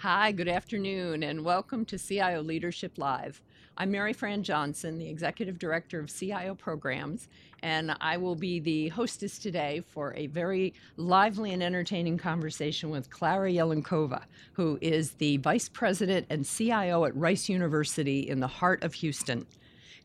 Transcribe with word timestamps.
Hi, 0.00 0.30
good 0.30 0.46
afternoon, 0.46 1.22
and 1.22 1.42
welcome 1.42 1.86
to 1.86 1.98
CIO 1.98 2.42
Leadership 2.42 2.98
Live. 2.98 3.40
I'm 3.78 3.90
Maryfran 3.90 4.42
Johnson, 4.42 4.98
the 4.98 5.08
Executive 5.08 5.58
Director 5.58 5.98
of 5.98 6.14
CIO 6.14 6.54
Programs, 6.54 7.28
and 7.62 7.96
I 7.98 8.18
will 8.18 8.34
be 8.34 8.60
the 8.60 8.88
hostess 8.88 9.38
today 9.38 9.82
for 9.88 10.12
a 10.14 10.26
very 10.26 10.74
lively 10.98 11.54
and 11.54 11.62
entertaining 11.62 12.18
conversation 12.18 12.90
with 12.90 13.08
Klara 13.08 13.50
Jelinkova, 13.50 14.24
who 14.52 14.78
is 14.82 15.12
the 15.12 15.38
Vice 15.38 15.70
President 15.70 16.26
and 16.28 16.44
CIO 16.44 17.06
at 17.06 17.16
Rice 17.16 17.48
University 17.48 18.28
in 18.28 18.40
the 18.40 18.46
heart 18.46 18.84
of 18.84 18.92
Houston. 18.92 19.46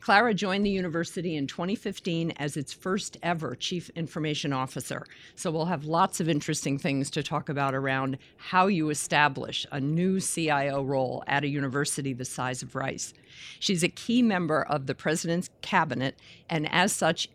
Klara 0.02 0.36
joined 0.36 0.66
the 0.66 0.72
university 0.72 1.36
in 1.36 1.46
2015 1.46 2.32
as 2.38 2.58
its 2.58 2.74
first 2.74 3.18
ever 3.22 3.54
Chief 3.54 3.92
Information 3.92 4.52
Officer. 4.52 5.06
So 5.36 5.52
we'll 5.52 5.66
have 5.66 5.86
lots 5.86 6.20
of 6.20 6.28
interesting 6.28 6.80
things 6.80 7.12
to 7.12 7.22
talk 7.22 7.50
about 7.50 7.76
around 7.76 8.18
how 8.38 8.66
you 8.66 8.90
establish 8.90 9.68
a 9.72 9.80
new 9.80 10.20
CIO 10.20 10.82
role 10.82 11.24
at 11.28 11.44
a 11.44 11.48
university 11.48 12.14
the 12.14 12.26
size 12.26 12.64
of 12.64 12.74
Rice. 12.74 13.14
She's 13.60 13.84
a 13.84 13.90
key 13.90 14.24
member 14.24 14.64
of 14.64 14.88
the 14.88 14.96
President's 14.96 15.52
Cabinet, 15.62 16.16
and 16.50 16.68
as 16.72 16.92
such, 16.92 17.30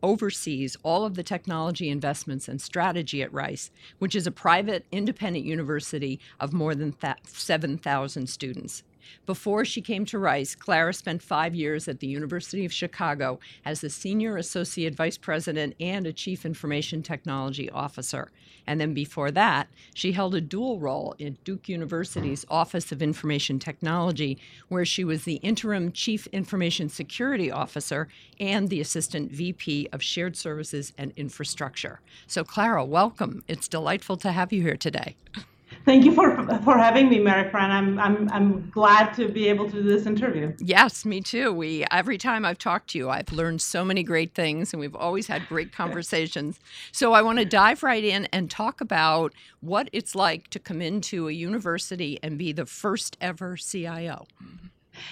oversees 0.00 0.76
all 0.84 1.04
of 1.04 1.14
the 1.14 1.22
technology 1.24 1.88
investments 1.88 2.46
and 2.46 2.60
strategy 2.60 3.22
at 3.22 3.32
Rice, 3.32 3.72
which 3.98 4.14
is 4.14 4.28
a 4.28 4.32
private 4.32 4.86
independent 4.92 5.44
university 5.44 6.20
of 6.38 6.52
more 6.52 6.76
than 6.76 6.94
7,000 7.24 8.28
students. 8.28 8.84
Before 9.26 9.64
she 9.64 9.80
came 9.80 10.04
to 10.06 10.18
Rice, 10.18 10.54
Klara 10.54 10.94
spent 10.94 11.22
five 11.22 11.54
years 11.54 11.88
at 11.88 12.00
the 12.00 12.06
University 12.06 12.64
of 12.64 12.72
Chicago 12.72 13.38
as 13.64 13.80
the 13.80 13.90
Senior 13.90 14.36
Associate 14.36 14.94
Vice 14.94 15.18
President 15.18 15.74
and 15.80 16.06
a 16.06 16.12
Chief 16.12 16.44
Information 16.44 17.02
Technology 17.02 17.70
Officer. 17.70 18.30
And 18.66 18.80
then 18.80 18.94
before 18.94 19.30
that, 19.32 19.68
she 19.94 20.12
held 20.12 20.34
a 20.34 20.40
dual 20.40 20.78
role 20.78 21.14
in 21.18 21.38
Duke 21.44 21.68
University's 21.68 22.44
Office 22.48 22.92
of 22.92 23.02
Information 23.02 23.58
Technology, 23.58 24.38
where 24.68 24.84
she 24.84 25.04
was 25.04 25.24
the 25.24 25.36
Interim 25.36 25.92
Chief 25.92 26.26
Information 26.28 26.88
Security 26.88 27.50
Officer 27.50 28.08
and 28.38 28.68
the 28.68 28.80
Assistant 28.80 29.32
VP 29.32 29.88
of 29.92 30.02
Shared 30.02 30.36
Services 30.36 30.92
and 30.96 31.12
Infrastructure. 31.16 32.00
So, 32.26 32.44
Klara, 32.44 32.86
welcome. 32.86 33.42
It's 33.48 33.68
delightful 33.68 34.16
to 34.18 34.32
have 34.32 34.52
you 34.52 34.62
here 34.62 34.76
today. 34.76 35.16
Thank 35.84 36.04
you 36.04 36.14
for 36.14 36.36
for 36.64 36.78
having 36.78 37.08
me, 37.08 37.18
Maryfran. 37.18 37.70
I'm 37.70 37.98
I'm 37.98 38.28
I'm 38.30 38.70
glad 38.70 39.14
to 39.14 39.28
be 39.28 39.48
able 39.48 39.68
to 39.68 39.72
do 39.72 39.82
this 39.82 40.06
interview. 40.06 40.54
Yes, 40.60 41.04
me 41.04 41.20
too. 41.20 41.52
We 41.52 41.84
every 41.90 42.18
time 42.18 42.44
I've 42.44 42.58
talked 42.58 42.90
to 42.90 42.98
you, 42.98 43.10
I've 43.10 43.32
learned 43.32 43.60
so 43.60 43.84
many 43.84 44.04
great 44.04 44.32
things, 44.34 44.72
and 44.72 44.78
we've 44.78 44.94
always 44.94 45.26
had 45.26 45.48
great 45.48 45.72
conversations. 45.82 46.60
so 46.92 47.14
I 47.14 47.22
want 47.22 47.40
to 47.40 47.44
dive 47.44 47.82
right 47.82 48.04
in 48.04 48.26
and 48.26 48.48
talk 48.48 48.80
about 48.80 49.32
what 49.60 49.88
it's 49.92 50.14
like 50.14 50.48
to 50.50 50.60
come 50.60 50.80
into 50.80 51.28
a 51.28 51.32
university 51.32 52.18
and 52.22 52.38
be 52.38 52.52
the 52.52 52.66
first 52.66 53.16
ever 53.20 53.56
CIO. 53.56 54.26
Mm-hmm. 54.42 54.66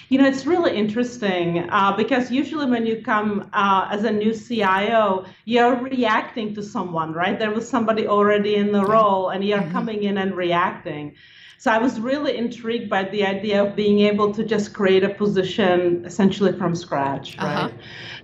You 0.09 0.19
know, 0.19 0.27
it's 0.27 0.45
really 0.45 0.75
interesting 0.75 1.69
uh, 1.69 1.95
because 1.95 2.31
usually 2.31 2.65
when 2.65 2.85
you 2.85 3.01
come 3.01 3.49
uh, 3.53 3.87
as 3.91 4.03
a 4.03 4.11
new 4.11 4.33
CIO, 4.33 5.25
you're 5.45 5.75
reacting 5.75 6.53
to 6.55 6.63
someone, 6.63 7.13
right? 7.13 7.37
There 7.37 7.51
was 7.51 7.67
somebody 7.67 8.07
already 8.07 8.55
in 8.55 8.71
the 8.71 8.85
role, 8.85 9.29
and 9.29 9.43
you're 9.43 9.59
mm-hmm. 9.59 9.71
coming 9.71 10.03
in 10.03 10.17
and 10.17 10.35
reacting. 10.35 11.15
So 11.57 11.71
I 11.71 11.77
was 11.77 11.99
really 11.99 12.37
intrigued 12.37 12.89
by 12.89 13.03
the 13.03 13.23
idea 13.23 13.63
of 13.63 13.75
being 13.75 13.99
able 13.99 14.33
to 14.33 14.43
just 14.43 14.73
create 14.73 15.03
a 15.03 15.09
position 15.09 16.03
essentially 16.05 16.57
from 16.57 16.75
scratch, 16.75 17.37
uh-huh. 17.37 17.47
right? 17.47 17.73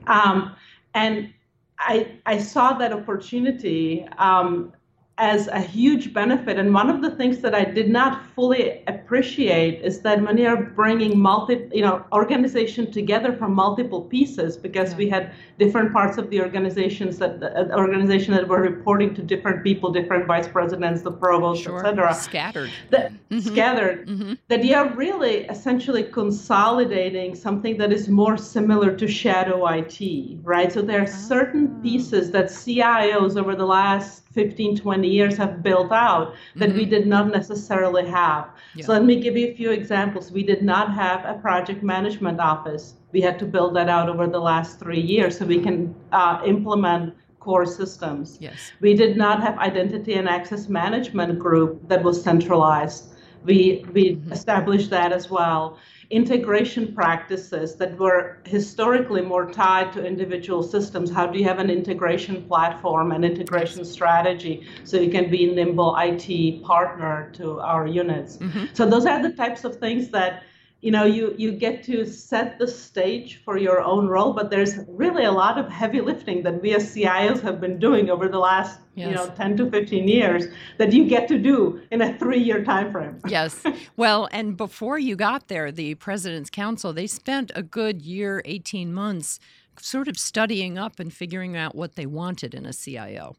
Uh-huh. 0.08 0.32
Um, 0.32 0.56
and 0.96 1.34
I, 1.80 2.14
I 2.26 2.40
saw 2.40 2.74
that 2.74 2.92
opportunity 2.92 4.08
um, 4.18 4.74
as 5.20 5.48
a 5.48 5.60
huge 5.60 6.14
benefit. 6.14 6.60
And 6.60 6.72
one 6.74 6.92
of 6.92 7.02
the 7.02 7.10
things 7.12 7.40
that 7.40 7.56
I 7.56 7.64
did 7.64 7.90
not 7.90 8.24
fully 8.36 8.84
appreciate 8.86 9.82
is 9.82 10.02
that 10.02 10.22
when 10.22 10.38
you're 10.38 10.62
bringing 10.62 11.18
multi, 11.18 11.68
you 11.74 11.82
know, 11.82 12.06
organization 12.12 12.92
together 12.92 13.34
from 13.34 13.54
multiple 13.54 14.02
pieces, 14.02 14.58
because 14.58 14.92
yeah. 14.92 14.98
we 14.98 15.10
had 15.10 15.34
different 15.58 15.92
parts 15.92 16.20
of 16.20 16.30
the 16.30 16.40
organizations 16.40 17.18
that 17.18 17.40
the 17.40 17.74
uh, 17.74 17.76
organization 17.76 18.36
that 18.36 18.48
were 18.48 18.62
reporting 18.62 19.16
to 19.16 19.24
different 19.24 19.64
people, 19.64 19.92
different 19.92 20.28
vice 20.28 20.48
presidents, 20.48 21.02
the 21.02 21.12
provost, 21.12 21.64
sure. 21.64 21.80
etc. 21.80 22.14
Scattered. 22.14 22.72
That, 22.92 23.12
mm-hmm. 23.12 23.40
Scattered. 23.40 24.08
Mm-hmm. 24.08 24.34
That 24.50 24.64
you're 24.64 24.90
really 24.94 25.46
essentially 25.46 26.04
consolidating 26.04 27.34
something 27.34 27.76
that 27.78 27.92
is 27.92 28.08
more 28.08 28.38
similar 28.38 28.96
to 28.96 29.08
shadow 29.08 29.66
IT, 29.68 30.38
right? 30.44 30.72
So 30.72 30.84
there 30.84 31.02
are 31.02 31.08
certain 31.08 31.76
ah. 31.76 31.82
pieces 31.82 32.30
that 32.32 32.46
CIOs 32.46 33.36
over 33.36 33.56
the 33.56 33.66
last 33.66 34.27
15, 34.34 34.78
20 34.78 35.08
years 35.08 35.38
have 35.38 35.64
built 35.64 35.92
out 35.92 36.36
that 36.56 36.70
mm-hmm. 36.70 36.78
we 36.78 36.86
did 36.86 37.08
not 37.08 37.28
necessarily 37.32 38.06
have. 38.08 38.50
Yeah. 38.76 38.86
So 38.86 38.94
let 38.94 39.04
me 39.04 39.20
give 39.20 39.38
you 39.38 39.48
a 39.48 39.56
few 39.56 39.72
examples. 39.72 40.32
We 40.32 40.44
did 40.44 40.62
not 40.62 40.94
have 40.94 41.26
a 41.26 41.40
project 41.40 41.84
management 41.84 42.40
office. 42.40 42.96
We 43.12 43.22
had 43.22 43.40
to 43.40 43.46
build 43.46 43.76
that 43.76 43.90
out 43.90 44.10
over 44.10 44.28
the 44.28 44.40
last 44.40 44.80
three 44.80 45.02
years 45.02 45.38
so 45.38 45.46
we 45.46 45.62
can 45.62 45.96
uh, 46.12 46.42
implement 46.46 47.16
core 47.40 47.66
systems. 47.66 48.38
Yes. 48.42 48.72
We 48.82 48.94
did 48.94 49.18
not 49.18 49.42
have 49.42 49.58
identity 49.60 50.14
and 50.16 50.28
access 50.28 50.68
management 50.68 51.40
group 51.40 51.88
that 51.88 52.04
was 52.04 52.22
centralized. 52.22 53.14
We, 53.44 53.86
we 53.94 54.16
mm-hmm. 54.16 54.32
established 54.34 54.90
that 54.90 55.14
as 55.14 55.30
well 55.30 55.78
integration 56.10 56.94
practices 56.94 57.76
that 57.76 57.98
were 57.98 58.38
historically 58.46 59.22
more 59.22 59.52
tied 59.52 59.92
to 59.92 60.06
individual 60.06 60.64
systems. 60.64 61.12
How 61.12 61.28
do 61.28 61.38
you 61.38 61.44
have 61.44 61.60
an 61.60 61.70
integration 61.70 62.44
platform 62.48 63.12
and 63.12 63.26
integration 63.26 63.84
strategy 63.84 64.66
so 64.86 64.98
you 64.98 65.12
can 65.12 65.30
be 65.30 65.50
a 65.50 65.54
nimble 65.54 65.98
IT 66.00 66.64
partner 66.64 67.30
to 67.34 67.60
our 67.60 67.88
units? 67.88 68.38
Mm-hmm. 68.38 68.66
So 68.74 68.90
those 68.90 69.06
are 69.06 69.22
the 69.22 69.32
types 69.32 69.66
of 69.66 69.76
things 69.78 70.08
that 70.10 70.44
you 70.82 70.92
know 70.92 71.06
you 71.06 71.34
you 71.38 71.52
get 71.52 71.84
to 71.84 72.06
set 72.06 72.60
the 72.60 72.68
stage 72.68 73.42
for 73.44 73.58
your 73.58 73.82
own 73.82 74.08
role 74.08 74.34
but 74.34 74.50
there's 74.50 74.76
really 74.88 75.26
a 75.26 75.32
lot 75.32 75.58
of 75.58 75.68
heavy 75.70 76.02
lifting 76.02 76.44
that 76.44 76.62
we 76.62 76.76
as 76.76 76.94
cios 76.94 77.42
have 77.42 77.60
been 77.60 77.80
doing 77.80 78.10
over 78.10 78.28
the 78.28 78.38
last 78.38 78.80
yes. 78.96 79.10
you 79.10 79.16
know 79.16 79.28
10 79.36 79.58
to 79.58 79.72
15 79.72 80.08
years 80.08 80.46
that 80.78 80.94
you 80.94 81.08
get 81.08 81.28
to 81.28 81.40
do 81.40 81.82
in 81.92 82.02
a 82.02 82.18
three 82.20 82.40
year 82.40 82.64
time 82.64 82.92
frame 82.92 83.20
yes. 83.28 83.64
Well 83.96 84.30
and 84.32 84.56
before 84.56 85.00
you 85.00 85.16
got 85.16 85.48
there 85.48 85.72
the 85.72 85.96
president's 85.96 86.50
council 86.50 86.94
they 86.94 87.08
spent 87.08 87.52
a 87.56 87.64
good 87.64 88.02
year 88.02 88.42
18 88.46 88.94
months 88.94 89.40
sort 89.80 90.08
of 90.08 90.18
studying 90.18 90.78
up 90.78 91.00
and 91.00 91.12
figuring 91.14 91.56
out 91.56 91.76
what 91.76 91.96
they 91.96 92.06
wanted 92.06 92.54
in 92.54 92.66
a 92.66 92.74
cio 92.74 93.36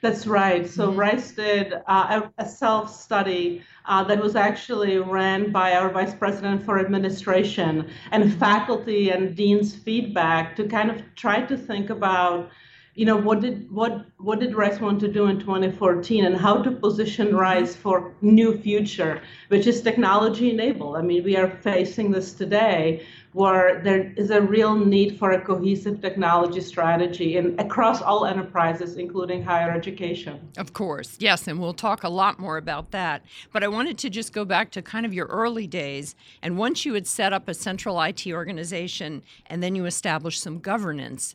that's 0.00 0.26
right. 0.26 0.68
So 0.68 0.88
mm-hmm. 0.88 1.00
Rice 1.00 1.32
did 1.32 1.74
uh, 1.86 2.22
a, 2.38 2.42
a 2.42 2.48
self 2.48 2.94
study 2.94 3.62
uh, 3.86 4.04
that 4.04 4.20
was 4.20 4.36
actually 4.36 4.98
ran 4.98 5.52
by 5.52 5.74
our 5.74 5.90
vice 5.90 6.14
president 6.14 6.64
for 6.64 6.78
administration 6.78 7.90
and 8.10 8.34
faculty 8.38 9.10
and 9.10 9.34
dean's 9.36 9.74
feedback 9.74 10.56
to 10.56 10.64
kind 10.66 10.90
of 10.90 11.02
try 11.14 11.42
to 11.42 11.56
think 11.56 11.90
about 11.90 12.50
you 12.94 13.04
know 13.04 13.16
what 13.16 13.40
did 13.40 13.70
what 13.72 14.06
what 14.18 14.38
did 14.38 14.54
rice 14.54 14.80
want 14.80 15.00
to 15.00 15.08
do 15.08 15.26
in 15.26 15.38
2014 15.40 16.24
and 16.24 16.36
how 16.36 16.62
to 16.62 16.70
position 16.70 17.28
mm-hmm. 17.28 17.36
rice 17.36 17.74
for 17.74 18.14
new 18.20 18.56
future 18.56 19.20
which 19.48 19.66
is 19.66 19.82
technology 19.82 20.50
enabled 20.50 20.96
i 20.96 21.02
mean 21.02 21.24
we 21.24 21.36
are 21.36 21.50
facing 21.50 22.10
this 22.10 22.32
today 22.32 23.04
where 23.34 23.82
there 23.82 24.12
is 24.16 24.30
a 24.30 24.40
real 24.40 24.76
need 24.76 25.18
for 25.18 25.32
a 25.32 25.40
cohesive 25.40 26.00
technology 26.00 26.60
strategy 26.60 27.36
in, 27.36 27.58
across 27.58 28.00
all 28.00 28.26
enterprises, 28.26 28.96
including 28.96 29.42
higher 29.42 29.72
education. 29.72 30.40
Of 30.56 30.72
course, 30.72 31.16
yes, 31.18 31.48
and 31.48 31.58
we'll 31.58 31.74
talk 31.74 32.04
a 32.04 32.08
lot 32.08 32.38
more 32.38 32.56
about 32.56 32.92
that. 32.92 33.24
But 33.52 33.64
I 33.64 33.68
wanted 33.68 33.98
to 33.98 34.08
just 34.08 34.32
go 34.32 34.44
back 34.44 34.70
to 34.70 34.82
kind 34.82 35.04
of 35.04 35.12
your 35.12 35.26
early 35.26 35.66
days. 35.66 36.14
And 36.42 36.56
once 36.56 36.84
you 36.86 36.94
had 36.94 37.08
set 37.08 37.32
up 37.32 37.48
a 37.48 37.54
central 37.54 38.00
IT 38.00 38.24
organization 38.28 39.24
and 39.46 39.64
then 39.64 39.74
you 39.74 39.84
established 39.84 40.40
some 40.40 40.60
governance, 40.60 41.34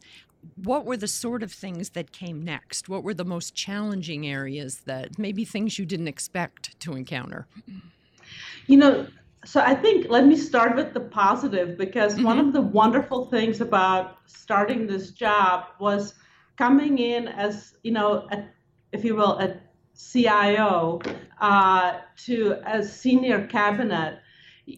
what 0.56 0.86
were 0.86 0.96
the 0.96 1.08
sort 1.08 1.44
of 1.44 1.52
things 1.52 1.90
that 1.90 2.14
came 2.14 2.46
next? 2.46 2.88
What 2.88 3.04
were 3.04 3.14
the 3.14 3.26
most 3.26 3.56
challenging 3.56 4.26
areas 4.26 4.84
that 4.86 5.20
maybe 5.20 5.44
things 5.44 5.78
you 5.78 5.86
didn't 5.86 6.08
expect 6.08 6.80
to 6.80 6.94
encounter? 6.94 7.46
You 8.68 8.78
know, 8.78 9.08
so 9.46 9.62
I 9.62 9.74
think 9.74 10.08
let 10.10 10.26
me 10.26 10.36
start 10.36 10.76
with 10.76 10.94
the 10.94 11.00
positive 11.00 11.78
because 11.78 12.16
mm-hmm. 12.16 12.26
one 12.26 12.40
of 12.40 12.54
the 12.54 12.62
wonderful 12.62 13.26
things 13.26 13.62
about 13.62 14.18
starting 14.26 14.86
this 14.86 15.12
job 15.12 15.66
was 15.80 16.14
coming 16.58 16.98
in 16.98 17.28
as 17.30 17.76
you 17.84 17.92
know, 17.92 18.28
a, 18.32 18.44
if 18.92 19.04
you 19.06 19.16
will, 19.16 19.40
a 19.40 19.58
CIO 19.96 21.02
uh, 21.40 22.00
to 22.26 22.58
a 22.66 22.84
senior 22.84 23.48
cabinet. 23.48 24.20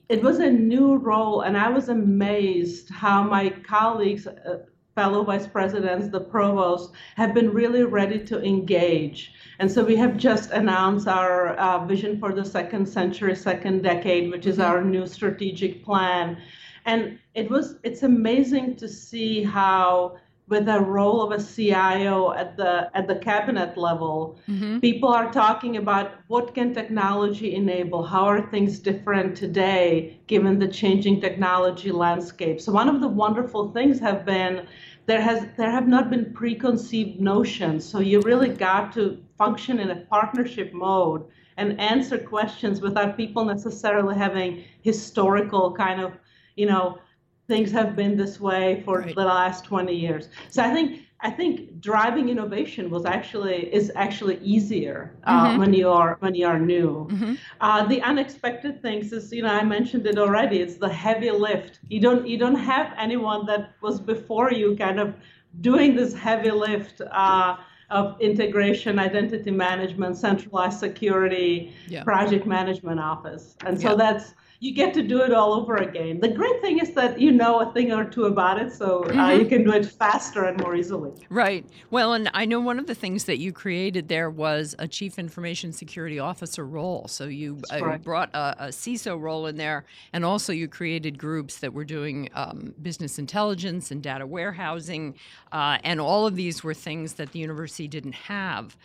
It 0.08 0.24
was 0.24 0.40
a 0.40 0.50
new 0.50 0.96
role, 0.96 1.42
and 1.42 1.58
I 1.58 1.70
was 1.70 1.90
amazed 1.90 2.90
how 2.90 3.24
my 3.24 3.50
colleagues, 3.50 4.26
uh, 4.26 4.60
fellow 5.02 5.24
vice 5.24 5.48
presidents, 5.48 6.10
the 6.10 6.20
provost, 6.20 6.92
have 7.16 7.34
been 7.34 7.50
really 7.52 7.84
ready 7.84 8.20
to 8.20 8.36
engage. 8.44 9.34
And 9.58 9.72
so 9.72 9.84
we 9.84 9.96
have 9.96 10.16
just 10.16 10.52
announced 10.52 11.08
our 11.08 11.56
uh, 11.56 11.84
vision 11.86 12.20
for 12.20 12.32
the 12.34 12.46
second 12.46 12.86
century, 12.86 13.36
second 13.36 13.82
decade, 13.82 14.30
which 14.30 14.46
is 14.46 14.60
our 14.60 14.84
new 14.84 15.08
strategic 15.08 15.84
plan. 15.84 16.38
And 16.86 17.18
it 17.34 17.50
was 17.50 17.78
it's 17.82 18.04
amazing 18.04 18.76
to 18.76 18.88
see 18.88 19.44
how 19.44 20.18
with 20.52 20.66
the 20.66 20.80
role 20.82 21.22
of 21.22 21.32
a 21.32 21.42
CIO 21.42 22.34
at 22.34 22.58
the 22.58 22.92
at 22.94 23.08
the 23.08 23.16
cabinet 23.16 23.78
level. 23.78 24.38
Mm-hmm. 24.50 24.80
People 24.80 25.10
are 25.10 25.32
talking 25.32 25.78
about 25.78 26.08
what 26.28 26.54
can 26.54 26.74
technology 26.74 27.56
enable? 27.56 28.04
How 28.04 28.26
are 28.26 28.42
things 28.52 28.78
different 28.80 29.38
today 29.38 30.20
given 30.28 30.60
the 30.60 30.68
changing 30.68 31.22
technology 31.22 31.92
landscape? 31.92 32.60
So 32.60 32.72
one 32.74 32.90
of 32.90 33.00
the 33.00 33.08
wonderful 33.08 33.72
things 33.72 34.00
have 34.02 34.26
been 34.26 34.68
there 35.06 35.22
has 35.22 35.48
there 35.58 35.72
have 35.72 35.88
not 35.88 36.10
been 36.10 36.34
preconceived 36.34 37.20
notions. 37.20 37.84
So 37.86 38.00
you 38.00 38.22
really 38.22 38.50
got 38.50 38.94
to 38.94 39.24
function 39.38 39.80
in 39.80 39.92
a 39.92 39.96
partnership 39.96 40.74
mode 40.74 41.26
and 41.58 41.80
answer 41.80 42.18
questions 42.18 42.82
without 42.82 43.18
people 43.18 43.44
necessarily 43.46 44.16
having 44.16 44.64
historical 44.82 45.74
kind 45.74 46.02
of, 46.02 46.14
you 46.56 46.66
know, 46.66 47.00
things 47.48 47.72
have 47.72 47.96
been 47.96 48.16
this 48.16 48.40
way 48.40 48.82
for 48.86 49.00
right. 49.00 49.16
the 49.16 49.26
last 49.26 49.66
20 49.66 49.94
years. 49.94 50.30
So 50.50 50.64
I 50.64 50.74
think 50.74 51.02
I 51.24 51.30
think 51.30 51.80
driving 51.80 52.30
innovation 52.30 52.90
was 52.90 53.06
actually 53.06 53.74
is 53.74 53.92
actually 53.96 54.38
easier 54.40 55.14
uh, 55.24 55.50
mm-hmm. 55.50 55.60
when 55.60 55.74
you 55.74 55.90
are 55.90 56.18
when 56.20 56.34
you 56.34 56.48
are 56.48 56.60
new. 56.60 57.08
Mm-hmm. 57.12 57.34
Uh, 57.60 57.86
the 57.86 58.02
unexpected 58.02 58.82
things 58.82 59.14
is 59.14 59.32
you 59.32 59.44
know 59.44 59.50
I 59.50 59.64
mentioned 59.64 60.08
it 60.08 60.18
already. 60.18 60.60
It's 60.60 60.78
the 60.78 60.90
heavy 60.90 61.32
lift. 61.32 61.80
You 61.90 62.00
don't 62.00 62.28
you 62.28 62.38
don't 62.38 62.56
have 62.56 62.94
anyone 62.98 63.46
that 63.46 63.74
was 63.82 64.00
before 64.00 64.52
you 64.52 64.76
kind 64.76 65.00
of 65.00 65.14
doing 65.62 65.96
this 65.96 66.14
heavy 66.14 66.52
lift. 66.52 67.02
Uh, 67.02 67.58
of 67.92 68.16
integration, 68.22 68.98
identity 68.98 69.52
management, 69.52 70.16
centralized 70.16 70.80
security, 70.80 71.74
yeah. 71.90 72.06
project 72.06 72.48
management 72.48 73.02
office. 73.02 73.58
And 73.66 73.80
so 73.80 73.90
yeah. 73.90 73.96
that's 73.96 74.34
you 74.62 74.72
get 74.76 74.94
to 74.94 75.02
do 75.02 75.24
it 75.24 75.34
all 75.34 75.56
over 75.56 75.78
again. 75.78 76.20
The 76.20 76.28
great 76.28 76.62
thing 76.62 76.78
is 76.78 76.94
that 76.94 77.20
you 77.20 77.32
know 77.32 77.62
a 77.62 77.74
thing 77.74 77.92
or 77.92 78.06
two 78.06 78.26
about 78.26 78.62
it, 78.62 78.72
so 78.72 79.04
uh, 79.06 79.08
mm-hmm. 79.08 79.42
you 79.42 79.48
can 79.48 79.64
do 79.64 79.74
it 79.74 79.88
faster 79.88 80.46
and 80.46 80.62
more 80.62 80.76
easily. 80.76 81.12
Right. 81.32 81.66
Well, 81.90 82.14
and 82.14 82.30
I 82.36 82.46
know 82.46 82.60
one 82.60 82.78
of 82.78 82.86
the 82.86 82.94
things 82.94 83.24
that 83.24 83.40
you 83.40 83.54
created 83.54 84.08
there 84.08 84.30
was 84.30 84.76
a 84.78 84.88
chief 84.88 85.18
information 85.18 85.74
security 85.74 86.20
officer 86.20 86.64
role. 86.64 87.08
So 87.08 87.26
you, 87.26 87.60
uh, 87.74 87.84
right. 87.84 88.04
brought 88.04 88.30
a, 88.36 88.66
a, 88.66 88.68
CISO 88.68 89.20
role 89.20 89.48
in 89.48 89.58
there, 89.58 89.84
and 90.14 90.24
also 90.24 90.54
you 90.54 90.68
created 90.68 91.18
groups 91.18 91.58
that 91.58 91.74
were 91.74 91.84
doing 91.84 92.30
um, 92.36 92.76
business 92.84 93.18
intelligence 93.18 93.90
and 93.90 94.04
data 94.04 94.28
warehousing, 94.28 95.16
uh, 95.52 95.80
and 95.84 96.00
all 96.00 96.28
of 96.28 96.36
these 96.36 96.64
were 96.64 96.76
things 96.76 97.14
that 97.14 97.32
the 97.32 97.40
university 97.40 97.88
didn't 97.88 98.14
have 98.14 98.78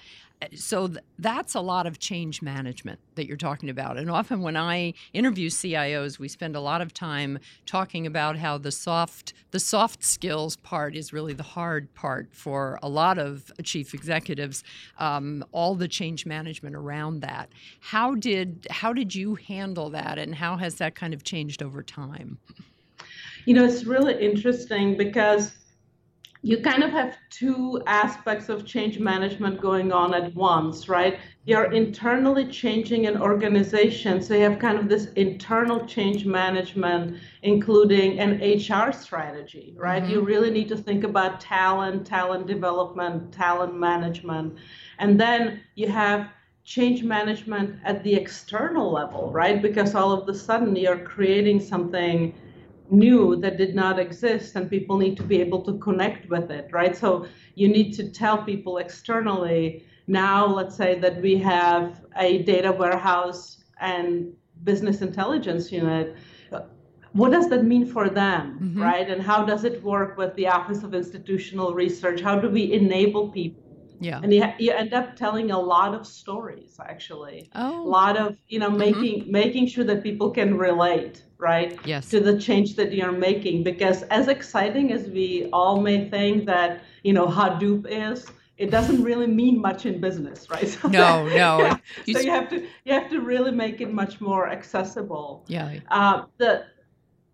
so 0.54 0.86
th- 0.86 0.98
that's 1.18 1.54
a 1.54 1.60
lot 1.60 1.86
of 1.86 1.98
change 1.98 2.42
management 2.42 3.00
that 3.14 3.26
you're 3.26 3.36
talking 3.36 3.70
about. 3.70 3.96
And 3.96 4.10
often 4.10 4.42
when 4.42 4.56
i 4.56 4.92
interview 5.12 5.48
cios 5.48 6.18
we 6.18 6.28
spend 6.28 6.56
a 6.56 6.60
lot 6.60 6.80
of 6.80 6.92
time 6.92 7.38
talking 7.64 8.06
about 8.06 8.36
how 8.36 8.58
the 8.58 8.70
soft 8.70 9.32
the 9.50 9.60
soft 9.60 10.04
skills 10.04 10.56
part 10.56 10.94
is 10.94 11.12
really 11.12 11.32
the 11.32 11.42
hard 11.42 11.92
part 11.94 12.28
for 12.32 12.78
a 12.82 12.88
lot 12.88 13.18
of 13.18 13.50
chief 13.62 13.94
executives 13.94 14.62
um, 14.98 15.44
all 15.52 15.74
the 15.74 15.88
change 15.88 16.26
management 16.26 16.76
around 16.76 17.20
that. 17.20 17.50
How 17.80 18.14
did 18.14 18.66
how 18.70 18.92
did 18.92 19.14
you 19.14 19.36
handle 19.36 19.90
that 19.90 20.18
and 20.18 20.34
how 20.34 20.56
has 20.56 20.76
that 20.76 20.94
kind 20.94 21.14
of 21.14 21.24
changed 21.24 21.62
over 21.62 21.82
time? 21.82 22.38
You 23.46 23.54
know 23.54 23.64
it's 23.64 23.84
really 23.84 24.20
interesting 24.20 24.96
because 24.96 25.52
you 26.42 26.58
kind 26.58 26.82
of 26.82 26.90
have 26.90 27.16
two 27.30 27.82
aspects 27.86 28.48
of 28.48 28.64
change 28.64 28.98
management 28.98 29.60
going 29.60 29.92
on 29.92 30.14
at 30.14 30.34
once, 30.34 30.88
right? 30.88 31.18
You're 31.44 31.72
internally 31.72 32.46
changing 32.46 33.06
an 33.06 33.20
organization, 33.20 34.22
so 34.22 34.34
you 34.34 34.42
have 34.42 34.58
kind 34.58 34.78
of 34.78 34.88
this 34.88 35.06
internal 35.14 35.86
change 35.86 36.26
management, 36.26 37.18
including 37.42 38.18
an 38.18 38.40
HR 38.40 38.92
strategy, 38.92 39.74
right? 39.76 40.02
Mm-hmm. 40.02 40.12
You 40.12 40.20
really 40.20 40.50
need 40.50 40.68
to 40.68 40.76
think 40.76 41.04
about 41.04 41.40
talent, 41.40 42.06
talent 42.06 42.46
development, 42.46 43.32
talent 43.32 43.74
management. 43.74 44.58
And 44.98 45.18
then 45.20 45.60
you 45.74 45.88
have 45.88 46.28
change 46.64 47.04
management 47.04 47.78
at 47.84 48.02
the 48.02 48.14
external 48.14 48.92
level, 48.92 49.30
right? 49.30 49.62
Because 49.62 49.94
all 49.94 50.12
of 50.12 50.28
a 50.28 50.34
sudden 50.34 50.74
you're 50.74 50.98
creating 50.98 51.60
something 51.60 52.34
new 52.90 53.36
that 53.36 53.56
did 53.56 53.74
not 53.74 53.98
exist 53.98 54.56
and 54.56 54.70
people 54.70 54.96
need 54.96 55.16
to 55.16 55.22
be 55.22 55.40
able 55.40 55.62
to 55.62 55.78
connect 55.78 56.28
with 56.28 56.50
it 56.50 56.68
right? 56.72 56.96
So 56.96 57.26
you 57.54 57.68
need 57.68 57.92
to 57.94 58.08
tell 58.10 58.42
people 58.42 58.78
externally 58.78 59.84
now 60.06 60.46
let's 60.46 60.76
say 60.76 60.98
that 61.00 61.20
we 61.20 61.36
have 61.38 62.02
a 62.16 62.42
data 62.42 62.70
warehouse 62.70 63.64
and 63.80 64.32
business 64.64 65.02
intelligence 65.02 65.70
unit 65.70 66.16
what 67.16 67.32
does 67.32 67.48
that 67.48 67.64
mean 67.64 67.86
for 67.86 68.10
them 68.10 68.58
mm-hmm. 68.60 68.82
right? 68.82 69.08
And 69.08 69.22
how 69.22 69.42
does 69.42 69.64
it 69.64 69.82
work 69.82 70.18
with 70.18 70.34
the 70.36 70.48
office 70.48 70.82
of 70.82 70.94
institutional 70.94 71.72
research? 71.72 72.20
How 72.20 72.38
do 72.38 72.50
we 72.50 72.72
enable 72.74 73.30
people 73.30 73.65
yeah 74.00 74.20
and 74.22 74.32
you, 74.32 74.44
you 74.58 74.72
end 74.72 74.92
up 74.92 75.16
telling 75.16 75.50
a 75.50 75.58
lot 75.58 75.94
of 75.94 76.06
stories 76.06 76.78
actually 76.84 77.50
oh. 77.54 77.80
a 77.80 77.82
lot 77.82 78.16
of 78.16 78.36
you 78.48 78.58
know 78.58 78.68
mm-hmm. 78.68 78.78
making 78.78 79.22
mm-hmm. 79.22 79.32
making 79.32 79.66
sure 79.66 79.84
that 79.84 80.02
people 80.02 80.30
can 80.30 80.56
relate 80.56 81.24
right 81.38 81.78
yes 81.84 82.08
to 82.08 82.20
the 82.20 82.38
change 82.38 82.76
that 82.76 82.92
you're 82.92 83.12
making 83.12 83.62
because 83.62 84.02
as 84.04 84.28
exciting 84.28 84.92
as 84.92 85.08
we 85.08 85.48
all 85.52 85.80
may 85.80 86.08
think 86.08 86.46
that 86.46 86.82
you 87.02 87.12
know 87.12 87.26
hadoop 87.26 87.86
is 87.88 88.26
it 88.58 88.70
doesn't 88.70 89.02
really 89.02 89.26
mean 89.26 89.60
much 89.60 89.86
in 89.86 90.00
business 90.00 90.48
right 90.50 90.68
so 90.76 90.88
no 90.88 91.28
that, 91.28 91.36
no 91.36 91.58
yeah. 91.58 91.76
you 92.06 92.14
so 92.14 92.20
you 92.20 92.30
have 92.30 92.48
to 92.48 92.66
you 92.84 92.92
have 92.92 93.10
to 93.10 93.20
really 93.20 93.50
make 93.50 93.80
it 93.80 93.92
much 93.92 94.20
more 94.20 94.48
accessible 94.48 95.44
yeah 95.48 95.78
uh, 95.90 96.24
the 96.38 96.64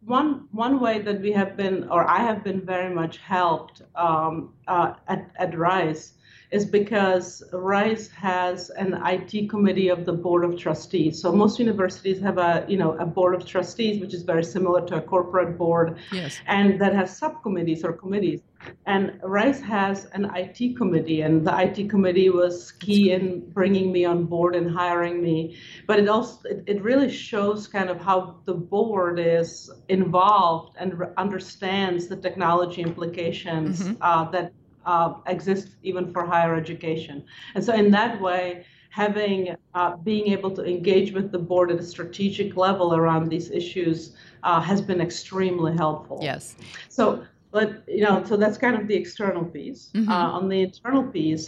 one 0.04 0.48
one 0.50 0.80
way 0.80 0.98
that 1.00 1.20
we 1.20 1.30
have 1.30 1.56
been 1.56 1.88
or 1.88 2.08
i 2.08 2.18
have 2.18 2.42
been 2.42 2.60
very 2.60 2.92
much 2.92 3.18
helped 3.18 3.82
um, 3.94 4.52
uh, 4.66 4.94
at, 5.08 5.30
at 5.36 5.56
rice 5.56 6.14
is 6.52 6.66
because 6.66 7.42
Rice 7.52 8.08
has 8.10 8.70
an 8.70 9.00
IT 9.06 9.48
committee 9.48 9.88
of 9.88 10.04
the 10.04 10.12
board 10.12 10.44
of 10.44 10.58
trustees. 10.58 11.20
So 11.20 11.32
most 11.32 11.58
universities 11.58 12.20
have 12.20 12.38
a 12.38 12.64
you 12.68 12.76
know 12.76 12.92
a 12.98 13.06
board 13.06 13.34
of 13.34 13.46
trustees, 13.46 14.00
which 14.00 14.14
is 14.14 14.22
very 14.22 14.44
similar 14.44 14.86
to 14.88 14.96
a 14.96 15.00
corporate 15.00 15.56
board, 15.56 15.98
yes. 16.12 16.38
and 16.46 16.80
that 16.80 16.94
has 16.94 17.16
subcommittees 17.16 17.84
or 17.84 17.92
committees. 17.94 18.40
And 18.86 19.18
Rice 19.24 19.60
has 19.60 20.04
an 20.12 20.30
IT 20.36 20.76
committee, 20.76 21.22
and 21.22 21.44
the 21.44 21.54
IT 21.58 21.88
committee 21.88 22.30
was 22.30 22.70
key 22.70 23.10
in 23.12 23.50
bringing 23.50 23.90
me 23.90 24.04
on 24.04 24.24
board 24.24 24.54
and 24.54 24.70
hiring 24.70 25.22
me. 25.22 25.56
But 25.86 25.98
it 26.00 26.08
also 26.08 26.48
it, 26.48 26.64
it 26.66 26.82
really 26.82 27.10
shows 27.10 27.66
kind 27.66 27.88
of 27.88 27.98
how 27.98 28.36
the 28.44 28.54
board 28.54 29.18
is 29.18 29.70
involved 29.88 30.76
and 30.78 30.98
re- 30.98 31.08
understands 31.16 32.08
the 32.08 32.16
technology 32.16 32.82
implications 32.82 33.82
mm-hmm. 33.82 34.02
uh, 34.02 34.30
that 34.32 34.52
uh, 34.86 35.14
exists 35.26 35.76
even 35.82 36.12
for 36.12 36.24
higher 36.24 36.54
education. 36.54 37.24
And 37.54 37.64
so, 37.64 37.74
in 37.74 37.90
that 37.92 38.20
way, 38.20 38.64
having 38.90 39.56
uh, 39.74 39.96
being 39.96 40.28
able 40.28 40.50
to 40.50 40.64
engage 40.64 41.12
with 41.12 41.32
the 41.32 41.38
board 41.38 41.70
at 41.70 41.78
a 41.78 41.82
strategic 41.82 42.56
level 42.56 42.94
around 42.94 43.28
these 43.28 43.50
issues 43.50 44.14
uh, 44.42 44.60
has 44.60 44.80
been 44.82 45.00
extremely 45.00 45.74
helpful. 45.74 46.18
Yes. 46.20 46.56
So, 46.88 47.24
but 47.50 47.82
you 47.88 48.02
know, 48.02 48.22
so 48.24 48.36
that's 48.36 48.58
kind 48.58 48.76
of 48.76 48.86
the 48.88 48.94
external 48.94 49.44
piece. 49.44 49.90
Mm-hmm. 49.94 50.10
Uh, 50.10 50.38
on 50.38 50.48
the 50.48 50.60
internal 50.62 51.04
piece. 51.04 51.46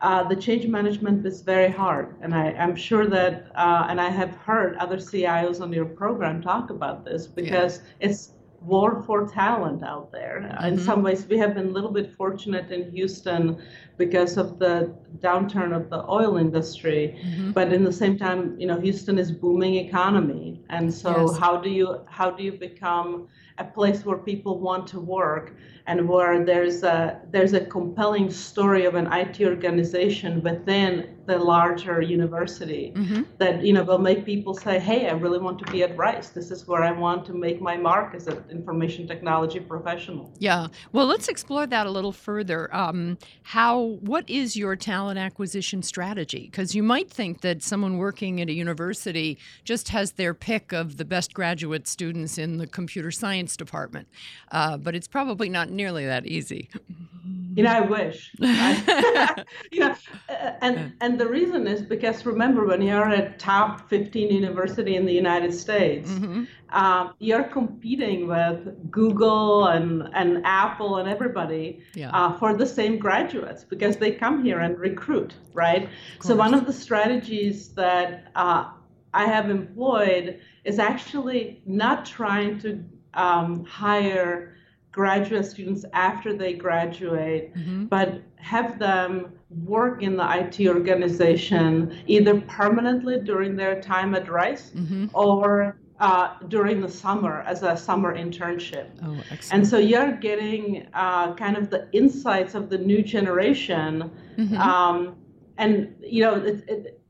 Uh, 0.00 0.24
the 0.24 0.34
change 0.34 0.66
management 0.66 1.24
is 1.24 1.42
very 1.42 1.70
hard, 1.70 2.16
and 2.22 2.34
I, 2.34 2.50
am 2.56 2.74
sure 2.74 3.06
that, 3.06 3.52
uh, 3.54 3.86
and 3.88 4.00
I 4.00 4.10
have 4.10 4.34
heard 4.34 4.74
other 4.78 4.96
CIOs 4.96 5.60
on 5.60 5.72
your 5.72 5.84
program 5.84 6.42
talk 6.42 6.70
about 6.70 7.04
this 7.04 7.28
because 7.28 7.78
yeah. 7.78 8.08
it's 8.08 8.32
war 8.64 9.02
for 9.02 9.26
talent 9.28 9.82
out 9.82 10.12
there. 10.12 10.40
Mm-hmm. 10.42 10.64
In 10.66 10.78
some 10.78 11.02
ways, 11.02 11.26
we 11.26 11.38
have 11.38 11.54
been 11.54 11.68
a 11.68 11.70
little 11.70 11.90
bit 11.90 12.14
fortunate 12.16 12.70
in 12.70 12.90
Houston 12.90 13.60
because 13.96 14.36
of 14.36 14.58
the 14.58 14.94
downturn 15.18 15.74
of 15.74 15.90
the 15.90 16.04
oil 16.08 16.36
industry. 16.36 17.18
Mm-hmm. 17.24 17.52
But 17.52 17.72
in 17.72 17.84
the 17.84 17.92
same 17.92 18.18
time, 18.18 18.58
you 18.58 18.66
know, 18.66 18.80
Houston 18.80 19.18
is 19.18 19.30
booming 19.30 19.74
economy, 19.74 20.60
and 20.70 20.92
so 20.92 21.30
yes. 21.30 21.38
how 21.38 21.56
do 21.56 21.70
you 21.70 22.00
how 22.06 22.30
do 22.30 22.42
you 22.42 22.52
become 22.52 23.28
a 23.58 23.64
place 23.64 24.04
where 24.04 24.18
people 24.18 24.58
want 24.58 24.86
to 24.88 25.00
work 25.00 25.54
and 25.86 26.08
where 26.08 26.44
there's 26.44 26.82
a 26.82 27.20
there's 27.30 27.54
a 27.54 27.64
compelling 27.66 28.30
story 28.30 28.84
of 28.84 28.94
an 28.94 29.12
IT 29.12 29.40
organization 29.40 30.42
within 30.42 31.16
the 31.26 31.38
larger 31.38 32.00
university 32.00 32.92
mm-hmm. 32.94 33.22
that 33.38 33.64
you 33.64 33.72
know 33.72 33.82
will 33.82 33.98
make 33.98 34.24
people 34.24 34.54
say, 34.54 34.78
"Hey, 34.78 35.08
I 35.08 35.12
really 35.12 35.38
want 35.38 35.58
to 35.60 35.72
be 35.72 35.82
at 35.82 35.96
Rice. 35.96 36.28
This 36.30 36.50
is 36.50 36.66
where 36.66 36.82
I 36.82 36.92
want 36.92 37.26
to 37.26 37.34
make 37.34 37.60
my 37.60 37.76
mark 37.76 38.14
as 38.14 38.28
an 38.28 38.44
information 38.50 39.06
technology 39.06 39.60
professional." 39.60 40.32
Yeah. 40.38 40.68
Well, 40.92 41.06
let's 41.06 41.28
explore 41.28 41.66
that 41.66 41.86
a 41.86 41.90
little 41.90 42.12
further. 42.12 42.74
Um, 42.74 43.18
how 43.42 43.98
what 44.00 44.28
is 44.30 44.56
your 44.56 44.76
talent 44.76 45.18
acquisition 45.18 45.82
strategy? 45.82 46.48
Because 46.50 46.74
you 46.74 46.82
might 46.82 47.10
think 47.10 47.40
that 47.40 47.62
someone 47.62 47.98
working 47.98 48.40
at 48.40 48.48
a 48.48 48.52
university 48.52 49.38
just 49.64 49.88
has 49.88 50.12
their 50.12 50.34
pick 50.34 50.72
of 50.72 50.96
the 50.96 51.04
best 51.04 51.34
graduate 51.34 51.88
students 51.88 52.38
in 52.38 52.58
the 52.58 52.66
computer 52.66 53.10
science 53.10 53.41
department, 53.56 54.08
uh, 54.50 54.76
but 54.76 54.94
it's 54.94 55.08
probably 55.08 55.48
not 55.48 55.70
nearly 55.70 56.06
that 56.06 56.26
easy. 56.26 56.68
You 57.54 57.64
know, 57.64 57.70
I 57.70 57.80
wish. 57.82 58.32
you 58.38 59.80
know, 59.80 59.94
and 60.62 60.94
and 61.02 61.20
the 61.20 61.28
reason 61.28 61.66
is 61.66 61.82
because 61.82 62.24
remember 62.24 62.66
when 62.66 62.80
you're 62.80 63.10
a 63.10 63.30
top 63.36 63.90
15 63.90 64.30
university 64.32 64.96
in 64.96 65.04
the 65.04 65.12
United 65.12 65.52
States, 65.52 66.10
mm-hmm. 66.10 66.44
Um, 66.72 67.12
you're 67.18 67.44
competing 67.44 68.26
with 68.26 68.52
with 68.62 68.90
Google 68.90 69.66
and, 69.66 70.08
and 70.14 70.42
Apple 70.44 70.96
and 70.96 71.08
everybody 71.08 71.82
Yeah. 71.94 72.10
uh, 72.10 72.38
for 72.38 72.54
the 72.54 72.66
same 72.66 72.98
graduates 72.98 73.64
because 73.64 73.96
they 73.96 74.12
come 74.12 74.44
here 74.44 74.60
and 74.60 74.78
recruit, 74.78 75.34
right? 75.52 75.88
So 76.20 76.34
one 76.34 76.54
of 76.54 76.66
the 76.66 76.72
strategies 76.72 77.74
that 77.74 78.30
uh, 78.34 78.70
I 79.14 79.24
have 79.26 79.50
employed 79.50 80.40
is 80.64 80.78
actually 80.78 81.62
not 81.66 82.04
trying 82.06 82.58
to 82.60 82.84
um, 83.14 83.64
hire 83.64 84.54
graduate 84.90 85.46
students 85.46 85.84
after 85.94 86.34
they 86.36 86.52
graduate, 86.52 87.54
Mhm. 87.54 87.88
but 87.88 88.20
have 88.36 88.78
them 88.78 89.32
work 89.64 90.02
in 90.02 90.16
the 90.16 90.26
IT 90.38 90.68
organization 90.68 91.96
either 92.06 92.40
permanently 92.42 93.18
during 93.20 93.56
their 93.56 93.80
time 93.80 94.14
at 94.14 94.28
Rice 94.30 94.72
Mhm. 94.76 95.10
or 95.14 95.76
uh, 96.00 96.30
during 96.48 96.80
the 96.80 96.88
summer 96.88 97.42
as 97.46 97.62
a 97.62 97.76
summer 97.76 98.12
internship. 98.16 98.86
Oh, 99.04 99.16
excellent. 99.30 99.52
And 99.52 99.66
so 99.66 99.78
you're 99.78 100.12
getting 100.16 100.86
uh, 100.94 101.32
kind 101.34 101.56
of 101.56 101.70
the 101.70 101.86
insights 101.92 102.56
of 102.56 102.68
the 102.70 102.78
new 102.78 103.02
generation. 103.02 104.10
Mhm. 104.36 104.58
Um, 104.58 105.14
and, 105.58 105.94
you 106.02 106.22
know, 106.24 106.34
it, 106.34 106.64
it, 106.68 107.00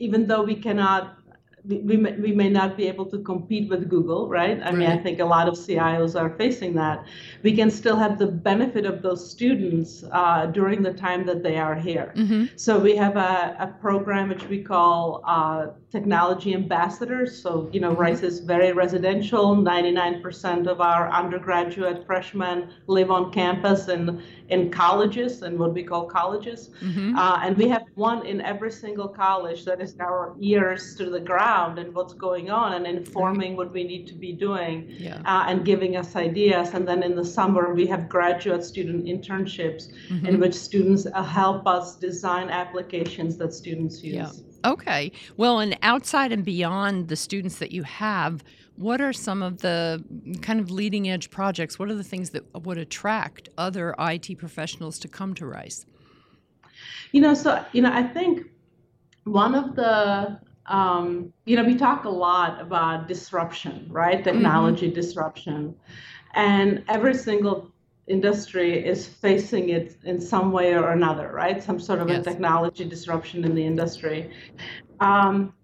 even 0.00 0.26
though 0.26 0.42
we 0.42 0.56
cannot, 0.56 1.18
we, 1.64 1.96
may, 1.96 2.12
we 2.12 2.32
may 2.32 2.48
not 2.48 2.76
be 2.76 2.86
able 2.88 3.06
to 3.06 3.18
compete 3.18 3.68
with 3.68 3.88
Google, 3.88 4.28
right? 4.28 4.60
I 4.62 4.70
mean, 4.72 4.88
I 4.90 4.96
think 4.96 5.20
a 5.20 5.24
lot 5.24 5.48
of 5.48 5.54
CIOs 5.54 6.18
are 6.20 6.30
facing 6.30 6.74
that. 6.74 7.04
We 7.42 7.54
can 7.54 7.70
still 7.70 7.96
have 7.96 8.18
the 8.18 8.26
benefit 8.26 8.86
of 8.86 9.02
those 9.02 9.30
students 9.30 10.04
uh, 10.12 10.46
during 10.46 10.82
the 10.82 10.92
time 10.92 11.26
that 11.26 11.42
they 11.42 11.56
are 11.58 11.74
here. 11.74 12.12
Mhm. 12.16 12.50
So 12.56 12.78
we 12.78 12.96
have 12.96 13.16
a, 13.16 13.56
a 13.58 13.66
program 13.80 14.28
which 14.28 14.44
we 14.48 14.62
call 14.62 15.22
uh, 15.26 15.68
technology 15.90 16.54
ambassadors. 16.54 17.36
So, 17.42 17.68
you 17.72 17.80
know, 17.80 17.92
Mhm. 17.92 17.98
Rice 17.98 18.22
is 18.22 18.38
very 18.40 18.72
residential. 18.72 19.56
99% 19.56 20.66
of 20.68 20.80
our 20.80 21.10
undergraduate 21.10 22.06
freshmen 22.06 22.68
live 22.86 23.10
on 23.10 23.32
campus 23.32 23.88
and 23.88 24.20
in 24.48 24.70
colleges 24.70 25.42
and 25.42 25.58
what 25.58 25.72
we 25.74 25.82
call 25.82 26.04
colleges. 26.06 26.70
Mhm. 26.82 27.16
Uh, 27.16 27.38
and 27.44 27.56
we 27.56 27.66
have 27.68 27.84
one 27.94 28.24
in 28.26 28.40
every 28.40 28.70
single 28.70 29.08
college 29.08 29.64
that 29.64 29.80
is 29.80 29.94
our 30.00 30.34
ears 30.40 30.94
to 30.96 31.04
the 31.10 31.20
ground 31.20 31.78
and 31.78 31.94
what's 31.94 32.14
going 32.14 32.50
on 32.50 32.72
and 32.74 32.86
informing 32.86 33.56
what 33.56 33.72
we 33.72 33.82
need 33.84 34.06
to 34.08 34.14
be 34.14 34.32
doing 34.32 34.76
Yeah. 34.98 35.18
uh, 35.24 35.44
and 35.48 35.64
giving 35.64 35.96
us 35.96 36.14
ideas. 36.16 36.74
And 36.74 36.86
then 36.86 37.02
in 37.02 37.14
the 37.16 37.24
summer, 37.24 37.74
we 37.74 37.86
have 37.86 38.08
graduate 38.08 38.64
student 38.64 39.06
internships 39.06 39.88
Mhm. 40.08 40.28
in 40.28 40.40
which 40.40 40.54
students 40.54 41.06
uh, 41.06 41.22
help 41.22 41.66
us 41.66 41.96
design 41.96 42.48
applications 42.48 43.36
that 43.38 43.52
students 43.52 44.02
use. 44.04 44.14
Yeah. 44.14 44.49
Okay. 44.64 45.12
Well, 45.36 45.58
and 45.60 45.78
outside 45.82 46.32
and 46.32 46.44
beyond 46.44 47.08
the 47.08 47.16
students 47.16 47.58
that 47.58 47.72
you 47.72 47.82
have, 47.82 48.44
what 48.76 49.00
are 49.00 49.12
some 49.12 49.42
of 49.42 49.58
the 49.58 50.02
kind 50.42 50.60
of 50.60 50.70
leading 50.70 51.08
edge 51.08 51.30
projects? 51.30 51.78
What 51.78 51.90
are 51.90 51.94
the 51.94 52.04
things 52.04 52.30
that 52.30 52.44
would 52.64 52.78
attract 52.78 53.48
other 53.58 53.94
IT 53.98 54.38
professionals 54.38 54.98
to 55.00 55.08
come 55.08 55.34
to 55.34 55.46
Rice? 55.46 55.84
You 57.12 57.20
know, 57.20 57.34
so, 57.34 57.62
you 57.72 57.82
know, 57.82 57.92
I 57.92 58.02
think 58.02 58.46
one 59.24 59.54
of 59.54 59.76
the, 59.76 60.40
um, 60.66 61.32
you 61.44 61.56
know, 61.56 61.64
we 61.64 61.74
talk 61.76 62.04
a 62.04 62.10
lot 62.10 62.60
about 62.60 63.06
disruption, 63.06 63.86
right? 63.90 64.22
Technology 64.24 64.90
disruption. 64.90 65.74
And 66.34 66.84
every 66.88 67.14
single 67.14 67.69
industry 68.10 68.84
is 68.84 69.06
facing 69.06 69.68
it 69.70 69.96
in 70.04 70.20
some 70.20 70.50
way 70.50 70.74
or 70.74 70.90
another, 70.90 71.30
right? 71.32 71.62
Some 71.62 71.78
sort 71.78 72.00
of 72.00 72.08
Yes. 72.08 72.20
a 72.20 72.30
technology 72.30 72.84
disruption 72.84 73.44
in 73.44 73.54
the 73.54 73.64
industry. 73.64 74.30
Um, 74.98 75.54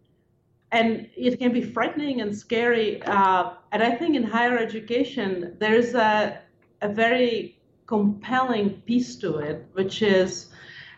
and 0.72 1.08
it 1.16 1.38
can 1.38 1.52
be 1.52 1.62
frightening 1.62 2.20
and 2.20 2.36
scary. 2.36 3.02
Uh, 3.02 3.50
and 3.72 3.82
I 3.82 3.92
think 3.98 4.16
in 4.16 4.22
higher 4.22 4.58
education, 4.58 5.56
there's 5.58 5.94
a, 5.94 6.40
a 6.82 6.88
very 6.88 7.58
compelling 7.86 8.70
piece 8.88 9.16
to 9.16 9.38
it, 9.38 9.66
which 9.72 10.02
is 10.02 10.48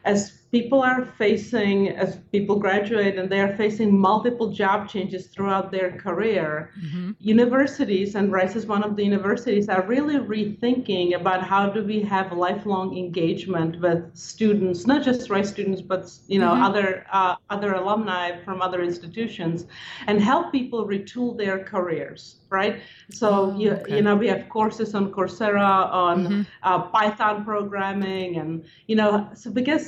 as 0.05 0.38
people 0.51 0.81
are 0.81 1.05
facing, 1.05 1.91
as 1.91 2.17
people 2.33 2.57
graduate 2.59 3.19
and 3.19 3.29
they 3.29 3.41
are 3.41 3.55
facing 3.57 3.97
multiple 3.99 4.49
job 4.51 4.89
changes 4.89 5.27
throughout 5.27 5.71
their 5.71 5.91
career, 5.93 6.71
Mhm. 6.83 7.17
universities, 7.21 8.15
and 8.15 8.33
Rice 8.33 8.57
is 8.57 8.67
one 8.67 8.83
of 8.83 8.97
the 8.97 9.05
universities, 9.05 9.69
are 9.69 9.85
really 9.87 10.17
rethinking 10.17 11.15
about 11.21 11.43
how 11.43 11.69
do 11.69 11.85
we 11.85 12.01
have 12.01 12.33
lifelong 12.33 12.97
engagement 12.97 13.81
with 13.81 14.01
students, 14.15 14.87
not 14.87 15.03
just 15.05 15.29
Rice 15.29 15.51
students, 15.51 15.83
but 15.83 16.03
you 16.29 16.39
know 16.39 16.53
Mhm. 16.55 16.65
other 16.69 16.89
uh, 17.13 17.35
other 17.51 17.75
alumni 17.75 18.25
from 18.45 18.63
other 18.63 18.83
institutions, 18.83 19.67
and 20.07 20.21
help 20.21 20.51
people 20.53 20.87
retool 20.87 21.37
their 21.37 21.59
careers. 21.73 22.23
Right. 22.51 22.75
So 23.11 23.29
Oh, 23.29 23.59
you 23.61 23.73
okay. 23.73 23.97
you 23.97 24.03
know 24.03 24.17
we 24.17 24.29
have 24.29 24.49
courses 24.49 24.95
on 24.95 25.05
Coursera 25.13 25.73
on 25.93 26.17
Mhm. 26.27 26.47
uh, 26.63 26.79
Python 26.95 27.45
programming, 27.45 28.37
and 28.41 28.65
you 28.87 28.97
know 28.97 29.29
so 29.35 29.51
because 29.51 29.85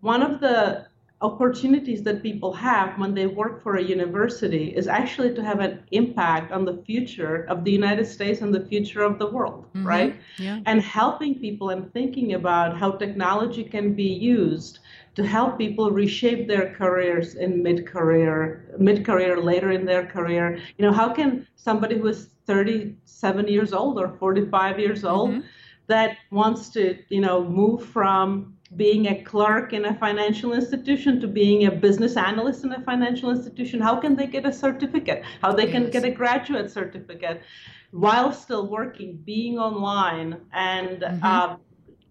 one 0.00 0.22
of 0.22 0.40
the 0.40 0.86
opportunities 1.22 2.02
that 2.02 2.22
people 2.22 2.52
have 2.52 2.98
when 2.98 3.14
they 3.14 3.26
work 3.26 3.62
for 3.62 3.76
a 3.76 3.82
university 3.82 4.66
is 4.76 4.86
actually 4.86 5.34
to 5.34 5.42
have 5.42 5.60
an 5.60 5.82
impact 5.92 6.52
on 6.52 6.66
the 6.66 6.76
future 6.84 7.46
of 7.48 7.64
the 7.64 7.70
United 7.70 8.04
States 8.06 8.42
and 8.42 8.54
the 8.54 8.60
future 8.66 9.02
of 9.02 9.18
the 9.18 9.26
world, 9.30 9.64
Mhm. 9.74 9.84
right? 9.86 10.16
Yeah. 10.38 10.60
And 10.66 10.82
helping 10.82 11.36
people 11.36 11.70
and 11.70 11.90
thinking 11.94 12.34
about 12.34 12.76
how 12.76 12.90
technology 12.92 13.64
can 13.64 13.94
be 13.94 14.04
used 14.36 14.80
to 15.14 15.24
help 15.26 15.56
people 15.56 15.90
reshape 15.90 16.46
their 16.48 16.74
careers 16.74 17.34
in 17.34 17.62
mid-career, 17.62 18.74
mid-career, 18.78 19.40
later 19.40 19.70
in 19.70 19.86
their 19.86 20.04
career. 20.04 20.58
You 20.76 20.84
know, 20.84 20.92
how 20.92 21.08
can 21.14 21.46
somebody 21.56 21.96
who 21.98 22.08
is 22.08 22.28
37 22.46 23.48
years 23.48 23.72
old 23.72 23.98
or 23.98 24.08
45 24.18 24.78
years 24.78 25.02
old 25.04 25.30
Mhm. 25.30 25.42
that 25.86 26.18
wants 26.30 26.68
to, 26.70 26.98
you 27.08 27.22
know, 27.22 27.42
move 27.42 27.82
from 27.84 28.55
being 28.76 29.06
a 29.08 29.22
clerk 29.22 29.72
in 29.72 29.84
a 29.86 29.94
financial 29.94 30.52
institution 30.52 31.20
to 31.20 31.26
being 31.26 31.66
a 31.66 31.70
business 31.70 32.16
analyst 32.16 32.64
in 32.64 32.72
a 32.72 32.80
financial 32.82 33.30
institution 33.30 33.80
how 33.80 33.96
can 33.98 34.14
they 34.16 34.26
get 34.26 34.44
a 34.46 34.52
certificate 34.52 35.22
how 35.42 35.52
they 35.52 35.66
can 35.66 35.90
get 35.90 36.04
a 36.04 36.10
graduate 36.10 36.70
certificate 36.70 37.42
while 37.90 38.32
still 38.32 38.68
working 38.68 39.16
being 39.24 39.58
online 39.58 40.36
and 40.52 41.00
Mhm. 41.02 41.20
uh, 41.22 41.56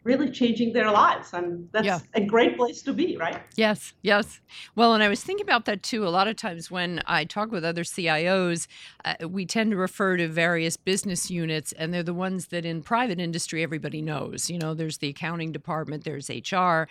really 0.04 0.30
changing 0.30 0.72
their 0.74 0.92
lives 0.92 1.34
and 1.34 1.68
that's 1.72 1.86
Yeah. 1.86 2.00
a 2.14 2.22
great 2.26 2.58
place 2.58 2.82
to 2.84 2.94
be 2.94 3.18
right 3.18 3.42
Yes, 3.58 3.94
yes. 4.02 4.42
Well, 4.76 4.94
and 4.94 5.02
I 5.02 5.08
was 5.08 5.24
thinking 5.24 5.46
about 5.46 5.64
that 5.66 5.82
too. 5.82 6.06
A 6.06 6.10
lot 6.10 6.28
of 6.28 6.36
times 6.36 6.70
when 6.70 7.02
I 7.06 7.24
talk 7.24 7.52
with 7.52 7.64
other 7.64 7.84
CIOs, 7.86 8.68
uh, 9.06 9.28
we 9.28 9.46
tend 9.46 9.70
to 9.70 9.78
refer 9.78 10.18
to 10.18 10.28
various 10.28 10.76
business 10.78 11.30
units, 11.30 11.72
and 11.74 11.94
they're 11.94 12.02
the 12.02 12.14
ones 12.14 12.48
that 12.48 12.66
in 12.66 12.82
private 12.82 13.20
industry 13.20 13.62
everybody 13.62 14.02
knows. 14.02 14.50
You 14.50 14.58
know, 14.58 14.74
there's 14.74 14.98
the 14.98 15.10
accounting 15.10 15.52
department, 15.52 16.04
there's 16.04 16.30
HR. 16.30 16.88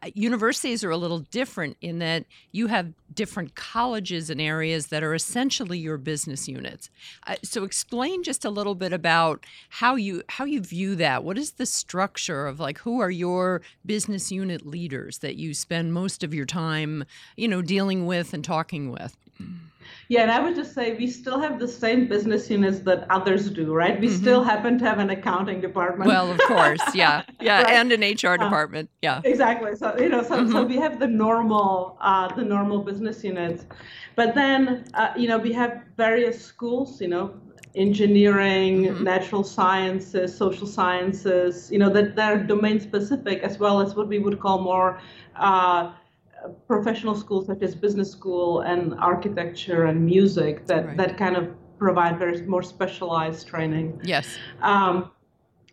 Uh, 0.00 0.10
universities 0.14 0.82
are 0.82 0.90
a 0.90 0.96
little 0.96 1.18
different 1.18 1.76
in 1.82 1.98
that 1.98 2.24
you 2.52 2.68
have 2.68 2.92
different 3.12 3.54
colleges 3.54 4.30
and 4.30 4.40
areas 4.40 4.86
that 4.86 5.02
are 5.02 5.14
essentially 5.14 5.78
your 5.78 5.98
business 5.98 6.48
units. 6.48 6.88
Uh, 7.26 7.36
so, 7.42 7.64
explain 7.64 8.22
just 8.22 8.46
a 8.46 8.50
little 8.50 8.74
bit 8.74 8.94
about 8.94 9.44
how 9.68 9.94
you 9.94 10.22
how 10.28 10.46
you 10.46 10.62
view 10.62 10.96
that. 10.96 11.22
What 11.22 11.36
is 11.36 11.52
the 11.52 11.66
structure 11.66 12.46
of 12.46 12.58
like 12.58 12.78
who 12.78 13.00
are 13.00 13.10
your 13.10 13.60
business 13.84 14.32
unit 14.32 14.64
leaders 14.64 15.18
that 15.18 15.36
you 15.36 15.52
spend 15.52 15.92
most 15.92 16.24
of 16.24 16.32
your 16.32 16.46
time, 16.46 17.04
you 17.36 17.46
know, 17.46 17.60
dealing 17.60 18.06
with 18.06 18.32
and 18.32 18.42
talking 18.42 18.90
with? 18.90 19.16
Yeah, 20.08 20.22
and 20.22 20.30
I 20.30 20.40
would 20.40 20.54
just 20.56 20.72
say 20.74 20.96
we 20.96 21.06
still 21.06 21.38
have 21.38 21.58
the 21.58 21.68
same 21.68 22.08
business 22.08 22.48
units 22.50 22.78
that 22.80 23.06
others 23.10 23.50
do, 23.50 23.74
right? 23.74 24.00
We 24.00 24.08
Mhm. 24.08 24.18
still 24.22 24.42
happen 24.42 24.78
to 24.78 24.84
have 24.86 24.98
an 24.98 25.10
accounting 25.10 25.60
department. 25.60 26.08
Well, 26.08 26.30
of 26.30 26.38
course, 26.46 26.94
yeah, 26.94 27.22
yeah, 27.40 27.62
Right. 27.62 27.74
and 27.76 27.92
an 27.92 28.02
HR 28.02 28.38
department, 28.38 28.88
yeah. 29.02 29.20
exactly. 29.24 29.74
So 29.76 29.94
you 29.98 30.08
know, 30.08 30.22
so, 30.22 30.46
so 30.48 30.64
Mhm. 30.64 30.68
we 30.68 30.76
have 30.76 30.98
the 30.98 31.06
normal, 31.06 31.98
uh, 32.00 32.34
the 32.34 32.42
normal 32.44 32.78
business 32.82 33.22
units, 33.22 33.66
but 34.16 34.34
then 34.34 34.84
uh, 34.94 35.12
you 35.16 35.28
know 35.28 35.38
we 35.38 35.52
have 35.52 35.82
various 35.96 36.42
schools. 36.42 37.00
You 37.02 37.08
know, 37.08 37.34
engineering, 37.74 38.86
Mhm. 38.86 39.00
natural 39.02 39.44
sciences, 39.44 40.34
social 40.34 40.66
sciences. 40.66 41.70
You 41.70 41.78
know 41.78 41.90
that 41.90 42.16
they're 42.16 42.42
domain 42.42 42.80
specific 42.80 43.42
as 43.42 43.58
well 43.58 43.80
as 43.80 43.94
what 43.94 44.08
we 44.08 44.18
would 44.18 44.40
call 44.40 44.58
more. 44.62 45.00
Uh, 45.36 45.92
professional 46.66 47.14
schools 47.14 47.46
such 47.46 47.62
as 47.62 47.74
business 47.74 48.10
school 48.10 48.60
and 48.60 48.94
architecture 48.98 49.84
and 49.84 50.04
music 50.04 50.66
that, 50.66 50.86
Right. 50.86 50.96
that 50.96 51.16
kind 51.16 51.36
of 51.36 51.48
provide 51.78 52.18
very 52.18 52.42
more 52.46 52.62
specialized 52.62 53.46
training. 53.46 54.00
Yes. 54.02 54.36
Um, 54.62 55.10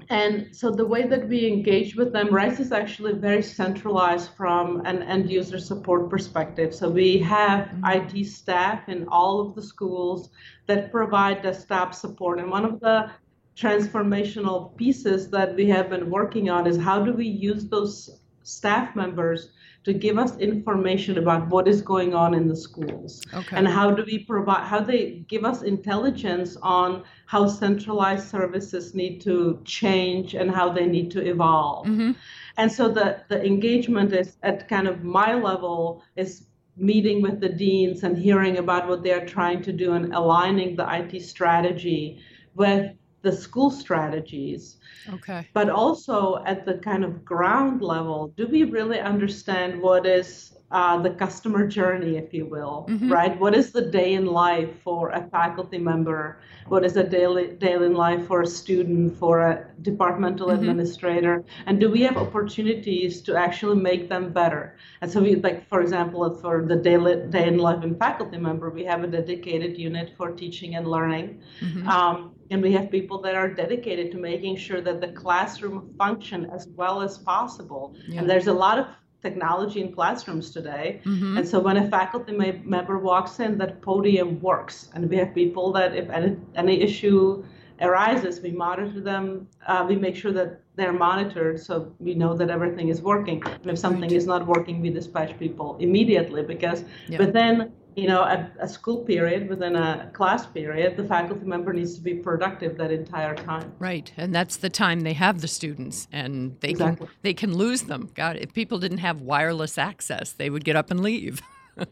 and 0.09 0.49
so 0.51 0.71
the 0.71 0.85
way 0.85 1.07
that 1.07 1.27
we 1.27 1.47
engage 1.47 1.95
with 1.95 2.11
them, 2.11 2.27
Rice 2.29 2.59
is 2.59 2.71
actually 2.71 3.13
very 3.13 3.41
centralized 3.41 4.31
from 4.37 4.85
an 4.85 5.01
end 5.03 5.31
user 5.31 5.57
support 5.57 6.09
perspective. 6.09 6.75
So 6.75 6.89
we 6.89 7.17
have 7.19 7.69
Mhm. 7.69 7.95
IT 7.95 8.23
staff 8.25 8.89
in 8.89 9.07
all 9.07 9.39
of 9.39 9.55
the 9.55 9.61
schools 9.63 10.29
that 10.67 10.91
provide 10.91 11.41
desktop 11.41 11.93
support. 11.93 12.39
And 12.39 12.51
one 12.51 12.65
of 12.65 12.79
the 12.81 13.09
transformational 13.55 14.75
pieces 14.75 15.29
that 15.29 15.55
we 15.55 15.67
have 15.69 15.89
been 15.89 16.09
working 16.09 16.49
on 16.49 16.67
is 16.67 16.77
how 16.77 17.01
do 17.03 17.13
we 17.13 17.25
use 17.25 17.67
those 17.69 18.19
staff 18.43 18.95
members 18.95 19.49
to 19.85 19.93
give 19.93 20.17
us 20.17 20.35
information 20.37 21.17
about 21.17 21.47
what 21.47 21.67
is 21.67 21.81
going 21.81 22.13
on 22.13 22.33
in 22.33 22.47
the 22.47 22.55
schools. 22.55 23.21
Okay. 23.33 23.55
and 23.55 23.67
how 23.67 23.91
do 23.91 24.03
we 24.03 24.19
provide 24.19 24.65
how 24.65 24.79
they 24.79 25.23
give 25.27 25.45
us 25.45 25.61
intelligence 25.61 26.57
on 26.61 27.03
how 27.27 27.47
centralized 27.47 28.27
services 28.27 28.93
need 28.93 29.21
to 29.21 29.59
change 29.63 30.33
and 30.33 30.51
how 30.51 30.69
they 30.69 30.85
need 30.85 31.09
to 31.11 31.21
evolve. 31.25 31.85
Hmm 31.87 32.11
and 32.57 32.71
so 32.71 32.89
the 32.89 33.21
the 33.27 33.43
engagement 33.43 34.13
is 34.13 34.37
at 34.43 34.67
kind 34.67 34.87
of 34.87 35.03
my 35.03 35.33
level 35.33 36.03
is 36.15 36.45
meeting 36.77 37.21
with 37.21 37.39
the 37.39 37.49
deans 37.49 38.03
and 38.03 38.17
hearing 38.17 38.57
about 38.57 38.87
what 38.87 39.03
they're 39.03 39.25
trying 39.25 39.61
to 39.61 39.71
do 39.71 39.93
and 39.93 40.13
aligning 40.13 40.75
the 40.75 40.85
IT 40.93 41.21
strategy 41.21 42.19
with 42.55 42.91
the 43.25 43.33
school 43.45 43.69
strategies 43.71 44.77
Okay. 45.13 45.41
but 45.53 45.69
also 45.69 46.43
at 46.45 46.65
the 46.65 46.75
kind 46.89 47.03
of 47.03 47.23
ground 47.25 47.81
level, 47.81 48.33
do 48.37 48.47
we 48.47 48.63
really 48.63 48.99
understand 48.99 49.81
what 49.81 50.05
is 50.05 50.51
uh, 50.71 50.97
the 51.01 51.11
customer 51.11 51.65
journey, 51.67 52.17
if 52.17 52.33
you 52.33 52.45
will, 52.45 52.87
Mhm. 52.89 53.09
right? 53.09 53.39
What 53.39 53.53
is 53.55 53.71
the 53.71 53.81
day 53.99 54.13
in 54.13 54.25
life 54.25 54.71
for 54.85 55.09
a 55.09 55.21
faculty 55.37 55.77
member? 55.77 56.39
What 56.67 56.83
is 56.85 56.95
a 56.97 57.03
daily 57.03 57.47
day 57.65 57.73
in 57.73 57.93
life 57.93 58.25
for 58.27 58.41
a 58.41 58.47
student, 58.47 59.15
for 59.17 59.41
a 59.41 59.53
departmental 59.81 60.49
Mhm. 60.49 60.55
administrator? 60.57 61.43
And 61.67 61.79
do 61.79 61.89
we 61.89 62.01
have 62.03 62.17
opportunities 62.17 63.21
to 63.23 63.35
actually 63.35 63.77
make 63.91 64.09
them 64.09 64.33
better? 64.33 64.75
And 65.01 65.09
so, 65.11 65.21
we 65.21 65.35
like, 65.35 65.67
for 65.67 65.81
example, 65.81 66.21
for 66.41 66.65
the 66.67 66.75
daily 66.75 67.15
day 67.29 67.47
in 67.47 67.57
life 67.57 67.83
in 67.83 67.95
faculty 67.95 68.37
member, 68.37 68.69
we 68.69 68.83
have 68.85 69.03
a 69.03 69.07
dedicated 69.07 69.77
unit 69.77 70.11
for 70.17 70.31
teaching 70.31 70.75
and 70.75 70.87
learning. 70.87 71.39
hmm 71.61 71.87
Um, 71.87 72.34
and 72.51 72.61
we 72.61 72.71
have 72.73 72.91
people 72.91 73.21
that 73.21 73.35
are 73.35 73.49
dedicated 73.49 74.11
to 74.11 74.17
making 74.17 74.55
sure 74.57 74.81
that 74.81 75.01
the 75.01 75.09
classroom 75.09 75.93
function 75.97 76.49
as 76.51 76.67
well 76.75 77.01
as 77.01 77.17
possible. 77.17 77.95
Yeah. 78.07 78.19
And 78.19 78.29
there's 78.29 78.47
a 78.47 78.53
lot 78.53 78.77
of 78.79 78.85
technology 79.21 79.81
in 79.81 79.91
classrooms 79.91 80.51
today. 80.51 81.01
hmm 81.03 81.37
And 81.37 81.47
so 81.47 81.59
when 81.59 81.77
a 81.77 81.89
faculty 81.89 82.33
member 82.75 82.99
walks 82.99 83.39
in, 83.39 83.57
that 83.57 83.81
podium 83.81 84.39
works. 84.41 84.89
And 84.93 85.09
we 85.09 85.17
have 85.17 85.33
people 85.33 85.71
that 85.73 85.95
if 85.95 86.07
any, 86.09 86.37
any 86.55 86.81
issue 86.81 87.43
arises, 87.81 88.39
we 88.41 88.51
monitor 88.51 89.01
them. 89.01 89.47
Uh, 89.67 89.83
we 89.89 89.95
make 89.95 90.15
sure 90.15 90.31
that 90.31 90.61
they're 90.75 90.93
monitored 90.93 91.59
so 91.59 91.91
we 91.99 92.13
know 92.13 92.33
that 92.35 92.49
everything 92.49 92.89
is 92.89 93.01
working. 93.01 93.41
And 93.61 93.71
if 93.73 93.77
something 93.79 94.09
Right. 94.11 94.21
is 94.21 94.27
not 94.27 94.45
working, 94.45 94.81
we 94.81 94.89
dispatch 94.91 95.37
people 95.39 95.77
immediately 95.79 96.43
because 96.43 96.83
Yeah. 97.09 97.17
within 97.23 97.71
you 97.95 98.07
know 98.07 98.21
a, 98.21 98.51
a 98.59 98.67
school 98.67 99.03
period, 99.03 99.49
within 99.49 99.75
a 99.75 100.09
class 100.13 100.45
period, 100.45 100.97
the 100.97 101.05
faculty 101.05 101.45
member 101.45 101.73
needs 101.73 101.95
to 101.95 102.01
be 102.01 102.15
productive 102.15 102.77
that 102.77 102.91
entire 102.91 103.35
time. 103.35 103.71
Right, 103.79 104.11
and 104.17 104.33
that's 104.33 104.57
the 104.57 104.69
time 104.69 105.01
they 105.01 105.13
have 105.13 105.41
the 105.41 105.47
students, 105.47 106.07
and 106.11 106.57
they 106.59 106.69
Exactly. 106.69 107.07
can 107.07 107.15
they 107.21 107.33
can 107.33 107.53
lose 107.55 107.83
them. 107.83 108.09
God, 108.13 108.37
if 108.37 108.53
people 108.53 108.79
didn't 108.79 108.99
have 108.99 109.21
wireless 109.21 109.77
access, 109.77 110.31
they 110.31 110.49
would 110.49 110.65
get 110.65 110.75
up 110.75 110.91
and 110.91 111.01
leave. 111.01 111.41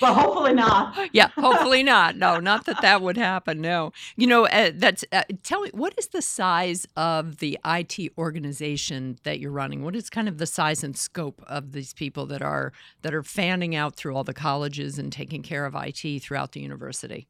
But 0.00 0.14
hopefully 0.14 0.52
not. 0.52 1.08
yeah, 1.12 1.28
hopefully 1.36 1.82
not. 1.82 2.16
No, 2.16 2.38
not 2.38 2.66
that 2.66 2.82
that 2.82 3.02
would 3.02 3.16
happen. 3.16 3.60
No, 3.60 3.92
you 4.16 4.26
know, 4.26 4.46
uh, 4.46 4.72
that's 4.74 5.04
uh, 5.12 5.22
tell 5.42 5.62
me 5.62 5.70
what 5.72 5.94
is 5.98 6.08
the 6.08 6.22
size 6.22 6.86
of 6.96 7.38
the 7.38 7.58
IT 7.64 8.12
organization 8.18 9.18
that 9.22 9.40
you're 9.40 9.50
running? 9.50 9.82
What 9.82 9.96
is 9.96 10.10
kind 10.10 10.28
of 10.28 10.38
the 10.38 10.46
size 10.46 10.84
and 10.84 10.96
scope 10.96 11.42
of 11.46 11.72
these 11.72 11.94
people 11.94 12.26
that 12.26 12.42
are 12.42 12.72
that 13.02 13.14
are 13.14 13.22
fanning 13.22 13.74
out 13.74 13.96
through 13.96 14.14
all 14.14 14.24
the 14.24 14.34
colleges 14.34 14.98
and 14.98 15.12
taking 15.12 15.42
care 15.42 15.64
of 15.64 15.74
IT 15.74 16.22
throughout 16.22 16.52
the 16.52 16.60
university? 16.60 17.26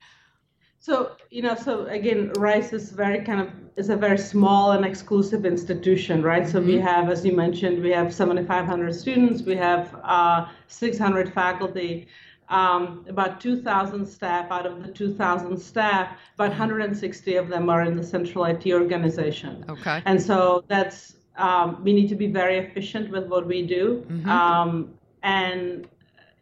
So 0.79 1.17
you 1.31 1.43
know, 1.43 1.55
so 1.55 1.87
again, 1.87 2.33
Rice 2.37 2.73
is 2.73 2.91
very 2.91 3.25
kind 3.25 3.41
of 3.41 3.51
is 3.77 3.89
a 3.91 3.97
very 3.97 4.19
small 4.19 4.73
and 4.73 4.85
exclusive 4.85 5.45
institution, 5.45 6.23
right? 6.23 6.49
So 6.49 6.61
we 6.61 6.79
have, 6.79 7.11
as 7.11 7.25
you 7.25 7.35
mentioned, 7.35 7.83
we 7.83 7.91
have 7.91 8.15
7,500 8.15 8.95
students, 8.95 9.43
we 9.43 9.57
have 9.57 9.95
uh, 10.05 10.47
600 10.69 11.33
faculty, 11.33 12.07
um, 12.49 13.05
about 13.09 13.41
2,000 13.41 14.07
staff. 14.07 14.51
Out 14.51 14.67
of 14.67 14.83
the 14.83 14.91
2,000 14.93 15.59
staff, 15.59 16.17
about 16.35 16.51
160 16.51 17.37
of 17.37 17.49
them 17.49 17.69
are 17.69 17.83
in 17.83 17.97
the 17.97 18.05
central 18.05 18.45
IT 18.45 18.67
organization. 18.73 19.65
Okay. 19.69 20.03
And 20.07 20.21
so 20.21 20.65
that's 20.69 21.17
um, 21.37 21.83
we 21.85 21.93
need 21.93 22.09
to 22.09 22.15
be 22.15 22.29
very 22.29 22.57
efficient 22.59 23.11
with 23.11 23.27
what 23.27 23.47
we 23.47 23.67
do, 23.67 24.07
Mhm. 24.09 24.27
um, 24.27 24.95
and 25.23 25.87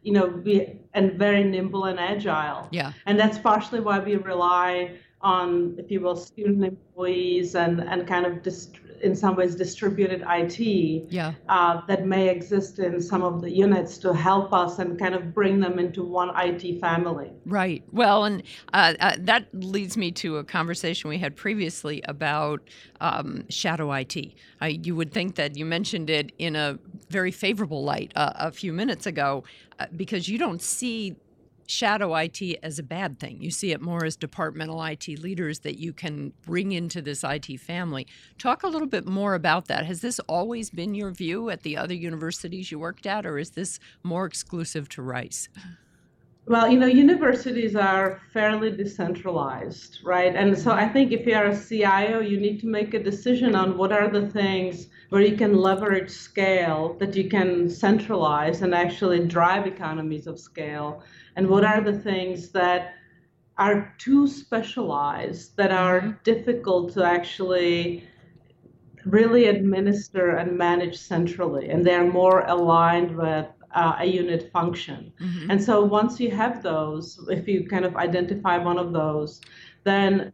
you 0.03 0.13
know, 0.13 0.27
we 0.27 0.79
and 0.93 1.13
very 1.13 1.43
nimble 1.43 1.85
and 1.85 1.99
agile. 1.99 2.67
Yeah. 2.71 2.93
And 3.07 3.19
that's 3.19 3.37
partially 3.37 3.81
why 3.81 3.99
we 3.99 4.15
rely 4.15 4.91
on, 5.21 5.75
if 5.79 5.89
you 5.91 5.99
will, 5.99 6.15
student 6.15 6.63
employees 6.63 7.55
and 7.55 7.81
and 7.81 8.07
kind 8.07 8.25
of 8.25 8.41
in 9.01 9.15
some 9.15 9.35
ways 9.35 9.55
distributed 9.55 10.23
IT 10.27 10.59
Yeah. 11.09 11.33
uh, 11.49 11.81
that 11.87 12.05
may 12.05 12.29
exist 12.29 12.79
in 12.79 13.01
some 13.01 13.23
of 13.23 13.41
the 13.41 13.51
units 13.51 13.97
to 13.99 14.13
help 14.13 14.53
us 14.53 14.79
and 14.79 14.97
kind 14.99 15.15
of 15.15 15.33
bring 15.33 15.59
them 15.59 15.79
into 15.79 16.03
one 16.03 16.31
IT 16.35 16.79
family. 16.79 17.31
Right. 17.45 17.83
Well, 17.91 18.25
and 18.25 18.43
uh, 18.73 18.93
uh, 18.99 19.15
that 19.19 19.47
leads 19.53 19.97
me 19.97 20.11
to 20.13 20.37
a 20.37 20.43
conversation 20.43 21.09
we 21.09 21.17
had 21.17 21.35
previously 21.35 22.01
about 22.05 22.61
um, 23.01 23.45
shadow 23.49 23.91
IT. 23.91 24.33
I, 24.61 24.67
you 24.67 24.95
would 24.95 25.11
think 25.11 25.35
that 25.35 25.55
you 25.55 25.65
mentioned 25.65 26.09
it 26.09 26.31
in 26.37 26.55
a 26.55 26.79
very 27.09 27.31
favorable 27.31 27.83
light 27.83 28.11
uh, 28.15 28.31
a 28.35 28.51
few 28.51 28.73
minutes 28.73 29.05
ago 29.05 29.43
uh, 29.79 29.85
because 29.95 30.27
you 30.27 30.37
don't 30.37 30.61
see 30.61 31.15
shadow 31.67 32.15
IT 32.15 32.41
as 32.63 32.79
a 32.79 32.83
bad 32.83 33.19
thing. 33.19 33.41
You 33.41 33.51
see 33.51 33.71
it 33.71 33.81
more 33.81 34.05
as 34.05 34.15
departmental 34.15 34.83
IT 34.83 35.07
leaders 35.19 35.59
that 35.59 35.77
you 35.77 35.93
can 35.93 36.33
bring 36.45 36.71
into 36.71 37.01
this 37.01 37.23
IT 37.23 37.59
family. 37.59 38.07
Talk 38.37 38.63
a 38.63 38.67
little 38.67 38.87
bit 38.87 39.05
more 39.05 39.33
about 39.33 39.67
that. 39.67 39.85
Has 39.85 40.01
this 40.01 40.19
always 40.21 40.69
been 40.69 40.95
your 40.95 41.11
view 41.11 41.49
at 41.49 41.63
the 41.63 41.77
other 41.77 41.93
universities 41.93 42.71
you 42.71 42.79
worked 42.79 43.05
at, 43.05 43.25
or 43.25 43.37
is 43.37 43.51
this 43.51 43.79
more 44.03 44.25
exclusive 44.25 44.89
to 44.89 45.01
Rice? 45.01 45.49
Well, 46.47 46.69
you 46.69 46.77
know, 46.77 46.85
universities 46.85 47.75
are 47.75 48.21
fairly 48.31 48.69
decentralized, 48.69 49.99
right? 50.03 50.35
And 50.35 50.55
so 50.55 50.71
I 50.71 50.87
think 50.87 51.11
if 51.11 51.25
you're 51.25 51.45
a 51.45 51.59
CIO, 51.59 52.19
you 52.19 52.39
need 52.39 52.59
to 52.59 52.67
make 52.67 52.93
a 52.93 53.01
decision 53.01 53.55
on 53.55 53.79
what 53.79 53.91
are 53.91 54.07
the 54.07 54.29
things 54.29 54.87
where 55.09 55.23
you 55.23 55.35
can 55.35 55.55
leverage 55.55 56.11
scale 56.11 56.95
that 56.99 57.15
you 57.15 57.29
can 57.29 57.67
centralize 57.67 58.61
and 58.61 58.75
actually 58.75 59.25
drive 59.25 59.65
economies 59.65 60.27
of 60.27 60.39
scale, 60.39 61.01
and 61.35 61.49
what 61.49 61.63
are 61.65 61.81
the 61.81 61.97
things 61.97 62.49
that 62.49 62.93
are 63.57 63.95
too 63.97 64.27
specialized 64.27 65.57
that 65.57 65.71
are 65.71 66.01
mm-hmm. 66.01 66.11
difficult 66.23 66.93
to 66.93 67.03
actually 67.03 68.07
really 69.05 69.45
administer 69.47 70.35
and 70.37 70.55
manage 70.55 70.97
centrally, 70.97 71.69
and 71.69 71.83
they're 71.83 72.11
more 72.11 72.41
aligned 72.41 73.15
with 73.15 73.47
uh, 73.75 73.95
a 73.99 74.05
unit 74.05 74.51
function. 74.51 75.11
Mhm. 75.19 75.47
And 75.51 75.63
so 75.63 75.83
once 75.83 76.19
you 76.19 76.31
have 76.31 76.63
those, 76.63 77.05
if 77.29 77.47
you 77.47 77.67
kind 77.67 77.85
of 77.85 77.95
identify 77.95 78.57
one 78.57 78.77
of 78.77 78.93
those, 78.93 79.41
then 79.83 80.31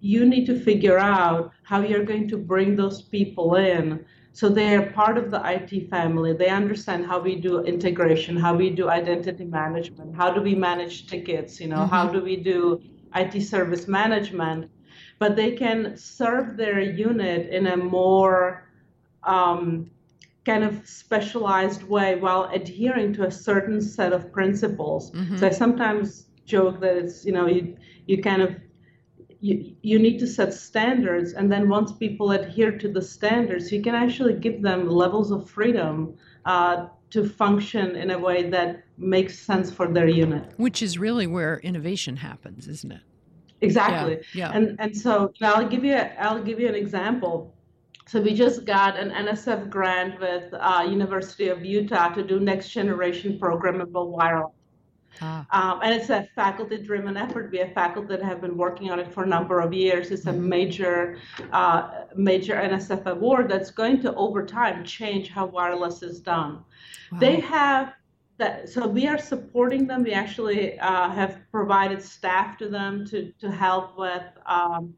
you 0.00 0.24
need 0.24 0.46
to 0.46 0.58
figure 0.58 0.98
out 0.98 1.52
how 1.62 1.80
you're 1.82 2.04
going 2.04 2.28
to 2.28 2.38
bring 2.38 2.76
those 2.76 3.02
people 3.02 3.56
in 3.56 4.04
so 4.38 4.48
they 4.48 4.76
are 4.76 4.86
part 4.92 5.18
of 5.18 5.32
the 5.32 5.40
IT 5.44 5.90
family. 5.90 6.32
They 6.32 6.48
understand 6.48 7.06
how 7.06 7.18
we 7.18 7.34
do 7.34 7.64
integration, 7.64 8.36
how 8.36 8.54
we 8.54 8.70
do 8.70 8.88
identity 8.88 9.44
management, 9.44 10.14
how 10.14 10.32
do 10.32 10.40
we 10.40 10.54
manage 10.54 11.08
tickets, 11.08 11.60
you 11.60 11.66
know, 11.66 11.84
how 11.86 12.06
do 12.08 12.22
we 12.22 12.36
do 12.36 12.80
IT 13.16 13.40
service 13.42 13.88
management. 13.88 14.70
But 15.18 15.34
they 15.34 15.56
can 15.56 15.96
serve 15.96 16.56
their 16.56 16.78
unit 16.78 17.50
in 17.50 17.66
a 17.66 17.76
more 17.76 18.68
um, 19.24 19.90
kind 20.48 20.64
of 20.68 20.74
specialized 21.04 21.82
way 21.94 22.08
while 22.24 22.44
adhering 22.58 23.08
to 23.18 23.22
a 23.30 23.32
certain 23.48 23.80
set 23.96 24.10
of 24.18 24.22
principles. 24.38 25.02
Mhm. 25.12 25.38
So 25.38 25.42
I 25.50 25.52
sometimes 25.64 26.06
joke 26.54 26.76
that 26.84 26.94
it's, 27.02 27.16
you 27.26 27.32
know, 27.36 27.46
you, 27.56 27.62
you 28.10 28.16
kind 28.30 28.42
of 28.46 28.50
you, 29.46 29.54
you 29.90 29.98
need 30.06 30.18
to 30.24 30.26
set 30.38 30.50
standards 30.68 31.28
and 31.38 31.46
then 31.54 31.64
once 31.78 31.90
people 32.04 32.28
adhere 32.38 32.72
to 32.82 32.88
the 32.96 33.04
standards 33.16 33.64
you 33.74 33.80
can 33.86 33.94
actually 34.04 34.34
give 34.46 34.56
them 34.68 34.80
levels 35.02 35.28
of 35.36 35.40
freedom 35.56 35.94
uh, 36.52 36.76
to 37.14 37.20
function 37.42 37.86
in 38.02 38.08
a 38.10 38.18
way 38.26 38.38
that 38.56 38.70
makes 39.14 39.34
sense 39.50 39.68
for 39.76 39.86
their 39.96 40.08
unit 40.26 40.44
Which 40.66 40.80
is 40.86 40.92
really 41.06 41.28
where 41.36 41.54
innovation 41.70 42.14
happens, 42.28 42.62
isn't 42.74 42.92
it? 42.98 43.04
exactly 43.68 44.14
Yeah. 44.40 44.56
and 44.56 44.64
and 44.82 44.92
so 45.04 45.12
I'll 45.48 45.68
give 45.74 45.84
you 45.90 45.98
I'll 46.26 46.42
give 46.48 46.58
you 46.62 46.68
an 46.74 46.78
example. 46.84 47.36
So 48.08 48.22
we 48.22 48.32
just 48.32 48.64
got 48.64 48.98
an 48.98 49.10
NSF 49.10 49.68
grant 49.68 50.18
with 50.18 50.54
uh, 50.54 50.86
University 50.88 51.48
of 51.48 51.62
Utah 51.62 52.08
to 52.14 52.22
do 52.22 52.40
next 52.40 52.70
generation 52.70 53.38
programmable 53.38 54.08
wireless. 54.08 54.54
Ah, 55.20 55.44
Um, 55.50 55.80
and 55.82 55.94
it's 55.94 56.08
a 56.08 56.26
faculty-driven 56.34 57.18
effort. 57.18 57.50
We 57.52 57.58
have 57.58 57.74
faculty 57.74 58.08
that 58.16 58.22
have 58.22 58.40
been 58.40 58.56
working 58.56 58.90
on 58.90 58.98
it 58.98 59.12
for 59.12 59.24
a 59.24 59.26
number 59.26 59.60
of 59.60 59.74
years. 59.74 60.10
It's 60.10 60.24
a 60.24 60.32
major, 60.32 61.18
uh, 61.52 62.04
major 62.16 62.54
NSF 62.54 63.04
award 63.04 63.50
that's 63.50 63.70
going 63.70 64.00
to, 64.02 64.14
over 64.14 64.46
time, 64.46 64.84
change 64.84 65.28
how 65.28 65.44
wireless 65.46 66.02
is 66.02 66.20
done. 66.20 66.64
wow. 67.12 67.18
They 67.18 67.40
have 67.40 67.92
that, 68.38 68.70
so 68.70 68.86
we 68.86 69.06
are 69.06 69.18
supporting 69.18 69.86
them. 69.86 70.02
We 70.02 70.12
actually 70.12 70.78
uh, 70.78 71.10
have 71.10 71.40
provided 71.50 72.00
staff 72.00 72.56
to 72.58 72.68
them 72.68 73.04
to, 73.08 73.32
to 73.32 73.50
help 73.50 73.98
with 73.98 74.24
um, 74.46 74.94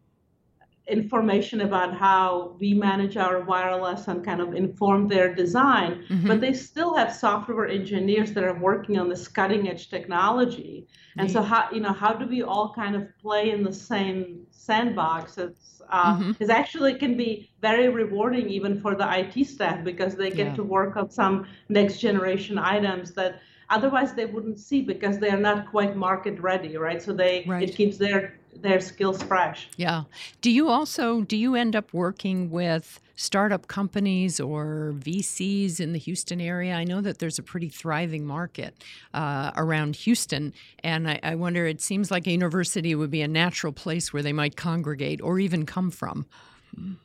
information 0.91 1.63
about 1.63 1.97
how 1.97 2.57
we 2.61 2.75
manage 2.75 3.17
our 3.17 3.41
wireless 3.41 4.09
and 4.09 4.25
kind 4.25 4.41
of 4.41 4.55
inform 4.55 5.09
their 5.09 5.35
design, 5.35 6.05
mm-hmm. 6.09 6.27
but 6.27 6.41
they 6.41 6.53
still 6.53 6.95
have 6.95 7.15
software 7.15 7.69
engineers 7.69 8.33
that 8.33 8.45
are 8.45 8.59
working 8.59 8.99
on 8.99 9.09
this 9.09 9.29
cutting 9.29 9.69
edge 9.69 9.89
technology. 9.89 10.87
And 11.17 11.29
mm-hmm. 11.29 11.37
so 11.37 11.43
how 11.43 11.69
you 11.73 11.81
know 11.81 11.93
how 11.93 12.13
do 12.13 12.27
we 12.27 12.43
all 12.43 12.73
kind 12.75 12.95
of 12.97 13.05
play 13.21 13.51
in 13.51 13.63
the 13.63 13.73
same 13.73 14.47
sandbox? 14.51 15.39
It's 15.39 15.83
uh, 15.91 16.17
mm-hmm. 16.17 16.43
it 16.43 16.51
actually 16.51 16.95
can 16.95 17.17
be 17.17 17.51
very 17.61 17.89
rewarding 17.89 18.49
even 18.49 18.81
for 18.81 18.95
the 18.95 19.07
IT 19.19 19.45
staff 19.47 19.85
because 19.85 20.15
they 20.15 20.31
get 20.31 20.49
yeah. 20.49 20.55
to 20.55 20.63
work 20.63 20.97
on 20.97 21.11
some 21.11 21.47
next 21.69 21.99
generation 21.99 22.59
items 22.59 23.13
that 23.13 23.41
otherwise 23.71 24.15
they 24.15 24.27
wouldn't 24.27 24.59
see 24.59 24.83
because 24.83 25.19
they 25.19 25.31
are 25.31 25.41
not 25.41 25.71
quite 25.71 25.97
market 25.97 26.39
ready 26.41 26.77
right 26.77 27.03
so 27.03 27.13
they 27.13 27.45
right. 27.47 27.69
it 27.69 27.75
keeps 27.75 27.97
their 27.97 28.35
their 28.63 28.81
skills 28.81 29.23
fresh. 29.23 29.69
Yeah. 29.77 30.05
Do 30.41 30.51
you 30.51 30.69
also 30.69 31.23
do 31.23 31.37
you 31.37 31.55
end 31.55 31.77
up 31.77 31.93
working 31.93 32.51
with 32.51 33.01
startup 33.17 33.69
companies 33.69 34.41
or 34.41 34.95
VCs 34.99 35.81
in 35.81 35.93
the 35.93 35.99
Houston 35.99 36.41
area? 36.41 36.75
I 36.75 36.85
know 36.85 37.01
that 37.01 37.19
there's 37.19 37.39
a 37.39 37.43
pretty 37.43 37.69
thriving 37.69 38.27
market 38.27 38.83
uh, 39.15 39.53
around 39.57 39.97
Houston, 39.97 40.53
and 40.83 41.09
I, 41.09 41.21
I 41.23 41.35
wonder. 41.35 41.67
It 41.67 41.81
seems 41.81 42.11
like 42.11 42.27
a 42.27 42.33
university 42.33 42.95
would 42.95 43.11
be 43.11 43.23
a 43.23 43.29
natural 43.29 43.73
place 43.73 44.13
where 44.13 44.23
they 44.23 44.33
might 44.33 44.57
congregate 44.57 45.21
or 45.21 45.39
even 45.39 45.67
come 45.67 45.91
from. 45.91 46.27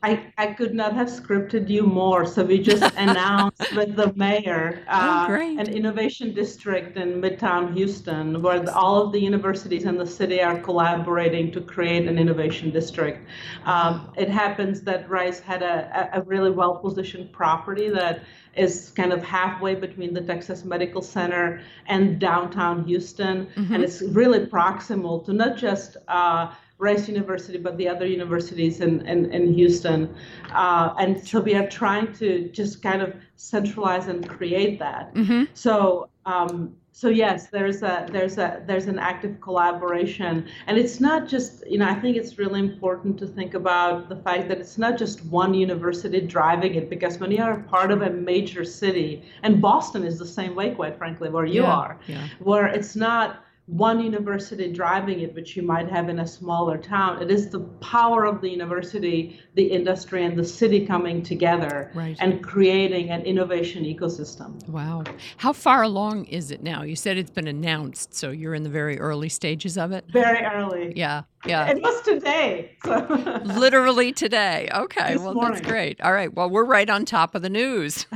I, 0.04 0.32
I 0.38 0.47
could 0.54 0.73
not 0.73 0.93
have 0.93 1.08
scripted 1.08 1.67
you 1.69 1.84
more. 1.84 2.25
So 2.25 2.43
we 2.45 2.60
just 2.60 2.84
announced 2.97 3.75
with 3.75 3.95
the 3.95 4.13
mayor 4.13 4.84
oh, 4.88 4.91
uh, 4.91 5.28
oh, 5.30 5.34
an 5.34 5.67
innovation 5.67 6.34
district 6.34 6.97
in 6.97 7.21
Midtown 7.21 7.73
Houston, 7.73 8.41
where 8.41 8.60
the, 8.60 8.73
all 8.73 9.01
of 9.01 9.12
the 9.12 9.19
universities 9.19 9.86
in 9.86 9.97
the 9.97 10.06
city 10.06 10.41
are 10.41 10.60
collaborating 10.60 11.51
to 11.54 11.62
create 11.62 12.08
an 12.08 12.19
innovation 12.19 12.69
district. 12.71 13.28
Um, 13.65 14.12
it 14.15 14.30
happens 14.30 14.82
that 14.82 15.10
Rice 15.10 15.39
had 15.39 15.63
a, 15.63 16.10
a 16.13 16.21
really 16.21 16.51
well 16.51 16.75
positioned 16.78 17.32
property 17.32 17.89
that 17.89 18.23
is 18.56 18.91
kind 18.95 19.12
of 19.12 19.23
halfway 19.23 19.75
between 19.75 20.13
the 20.13 20.21
Texas 20.21 20.63
Medical 20.63 21.01
Center 21.01 21.62
and 21.88 22.19
downtown 22.19 22.86
Houston, 22.86 23.47
mm-hmm. 23.47 23.73
and 23.73 23.84
it's 23.84 24.01
really 24.01 24.45
proximal 24.45 25.25
to 25.25 25.34
not 25.34 25.58
just 25.58 25.97
uh, 26.08 26.54
Rice 26.78 27.08
University, 27.08 27.58
but 27.58 27.78
the 27.78 27.88
other 27.88 28.06
universities 28.06 28.82
in, 28.82 29.06
in, 29.08 29.32
in 29.32 29.54
Houston. 29.54 30.14
Uh, 30.52 30.94
and 31.00 31.26
so 31.26 31.40
we 31.40 31.56
are 31.56 31.68
trying 31.68 32.14
to 32.14 32.50
just 32.50 32.84
kind 32.84 33.02
of 33.02 33.16
centralize 33.38 34.08
and 34.08 34.28
create 34.28 34.78
that. 34.80 35.14
Mm-hmm. 35.14 35.44
So 35.54 36.10
um, 36.26 36.76
so 36.92 37.10
yes, 37.10 37.48
there's 37.48 37.84
a 37.84 38.08
there's 38.10 38.38
a 38.38 38.64
there's 38.66 38.86
an 38.86 39.00
active 39.00 39.42
collaboration, 39.42 40.48
and 40.66 40.78
it's 40.78 41.00
not 41.00 41.28
just 41.28 41.68
you 41.68 41.78
know 41.78 41.88
I 41.88 41.94
think 41.94 42.16
it's 42.16 42.40
really 42.40 42.62
important 42.62 43.20
to 43.20 43.28
think 43.28 43.54
about 43.54 44.08
the 44.08 44.16
fact 44.16 44.48
that 44.48 44.60
it's 44.60 44.78
not 44.78 44.98
just 44.98 45.26
one 45.26 45.54
university 45.54 46.22
driving 46.22 46.76
it 46.76 46.90
because 46.90 47.20
when 47.20 47.32
you 47.32 47.44
are 47.44 47.60
part 47.64 47.92
of 47.92 48.02
a 48.02 48.10
major 48.10 48.64
city, 48.64 49.24
and 49.44 49.62
Boston 49.62 50.06
is 50.06 50.18
the 50.18 50.26
same 50.26 50.56
way, 50.56 50.72
quite 50.72 50.98
frankly, 50.98 51.30
where 51.30 51.46
you 51.46 51.64
yeah, 51.64 51.76
are, 51.76 52.00
yeah. 52.08 52.28
where 52.40 52.66
it's 52.68 52.96
not 52.96 53.44
one 53.67 53.99
university 53.99 54.71
driving 54.71 55.21
it, 55.21 55.34
which 55.34 55.58
you 55.58 55.63
might 55.63 55.89
have 55.89 56.08
in 56.08 56.19
a 56.19 56.28
smaller 56.28 56.78
town. 56.78 57.21
It 57.21 57.32
is 57.32 57.49
the 57.49 57.62
power 57.82 58.25
of 58.25 58.39
the 58.41 58.49
university, 58.49 59.39
the 59.56 59.63
industry, 59.63 60.23
and 60.23 60.38
the 60.38 60.45
city 60.45 60.86
coming 60.86 61.23
together 61.23 61.91
right. 61.95 62.15
and 62.19 62.43
creating 62.43 63.10
an 63.10 63.23
innovation 63.23 63.84
ecosystem. 63.84 64.67
Wow. 64.67 65.04
How 65.38 65.51
far 65.51 65.82
along 65.82 66.25
is 66.25 66.51
it 66.51 66.62
now? 66.62 66.84
You 66.84 66.95
said 66.95 67.17
it's 67.17 67.32
been 67.32 67.47
announced, 67.47 68.13
so 68.13 68.30
you're 68.30 68.54
in 68.54 68.62
the 68.62 68.69
very 68.69 68.99
early 68.99 69.30
stages 69.30 69.80
of 69.80 69.91
it? 69.91 70.06
Very 70.10 70.45
early. 70.45 70.93
Yeah. 70.95 71.23
Yeah. 71.45 71.67
It 71.67 71.82
was 71.82 72.01
today. 72.01 72.71
So. 72.84 73.41
Literally 73.45 74.12
today. 74.12 74.69
Okay. 74.73 75.13
This 75.13 75.21
well, 75.21 75.34
morning. 75.34 75.54
that's 75.54 75.67
great. 75.67 76.01
All 76.01 76.13
right. 76.13 76.34
Well, 76.34 76.49
we're 76.49 76.65
right 76.65 76.89
on 76.89 77.06
top 77.06 77.36
of 77.36 77.41
the 77.41 77.49
news, 77.49 78.06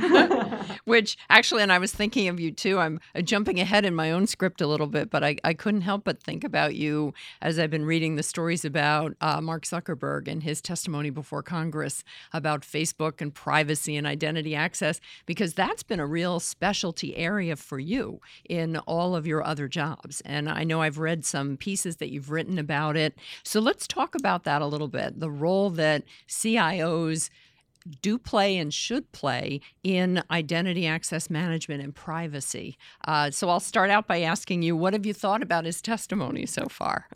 which 0.84 1.16
actually, 1.28 1.62
and 1.62 1.72
I 1.72 1.78
was 1.78 1.92
thinking 1.92 2.28
of 2.28 2.40
you 2.40 2.50
too. 2.50 2.78
I'm 2.78 3.00
uh, 3.14 3.22
jumping 3.22 3.60
ahead 3.60 3.84
in 3.84 3.94
my 3.94 4.10
own 4.10 4.26
script 4.26 4.60
a 4.60 4.66
little 4.66 4.86
bit, 4.86 5.10
but 5.10 5.22
I, 5.22 5.36
I 5.44 5.54
couldn't 5.54 5.82
help 5.82 6.04
but 6.04 6.22
think 6.22 6.44
about 6.44 6.74
you 6.74 7.14
as 7.40 7.58
I've 7.58 7.70
been 7.70 7.84
reading 7.84 8.16
the 8.16 8.22
stories 8.22 8.64
about 8.64 9.14
uh, 9.20 9.40
Mark 9.40 9.64
Zuckerberg 9.64 10.28
and 10.28 10.42
his 10.42 10.60
testimony 10.60 11.10
before 11.10 11.42
Congress 11.42 12.04
about 12.32 12.62
Facebook 12.62 13.20
and 13.20 13.34
privacy 13.34 13.96
and 13.96 14.06
identity 14.06 14.54
access, 14.54 15.00
because 15.26 15.54
that's 15.54 15.82
been 15.82 16.00
a 16.00 16.06
real 16.06 16.40
specialty 16.40 17.16
area 17.16 17.56
for 17.56 17.78
you 17.78 18.20
in 18.48 18.76
all 18.78 19.16
of 19.16 19.26
your 19.26 19.42
other 19.44 19.68
jobs. 19.68 20.20
And 20.22 20.48
I 20.48 20.64
know 20.64 20.82
I've 20.82 20.98
read 20.98 21.24
some 21.24 21.56
pieces 21.56 21.96
that 21.96 22.10
you've 22.10 22.30
written 22.30 22.58
about 22.58 22.96
it. 22.96 23.16
So 23.42 23.60
let's 23.60 23.86
talk 23.86 24.14
about 24.14 24.44
that 24.44 24.62
a 24.62 24.66
little 24.66 24.88
bit 24.88 25.20
the 25.20 25.30
role 25.30 25.70
that 25.70 26.02
CIOs 26.28 27.30
do 28.02 28.18
play 28.18 28.56
and 28.56 28.72
should 28.72 29.10
play 29.12 29.60
in 29.82 30.22
identity 30.30 30.86
access 30.86 31.30
management 31.30 31.82
and 31.82 31.94
privacy. 31.94 32.76
Uh, 33.06 33.30
so 33.30 33.48
I'll 33.48 33.60
start 33.60 33.90
out 33.90 34.06
by 34.06 34.20
asking 34.20 34.62
you 34.62 34.76
what 34.76 34.92
have 34.92 35.06
you 35.06 35.14
thought 35.14 35.42
about 35.42 35.64
his 35.64 35.80
testimony 35.80 36.46
so 36.46 36.66
far? 36.66 37.06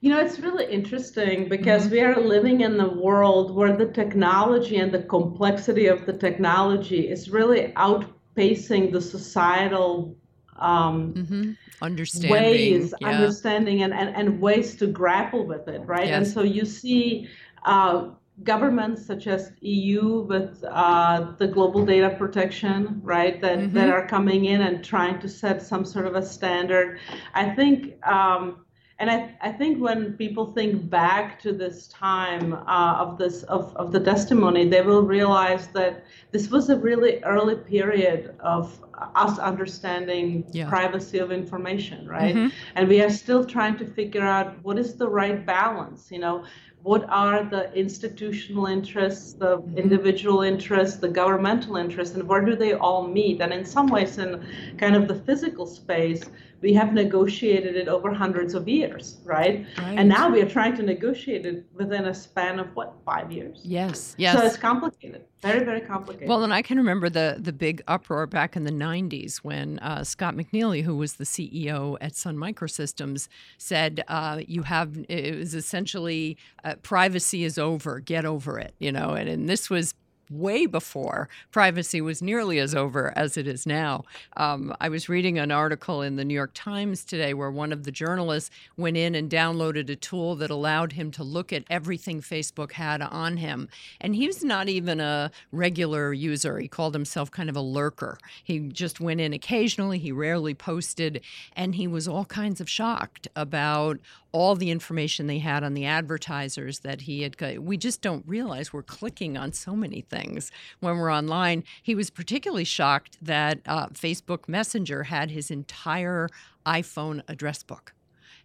You 0.00 0.10
know, 0.10 0.20
it's 0.20 0.38
really 0.38 0.70
interesting 0.70 1.48
because 1.48 1.84
mm-hmm. 1.84 1.92
we 1.92 2.00
are 2.02 2.20
living 2.20 2.60
in 2.60 2.78
a 2.78 2.88
world 2.88 3.54
where 3.54 3.74
the 3.74 3.86
technology 3.86 4.76
and 4.76 4.92
the 4.92 5.02
complexity 5.02 5.86
of 5.86 6.04
the 6.04 6.12
technology 6.12 7.08
is 7.08 7.30
really 7.30 7.72
outpacing 7.76 8.92
the 8.92 9.00
societal 9.00 10.14
um, 10.58 11.14
mm-hmm. 11.14 11.52
understanding 11.82 12.30
ways, 12.30 12.94
yeah. 13.00 13.08
understanding, 13.08 13.82
and, 13.82 13.94
and, 13.94 14.14
and 14.14 14.40
ways 14.40 14.76
to 14.76 14.86
grapple 14.86 15.46
with 15.46 15.66
it, 15.66 15.80
right? 15.86 16.08
Yes. 16.08 16.16
And 16.16 16.26
so 16.26 16.42
you 16.42 16.64
see 16.64 17.28
uh, 17.64 18.10
governments 18.42 19.04
such 19.06 19.26
as 19.26 19.52
EU 19.60 20.20
with 20.22 20.62
uh, 20.68 21.32
the 21.38 21.46
global 21.46 21.84
data 21.84 22.14
protection, 22.18 23.00
right, 23.02 23.40
that, 23.40 23.58
mm-hmm. 23.58 23.74
that 23.74 23.88
are 23.88 24.06
coming 24.06 24.46
in 24.46 24.62
and 24.62 24.84
trying 24.84 25.18
to 25.20 25.28
set 25.28 25.62
some 25.62 25.84
sort 25.84 26.06
of 26.06 26.14
a 26.14 26.24
standard. 26.24 26.98
I 27.34 27.50
think. 27.50 28.06
Um, 28.06 28.62
and 28.98 29.10
I, 29.10 29.36
I 29.42 29.52
think 29.52 29.78
when 29.78 30.14
people 30.14 30.54
think 30.54 30.88
back 30.88 31.38
to 31.42 31.52
this 31.52 31.86
time 31.88 32.54
uh, 32.54 32.96
of 32.98 33.18
this 33.18 33.42
of, 33.42 33.76
of 33.76 33.92
the 33.92 34.00
testimony, 34.00 34.66
they 34.66 34.80
will 34.80 35.02
realize 35.02 35.68
that 35.68 36.04
this 36.30 36.48
was 36.48 36.70
a 36.70 36.78
really 36.78 37.22
early 37.22 37.56
period 37.56 38.34
of 38.40 38.82
us 39.14 39.38
understanding 39.38 40.46
yeah. 40.52 40.66
privacy 40.66 41.18
of 41.18 41.30
information, 41.30 42.08
right? 42.08 42.34
Mm-hmm. 42.34 42.56
And 42.74 42.88
we 42.88 43.02
are 43.02 43.10
still 43.10 43.44
trying 43.44 43.76
to 43.78 43.86
figure 43.86 44.22
out 44.22 44.56
what 44.62 44.78
is 44.78 44.94
the 44.94 45.08
right 45.08 45.44
balance. 45.44 46.10
You 46.10 46.20
know, 46.20 46.44
what 46.82 47.04
are 47.08 47.44
the 47.44 47.72
institutional 47.74 48.66
interests, 48.66 49.32
the 49.32 49.58
mm-hmm. 49.58 49.78
individual 49.78 50.42
interests, 50.42 50.98
the 50.98 51.08
governmental 51.08 51.76
interests, 51.76 52.14
and 52.14 52.28
where 52.28 52.44
do 52.44 52.54
they 52.54 52.74
all 52.74 53.08
meet? 53.08 53.40
And 53.40 53.52
in 53.52 53.64
some 53.64 53.88
ways, 53.88 54.18
in 54.18 54.46
kind 54.78 54.94
of 54.94 55.08
the 55.08 55.16
physical 55.16 55.66
space, 55.66 56.22
we 56.60 56.72
have 56.72 56.92
negotiated 56.92 57.76
it 57.76 57.88
over 57.88 58.12
hundreds 58.12 58.54
of 58.54 58.66
years, 58.68 59.18
right? 59.24 59.66
right? 59.78 59.98
And 59.98 60.08
now 60.08 60.30
we 60.30 60.40
are 60.40 60.48
trying 60.48 60.74
to 60.76 60.82
negotiate 60.82 61.44
it 61.44 61.66
within 61.74 62.06
a 62.06 62.14
span 62.14 62.58
of 62.58 62.74
what, 62.74 62.94
five 63.04 63.30
years? 63.30 63.60
Yes, 63.62 64.14
yes. 64.18 64.38
So 64.38 64.44
it's 64.44 64.56
complicated, 64.56 65.24
very, 65.42 65.64
very 65.64 65.80
complicated. 65.80 66.28
Well, 66.28 66.44
and 66.44 66.54
I 66.54 66.62
can 66.62 66.78
remember 66.78 67.10
the 67.10 67.36
the 67.38 67.52
big 67.52 67.82
uproar 67.86 68.26
back 68.26 68.56
in 68.56 68.64
the 68.64 68.72
'90s 68.72 69.38
when 69.38 69.78
uh, 69.80 70.02
Scott 70.02 70.34
McNealy, 70.34 70.82
who 70.82 70.96
was 70.96 71.14
the 71.14 71.24
CEO 71.24 71.96
at 72.00 72.16
Sun 72.16 72.36
Microsystems, 72.36 73.28
said, 73.58 74.02
uh, 74.08 74.40
"You 74.46 74.62
have 74.62 74.96
it 75.08 75.36
was 75.36 75.54
essentially 75.54 76.38
uh, 76.64 76.76
privacy 76.82 77.44
is 77.44 77.58
over, 77.58 78.00
get 78.00 78.24
over 78.24 78.58
it," 78.58 78.74
you 78.78 78.92
know, 78.92 79.10
and, 79.10 79.28
and 79.28 79.48
this 79.48 79.68
was 79.68 79.94
way 80.30 80.66
before 80.66 81.28
privacy 81.50 82.00
was 82.00 82.22
nearly 82.22 82.58
as 82.58 82.74
over 82.74 83.12
as 83.16 83.36
it 83.36 83.46
is 83.46 83.66
now. 83.66 84.04
Um, 84.36 84.74
I 84.80 84.88
was 84.88 85.08
reading 85.08 85.38
an 85.38 85.50
article 85.50 86.02
in 86.02 86.16
the 86.16 86.24
New 86.24 86.34
York 86.34 86.52
Times 86.54 87.04
today 87.04 87.34
where 87.34 87.50
one 87.50 87.72
of 87.72 87.84
the 87.84 87.92
journalists 87.92 88.50
went 88.76 88.96
in 88.96 89.14
and 89.14 89.30
downloaded 89.30 89.88
a 89.90 89.96
tool 89.96 90.36
that 90.36 90.50
allowed 90.50 90.92
him 90.92 91.10
to 91.12 91.24
look 91.24 91.52
at 91.52 91.64
everything 91.70 92.20
Facebook 92.20 92.72
had 92.72 93.02
on 93.02 93.36
him. 93.36 93.68
And 94.00 94.14
he 94.14 94.26
was 94.26 94.42
not 94.42 94.68
even 94.68 95.00
a 95.00 95.30
regular 95.52 96.12
user. 96.12 96.58
He 96.58 96.68
called 96.68 96.94
himself 96.94 97.30
kind 97.30 97.48
of 97.48 97.56
a 97.56 97.60
lurker. 97.60 98.18
He 98.42 98.60
just 98.60 99.00
went 99.00 99.20
in 99.20 99.32
occasionally, 99.32 99.98
he 99.98 100.12
rarely 100.12 100.54
posted, 100.54 101.20
and 101.54 101.74
he 101.74 101.86
was 101.86 102.08
all 102.08 102.24
kinds 102.24 102.60
of 102.60 102.68
shocked 102.68 103.28
about 103.36 103.98
all 104.36 104.54
the 104.54 104.70
information 104.70 105.28
they 105.28 105.38
had 105.38 105.64
on 105.64 105.72
the 105.72 105.86
advertisers 105.86 106.80
that 106.80 107.00
he 107.00 107.22
had. 107.22 107.40
We 107.58 107.78
just 107.78 108.02
don't 108.02 108.22
realize 108.26 108.70
we're 108.70 108.82
clicking 108.82 109.38
on 109.38 109.54
so 109.54 109.74
many 109.74 110.02
things 110.02 110.52
when 110.80 110.98
we're 110.98 111.10
online. 111.10 111.64
He 111.82 111.94
was 111.94 112.10
particularly 112.10 112.64
shocked 112.64 113.16
that 113.22 113.60
uh, 113.64 113.88
Facebook 113.88 114.46
Messenger 114.46 115.04
had 115.04 115.30
his 115.30 115.50
entire 115.50 116.28
iPhone 116.66 117.22
address 117.28 117.62
book 117.62 117.94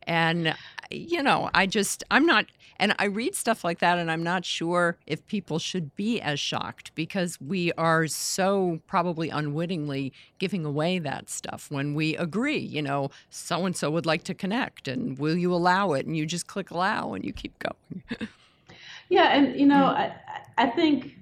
And, 0.03 0.55
you 0.89 1.21
know, 1.21 1.49
I 1.53 1.65
just, 1.65 2.03
I'm 2.11 2.25
not, 2.25 2.45
and 2.77 2.95
I 2.97 3.05
read 3.05 3.35
stuff 3.35 3.63
like 3.63 3.79
that, 3.79 3.99
and 3.99 4.09
I'm 4.09 4.23
not 4.23 4.43
sure 4.43 4.97
if 5.05 5.25
people 5.27 5.59
should 5.59 5.95
be 5.95 6.19
as 6.19 6.39
shocked 6.39 6.91
because 6.95 7.39
we 7.39 7.71
are 7.73 8.07
so 8.07 8.79
probably 8.87 9.29
unwittingly 9.29 10.13
giving 10.39 10.65
away 10.65 10.97
that 10.97 11.29
stuff 11.29 11.69
when 11.69 11.93
we 11.93 12.15
agree, 12.17 12.57
you 12.57 12.81
know, 12.81 13.11
so 13.29 13.65
and 13.65 13.75
so 13.75 13.91
would 13.91 14.07
like 14.07 14.23
to 14.23 14.33
connect, 14.33 14.87
and 14.87 15.19
will 15.19 15.37
you 15.37 15.53
allow 15.53 15.93
it? 15.93 16.07
And 16.07 16.17
you 16.17 16.25
just 16.25 16.47
click 16.47 16.71
allow 16.71 17.13
and 17.13 17.23
you 17.23 17.31
keep 17.31 17.57
going. 17.59 18.03
yeah, 19.09 19.37
and, 19.37 19.59
you 19.59 19.67
know, 19.67 19.75
mm. 19.75 19.97
I, 19.97 20.15
I 20.57 20.65
think 20.65 21.15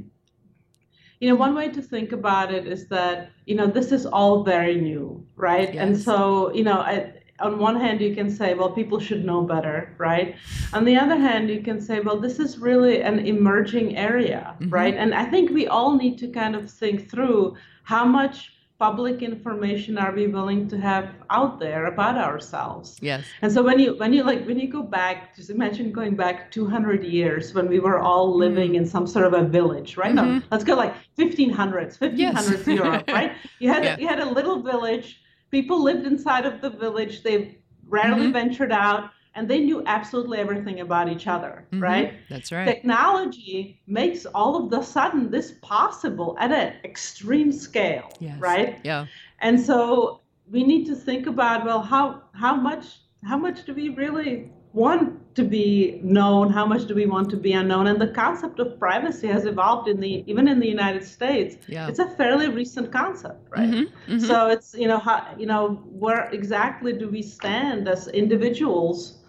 you 1.19 1.27
know 1.27 1.35
one 1.35 1.53
way 1.53 1.69
to 1.69 1.81
think 1.81 2.13
about 2.13 2.53
it 2.53 2.65
is 2.65 2.87
that 2.87 3.31
you 3.45 3.55
know 3.55 3.67
this 3.67 3.91
is 3.91 4.05
all 4.05 4.43
very 4.43 4.79
new 4.79 5.21
right 5.35 5.73
yes. 5.73 5.83
and 5.83 5.99
so 5.99 6.49
you 6.53 6.63
know 6.63 6.79
I, 6.79 7.11
on 7.41 7.59
one 7.59 7.79
hand 7.79 8.01
you 8.01 8.13
can 8.13 8.29
say 8.29 8.53
well 8.53 8.69
people 8.69 8.99
should 8.99 9.25
know 9.25 9.41
better 9.41 9.93
right 9.97 10.35
on 10.73 10.85
the 10.85 10.95
other 10.95 11.17
hand 11.17 11.49
you 11.49 11.61
can 11.61 11.79
say 11.79 11.99
well 11.99 12.19
this 12.19 12.39
is 12.39 12.57
really 12.59 13.01
an 13.01 13.19
emerging 13.19 13.97
area 13.97 14.55
mm-hmm. 14.59 14.69
right 14.69 14.95
and 14.95 15.13
i 15.13 15.25
think 15.25 15.49
we 15.51 15.67
all 15.67 15.95
need 15.95 16.17
to 16.17 16.27
kind 16.27 16.55
of 16.55 16.69
think 16.69 17.09
through 17.09 17.55
how 17.83 18.05
much 18.05 18.53
public 18.79 19.21
information 19.21 19.97
are 19.97 20.13
we 20.13 20.25
willing 20.27 20.65
to 20.65 20.77
have 20.79 21.09
out 21.29 21.59
there 21.59 21.87
about 21.87 22.17
ourselves 22.17 22.97
yes 23.01 23.25
and 23.41 23.51
so 23.51 23.61
when 23.61 23.77
you 23.77 23.93
when 23.97 24.13
you 24.13 24.23
like 24.23 24.45
when 24.45 24.57
you 24.57 24.69
go 24.71 24.81
back 24.81 25.35
just 25.35 25.49
imagine 25.49 25.91
going 25.91 26.15
back 26.15 26.49
200 26.49 27.03
years 27.03 27.53
when 27.53 27.67
we 27.67 27.79
were 27.79 27.99
all 27.99 28.33
living 28.33 28.71
mm. 28.71 28.77
in 28.77 28.85
some 28.85 29.05
sort 29.05 29.25
of 29.25 29.33
a 29.33 29.43
village 29.43 29.97
right 29.97 30.15
mm-hmm. 30.15 30.37
no 30.37 30.41
let's 30.49 30.63
go 30.63 30.75
like 30.75 30.93
1500s 31.17 31.99
1500s 31.99 32.17
yes. 32.17 32.67
europe 32.67 33.03
right 33.19 33.33
you 33.59 33.67
had 33.67 33.83
yeah. 33.83 33.97
you 33.97 34.07
had 34.07 34.19
a 34.19 34.29
little 34.29 34.61
village 34.61 35.21
people 35.51 35.81
lived 35.83 36.05
inside 36.05 36.45
of 36.45 36.61
the 36.61 36.69
village 36.69 37.23
they 37.23 37.57
rarely 37.87 38.23
mm-hmm. 38.23 38.33
ventured 38.33 38.71
out 38.71 39.11
and 39.35 39.47
they 39.47 39.59
knew 39.59 39.83
absolutely 39.85 40.37
everything 40.37 40.79
about 40.81 41.07
each 41.07 41.27
other, 41.27 41.65
mm-hmm. 41.71 41.83
right? 41.83 42.13
That's 42.29 42.51
right. 42.51 42.65
Technology 42.65 43.79
makes 43.87 44.25
all 44.25 44.55
of 44.55 44.69
the 44.69 44.81
sudden 44.81 45.31
this 45.31 45.53
possible 45.61 46.35
at 46.39 46.51
an 46.51 46.73
extreme 46.83 47.51
scale, 47.51 48.11
yes. 48.19 48.39
right? 48.39 48.79
Yeah. 48.83 49.05
And 49.39 49.59
so 49.59 50.21
we 50.51 50.63
need 50.63 50.85
to 50.87 50.95
think 50.95 51.27
about 51.27 51.65
well, 51.65 51.81
how 51.81 52.23
how 52.33 52.55
much 52.55 52.85
how 53.23 53.37
much 53.37 53.65
do 53.65 53.73
we 53.73 53.89
really 53.89 54.51
want 54.73 55.35
to 55.35 55.43
be 55.43 55.99
known? 56.03 56.51
How 56.51 56.65
much 56.65 56.85
do 56.87 56.95
we 56.95 57.05
want 57.05 57.29
to 57.31 57.37
be 57.37 57.53
unknown? 57.53 57.87
And 57.87 57.99
the 57.99 58.09
concept 58.09 58.59
of 58.59 58.77
privacy 58.79 59.27
has 59.27 59.45
evolved 59.45 59.87
in 59.87 59.99
the 59.99 60.23
even 60.27 60.47
in 60.47 60.59
the 60.59 60.67
United 60.67 61.03
States. 61.03 61.57
Yeah. 61.67 61.87
It's 61.87 61.99
a 61.99 62.09
fairly 62.11 62.49
recent 62.49 62.91
concept, 62.91 63.47
right? 63.49 63.69
Mm-hmm. 63.69 64.13
Mm-hmm. 64.13 64.19
So 64.19 64.47
it's 64.47 64.73
you 64.73 64.87
know 64.87 64.99
how 64.99 65.35
you 65.37 65.45
know 65.45 65.81
where 65.85 66.29
exactly 66.31 66.93
do 66.93 67.09
we 67.09 67.21
stand 67.21 67.87
as 67.87 68.07
individuals 68.09 69.19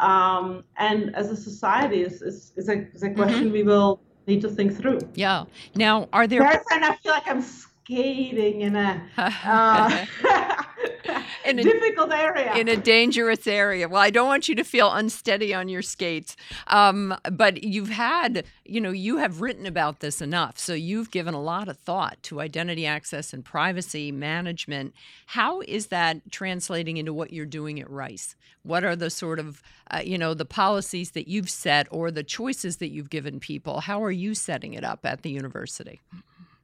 um, 0.00 0.64
and 0.76 1.14
as 1.16 1.30
a 1.30 1.36
society 1.36 2.02
is, 2.02 2.22
is, 2.22 2.52
is, 2.56 2.68
a, 2.68 2.86
is 2.94 3.02
a 3.02 3.10
question 3.10 3.44
mm-hmm. 3.44 3.52
we 3.52 3.62
will 3.62 4.00
need 4.26 4.40
to 4.42 4.48
think 4.48 4.76
through. 4.76 5.00
Yeah. 5.14 5.44
Now, 5.74 6.08
are 6.12 6.26
there? 6.26 6.42
And 6.42 6.84
I 6.84 6.94
feel 6.96 7.12
like 7.12 7.26
I'm 7.26 7.42
skating 7.42 8.62
in 8.62 8.76
a, 8.76 9.02
uh, 9.16 10.04
in 11.44 11.58
a 11.58 11.62
difficult 11.62 12.12
area, 12.12 12.54
in 12.54 12.68
a 12.68 12.76
dangerous 12.76 13.46
area. 13.46 13.88
Well, 13.88 14.00
I 14.00 14.10
don't 14.10 14.26
want 14.26 14.48
you 14.48 14.54
to 14.56 14.64
feel 14.64 14.92
unsteady 14.92 15.54
on 15.54 15.68
your 15.68 15.82
skates, 15.82 16.36
um, 16.66 17.16
but 17.32 17.64
you've 17.64 17.90
had, 17.90 18.44
you 18.64 18.80
know, 18.80 18.90
you 18.90 19.18
have 19.18 19.40
written 19.40 19.66
about 19.66 20.00
this 20.00 20.20
enough, 20.20 20.58
so 20.58 20.74
you've 20.74 21.10
given 21.10 21.34
a 21.34 21.40
lot 21.40 21.68
of 21.68 21.78
thought 21.78 22.22
to 22.24 22.40
identity 22.40 22.86
access 22.86 23.32
and 23.32 23.44
privacy 23.44 24.12
management. 24.12 24.94
How 25.26 25.60
is 25.62 25.88
that 25.88 26.30
translating 26.30 26.96
into 26.96 27.12
what 27.12 27.32
you're 27.32 27.46
doing 27.46 27.80
at 27.80 27.90
Rice? 27.90 28.36
What 28.62 28.84
are 28.84 28.96
the 28.96 29.10
sort 29.10 29.38
of, 29.38 29.62
uh, 29.90 30.02
you 30.04 30.18
know, 30.18 30.34
the 30.34 30.44
policies 30.44 31.12
that 31.12 31.28
you've 31.28 31.50
set 31.50 31.86
or 31.90 32.10
the 32.10 32.22
choices 32.22 32.78
that 32.78 32.88
you've 32.88 33.10
given 33.10 33.40
people? 33.40 33.80
How 33.80 34.02
are 34.02 34.10
you 34.10 34.34
setting 34.34 34.74
it 34.74 34.84
up 34.84 35.00
at 35.04 35.22
the 35.22 35.30
university? 35.30 36.00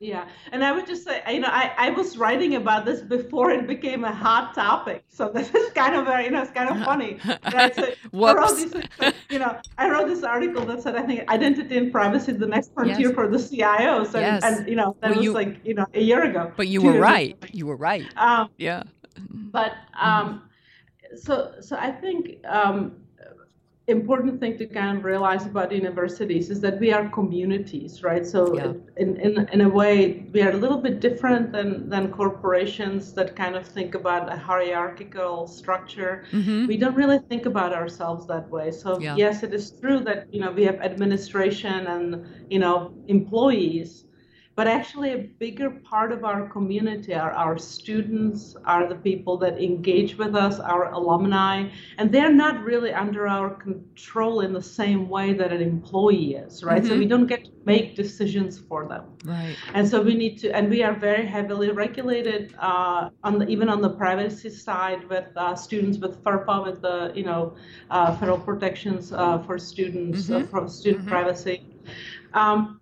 Yeah, 0.00 0.28
and 0.52 0.64
I 0.64 0.72
would 0.72 0.87
just 0.87 1.04
say, 1.04 1.22
you 1.30 1.40
know, 1.40 1.48
I, 1.50 1.72
I 1.78 1.90
was 1.90 2.18
writing 2.18 2.57
about 2.57 2.85
this 2.85 3.00
before 3.00 3.50
it 3.52 3.66
became 3.66 4.04
a 4.04 4.12
hot 4.12 4.54
topic, 4.54 5.04
so 5.09 5.28
this 5.35 5.54
is 5.54 5.72
kind 5.72 5.94
of 5.94 6.04
very, 6.04 6.24
you 6.24 6.30
know, 6.30 6.42
it's 6.42 6.50
kind 6.50 6.68
of 6.68 6.85
funny. 6.85 7.18
Right? 7.52 7.74
So 7.74 7.85
I 7.85 8.35
wrote 8.35 8.57
this, 8.57 9.14
you 9.30 9.38
know, 9.38 9.59
I 9.78 9.88
wrote 9.88 10.09
this 10.09 10.22
article 10.22 10.64
that 10.66 10.83
said, 10.83 10.96
I 10.96 11.02
think 11.02 11.30
identity 11.30 11.78
and 11.78 11.92
privacy 11.92 12.33
the 12.33 12.46
next 12.46 12.74
frontier 12.74 13.09
yes. 13.09 13.14
for 13.14 13.28
the 13.28 13.38
CIOs, 13.38 14.14
and, 14.14 14.22
yes. 14.22 14.42
and 14.44 14.68
you 14.68 14.76
know, 14.76 14.96
that 15.00 15.11
well, 15.11 15.18
was 15.18 15.24
you, 15.24 15.33
like, 15.33 15.64
you 15.64 15.74
know, 15.74 15.87
a 15.94 16.00
year 16.00 16.24
ago. 16.24 16.52
But 16.57 16.68
you 16.68 16.83
were 16.83 16.98
right. 16.98 17.35
Ago. 17.35 17.48
You 17.52 17.66
were 17.66 17.76
right. 17.76 18.04
Um, 18.16 18.50
yeah. 18.59 18.83
But 19.16 19.72
um, 19.98 20.42
mm-hmm. 21.04 21.16
so 21.16 21.54
so 21.61 21.76
I 21.76 21.92
think 21.92 22.44
um, 22.46 22.96
important 23.86 24.40
thing 24.40 24.56
to 24.56 24.66
kind 24.66 24.96
of 24.96 25.04
realize 25.04 25.44
about 25.44 25.70
universities 25.70 26.48
is 26.48 26.60
that 26.60 26.80
we 26.80 26.90
are 26.92 27.08
communities, 27.10 28.02
right? 28.02 28.26
So 28.26 28.56
yeah. 28.56 28.72
in, 28.96 29.16
in, 29.20 29.46
in 29.52 29.60
a 29.60 29.68
way, 29.68 30.24
we 30.32 30.40
are 30.40 30.52
a 30.52 30.56
little 30.56 30.78
bit 30.78 31.00
different 31.00 31.52
than, 31.52 31.90
than 31.90 32.10
corporations 32.10 33.12
that 33.12 33.36
kind 33.36 33.56
of 33.56 33.66
think 33.66 33.94
about 33.94 34.32
a 34.32 34.36
hierarchical 34.36 35.46
structure. 35.46 36.24
Mm-hmm. 36.32 36.66
We 36.66 36.78
don't 36.78 36.94
really 36.94 37.18
think 37.18 37.44
about 37.44 37.74
ourselves 37.74 38.26
that 38.28 38.48
way. 38.48 38.70
So 38.70 38.98
yeah. 38.98 39.16
yes, 39.16 39.42
it 39.42 39.52
is 39.52 39.70
true 39.72 40.00
that, 40.00 40.32
you 40.32 40.40
know, 40.40 40.50
we 40.50 40.64
have 40.64 40.80
administration 40.80 41.86
and, 41.86 42.26
you 42.48 42.60
know, 42.60 42.94
employees, 43.08 44.06
but 44.56 44.68
actually 44.68 45.12
a 45.12 45.18
bigger 45.18 45.70
part 45.70 46.12
of 46.12 46.24
our 46.24 46.48
community 46.48 47.12
are 47.12 47.32
our 47.32 47.58
students 47.58 48.56
are 48.64 48.88
the 48.88 48.94
people 48.94 49.36
that 49.36 49.60
engage 49.60 50.16
with 50.16 50.34
us 50.34 50.60
our 50.60 50.92
alumni 50.92 51.68
and 51.98 52.12
they're 52.12 52.32
not 52.32 52.62
really 52.62 52.92
under 52.92 53.26
our 53.26 53.50
control 53.50 54.40
in 54.40 54.52
the 54.52 54.62
same 54.62 55.08
way 55.08 55.32
that 55.32 55.52
an 55.52 55.60
employee 55.60 56.34
is 56.34 56.62
right 56.62 56.82
mm-hmm. 56.82 56.92
so 56.92 56.98
we 56.98 57.06
don't 57.06 57.26
get 57.26 57.44
to 57.44 57.50
make 57.64 57.96
decisions 57.96 58.58
for 58.58 58.86
them 58.86 59.04
right 59.24 59.56
and 59.74 59.88
so 59.88 60.00
we 60.00 60.14
need 60.14 60.38
to 60.38 60.50
and 60.54 60.70
we 60.70 60.82
are 60.82 60.94
very 60.94 61.26
heavily 61.26 61.70
regulated 61.70 62.54
uh, 62.58 63.08
on 63.24 63.38
the, 63.38 63.48
even 63.48 63.68
on 63.68 63.80
the 63.80 63.90
privacy 63.90 64.50
side 64.50 65.08
with 65.08 65.26
uh, 65.36 65.54
students 65.54 65.98
with 65.98 66.22
FERPA 66.22 66.64
with 66.64 66.80
the 66.82 67.12
you 67.14 67.24
know 67.24 67.54
uh, 67.90 68.16
federal 68.18 68.38
protections 68.38 69.12
uh, 69.12 69.38
for 69.38 69.58
students 69.58 70.30
uh, 70.30 70.38
mm-hmm. 70.38 70.46
for 70.46 70.68
student 70.68 71.02
mm-hmm. 71.02 71.10
privacy 71.10 71.64
um, 72.34 72.80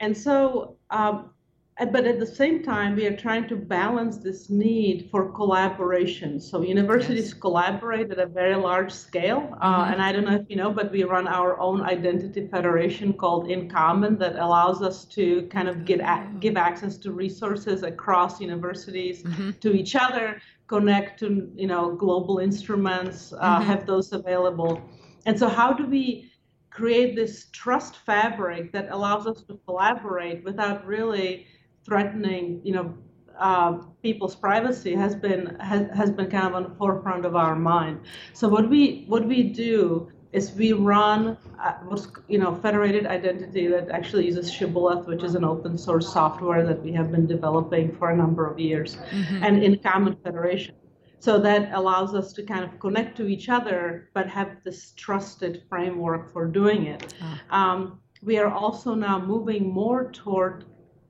and 0.00 0.16
so, 0.16 0.75
um, 0.90 1.30
but 1.78 2.06
at 2.06 2.18
the 2.18 2.26
same 2.26 2.62
time, 2.62 2.96
we 2.96 3.06
are 3.06 3.14
trying 3.14 3.46
to 3.48 3.56
balance 3.56 4.16
this 4.16 4.48
need 4.48 5.10
for 5.10 5.30
collaboration. 5.32 6.40
So 6.40 6.62
universities 6.62 7.26
yes. 7.26 7.34
collaborate 7.34 8.10
at 8.10 8.18
a 8.18 8.24
very 8.24 8.54
large 8.54 8.90
scale. 8.90 9.54
Uh, 9.60 9.82
mm-hmm. 9.82 9.92
And 9.92 10.02
I 10.02 10.10
don't 10.10 10.24
know 10.24 10.36
if 10.36 10.46
you 10.48 10.56
know, 10.56 10.72
but 10.72 10.90
we 10.90 11.04
run 11.04 11.28
our 11.28 11.60
own 11.60 11.82
identity 11.82 12.48
federation 12.48 13.12
called 13.12 13.48
InCommon 13.48 14.18
that 14.20 14.36
allows 14.36 14.80
us 14.80 15.04
to 15.16 15.46
kind 15.48 15.68
of 15.68 15.84
get 15.84 16.00
a- 16.00 16.26
oh. 16.26 16.38
give 16.40 16.56
access 16.56 16.96
to 16.98 17.12
resources 17.12 17.82
across 17.82 18.40
universities 18.40 19.22
mm-hmm. 19.22 19.50
to 19.60 19.74
each 19.74 19.94
other, 19.96 20.40
connect 20.68 21.20
to 21.20 21.52
you 21.54 21.66
know 21.66 21.94
global 21.94 22.38
instruments, 22.38 23.34
uh, 23.34 23.36
mm-hmm. 23.36 23.64
have 23.64 23.86
those 23.86 24.14
available. 24.14 24.80
And 25.26 25.38
so, 25.38 25.46
how 25.46 25.74
do 25.74 25.84
we 25.84 26.30
create 26.76 27.16
this 27.16 27.46
trust 27.52 27.96
fabric 27.96 28.70
that 28.72 28.86
allows 28.90 29.26
us 29.26 29.42
to 29.44 29.58
collaborate 29.66 30.44
without 30.44 30.86
really 30.86 31.46
threatening, 31.84 32.60
you 32.64 32.72
know, 32.74 32.94
uh, 33.38 33.78
people's 34.02 34.34
privacy 34.34 34.94
has 34.94 35.14
been 35.14 35.56
has, 35.60 35.88
has 35.94 36.10
been 36.10 36.30
kind 36.30 36.46
of 36.46 36.54
on 36.54 36.62
the 36.64 36.74
forefront 36.76 37.24
of 37.24 37.34
our 37.34 37.56
mind. 37.56 38.00
So 38.34 38.48
what 38.48 38.68
we 38.68 39.04
what 39.08 39.26
we 39.26 39.42
do 39.42 40.10
is 40.32 40.52
we 40.52 40.72
run 40.72 41.36
uh, 41.62 41.74
what's 41.88 42.08
you 42.28 42.38
know 42.38 42.54
federated 42.54 43.06
identity 43.06 43.66
that 43.68 43.90
actually 43.90 44.26
uses 44.26 44.50
Shibboleth, 44.50 45.06
which 45.06 45.22
is 45.22 45.34
an 45.34 45.44
open 45.44 45.78
source 45.78 46.10
software 46.12 46.66
that 46.66 46.82
we 46.82 46.92
have 46.92 47.10
been 47.10 47.26
developing 47.26 47.94
for 47.96 48.10
a 48.10 48.16
number 48.16 48.46
of 48.50 48.58
years, 48.58 48.96
mm-hmm. 48.96 49.44
and 49.44 49.62
InCommon 49.62 50.22
federation. 50.22 50.74
So 51.18 51.38
that 51.40 51.72
allows 51.72 52.14
us 52.14 52.32
to 52.34 52.42
kind 52.42 52.64
of 52.64 52.78
connect 52.78 53.16
to 53.16 53.26
each 53.26 53.48
other, 53.48 54.10
but 54.14 54.28
have 54.28 54.62
this 54.62 54.92
trusted 54.96 55.62
framework 55.68 56.32
for 56.32 56.46
doing 56.46 56.86
it. 56.86 57.14
Ah. 57.22 57.42
Um, 57.50 58.00
we 58.22 58.38
are 58.38 58.50
also 58.50 58.94
now 58.94 59.18
moving 59.18 59.72
more 59.72 60.10
toward, 60.12 60.64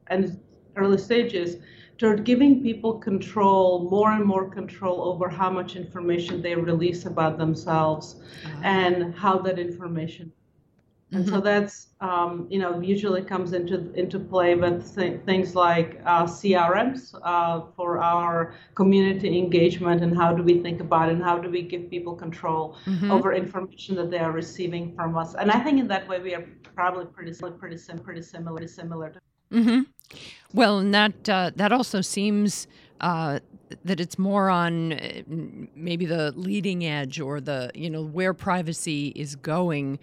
and 0.08 0.40
early 0.76 0.98
stages, 0.98 1.56
toward 1.98 2.24
giving 2.24 2.62
people 2.62 2.98
control, 2.98 3.88
more 3.90 4.12
and 4.12 4.24
more 4.24 4.48
control 4.48 5.02
over 5.02 5.28
how 5.28 5.50
much 5.50 5.76
information 5.76 6.42
they 6.42 6.54
release 6.54 7.06
about 7.06 7.38
themselves 7.38 8.16
ah. 8.44 8.60
and 8.62 9.14
how 9.14 9.38
that 9.38 9.58
information 9.58 10.32
and 11.12 11.24
mm-hmm. 11.24 11.34
so 11.34 11.40
that's 11.40 11.88
um, 12.00 12.48
you 12.50 12.58
know 12.58 12.80
usually 12.80 13.22
comes 13.22 13.52
into 13.52 13.92
into 13.94 14.18
play 14.18 14.56
with 14.56 14.94
th- 14.96 15.20
things 15.24 15.54
like 15.54 16.00
uh, 16.04 16.24
CRMs 16.24 17.14
uh, 17.22 17.60
for 17.76 18.02
our 18.02 18.54
community 18.74 19.38
engagement 19.38 20.02
and 20.02 20.16
how 20.16 20.32
do 20.32 20.42
we 20.42 20.60
think 20.60 20.80
about 20.80 21.08
it 21.08 21.12
and 21.12 21.22
how 21.22 21.38
do 21.38 21.48
we 21.48 21.62
give 21.62 21.88
people 21.88 22.14
control 22.14 22.76
mm-hmm. 22.86 23.12
over 23.12 23.32
information 23.32 23.94
that 23.94 24.10
they 24.10 24.18
are 24.18 24.32
receiving 24.32 24.94
from 24.96 25.16
us. 25.16 25.34
And 25.34 25.50
I 25.52 25.60
think 25.60 25.78
in 25.78 25.86
that 25.88 26.08
way 26.08 26.18
we 26.18 26.34
are 26.34 26.44
probably 26.74 27.06
pretty 27.06 27.32
pretty 27.58 27.76
sim- 27.76 28.00
pretty 28.00 28.22
similar 28.22 28.66
similar. 28.66 29.10
To- 29.10 29.20
mm-hmm. 29.52 29.80
Well, 30.52 30.78
and 30.78 30.92
that 30.92 31.28
uh, 31.28 31.52
that 31.54 31.70
also 31.70 32.00
seems 32.00 32.66
uh, 33.00 33.40
that 33.84 34.00
it's 34.00 34.18
more 34.18 34.48
on 34.50 34.92
uh, 34.92 35.22
maybe 35.74 36.06
the 36.06 36.32
leading 36.32 36.84
edge 36.84 37.20
or 37.20 37.40
the 37.40 37.70
you 37.74 37.90
know 37.90 38.02
where 38.02 38.34
privacy 38.34 39.12
is 39.16 39.36
going, 39.36 39.98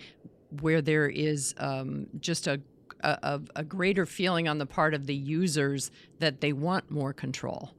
where 0.61 0.81
there 0.81 1.07
is 1.07 1.53
um, 1.57 2.07
just 2.19 2.47
a, 2.47 2.61
a 3.01 3.41
a 3.55 3.63
greater 3.63 4.05
feeling 4.05 4.47
on 4.47 4.57
the 4.57 4.65
part 4.65 4.93
of 4.93 5.07
the 5.07 5.15
users 5.15 5.91
that 6.19 6.41
they 6.41 6.53
want 6.53 6.89
more 6.89 7.13
control 7.13 7.73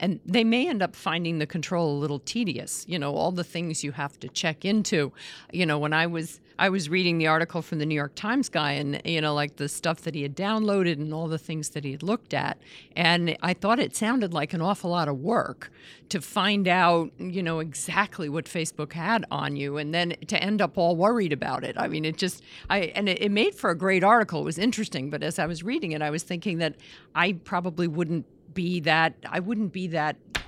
and 0.00 0.18
they 0.24 0.42
may 0.42 0.68
end 0.68 0.82
up 0.82 0.96
finding 0.96 1.38
the 1.38 1.46
control 1.46 1.96
a 1.96 1.98
little 1.98 2.18
tedious 2.18 2.84
you 2.88 2.98
know 2.98 3.14
all 3.14 3.30
the 3.30 3.44
things 3.44 3.84
you 3.84 3.92
have 3.92 4.18
to 4.18 4.28
check 4.28 4.64
into. 4.64 5.12
You 5.52 5.66
know 5.66 5.78
when 5.78 5.92
i 5.92 6.06
was 6.06 6.40
i 6.58 6.68
was 6.68 6.88
reading 6.88 7.18
the 7.18 7.26
article 7.26 7.62
from 7.62 7.78
the 7.78 7.86
new 7.86 7.94
york 7.94 8.14
times 8.14 8.48
guy 8.48 8.72
and 8.72 9.00
you 9.04 9.20
know 9.20 9.34
like 9.34 9.56
the 9.56 9.68
stuff 9.68 10.02
that 10.02 10.14
he 10.14 10.22
had 10.22 10.34
downloaded 10.36 10.94
and 10.94 11.12
all 11.12 11.28
the 11.28 11.38
things 11.38 11.70
that 11.70 11.84
he 11.84 11.92
had 11.92 12.02
looked 12.02 12.34
at 12.34 12.58
and 12.96 13.36
i 13.42 13.52
thought 13.52 13.78
it 13.78 13.94
sounded 13.94 14.32
like 14.32 14.52
an 14.52 14.60
awful 14.60 14.90
lot 14.90 15.08
of 15.08 15.18
work 15.18 15.70
to 16.08 16.20
find 16.20 16.66
out 16.66 17.10
you 17.18 17.42
know 17.42 17.60
exactly 17.60 18.28
what 18.28 18.46
facebook 18.46 18.92
had 18.92 19.24
on 19.30 19.56
you 19.56 19.76
and 19.76 19.94
then 19.94 20.14
to 20.26 20.42
end 20.42 20.60
up 20.60 20.76
all 20.76 20.96
worried 20.96 21.32
about 21.32 21.64
it. 21.64 21.76
I 21.78 21.88
mean 21.88 22.04
it 22.04 22.16
just 22.16 22.42
i 22.68 22.78
and 22.96 23.08
it, 23.08 23.20
it 23.22 23.30
made 23.30 23.54
for 23.54 23.70
a 23.70 23.76
great 23.76 24.02
article. 24.04 24.40
It 24.40 24.44
was 24.44 24.58
interesting 24.58 25.10
but 25.10 25.22
as 25.22 25.38
i 25.38 25.46
was 25.46 25.62
reading 25.62 25.92
it 25.92 26.02
i 26.02 26.10
was 26.10 26.22
thinking 26.22 26.58
that 26.58 26.76
i 27.14 27.32
probably 27.32 27.86
wouldn't 27.86 28.26
be 28.54 28.80
that 28.80 29.14
I 29.28 29.40
wouldn't 29.40 29.72
be 29.72 29.88
that 29.88 30.16
uh, 30.36 30.40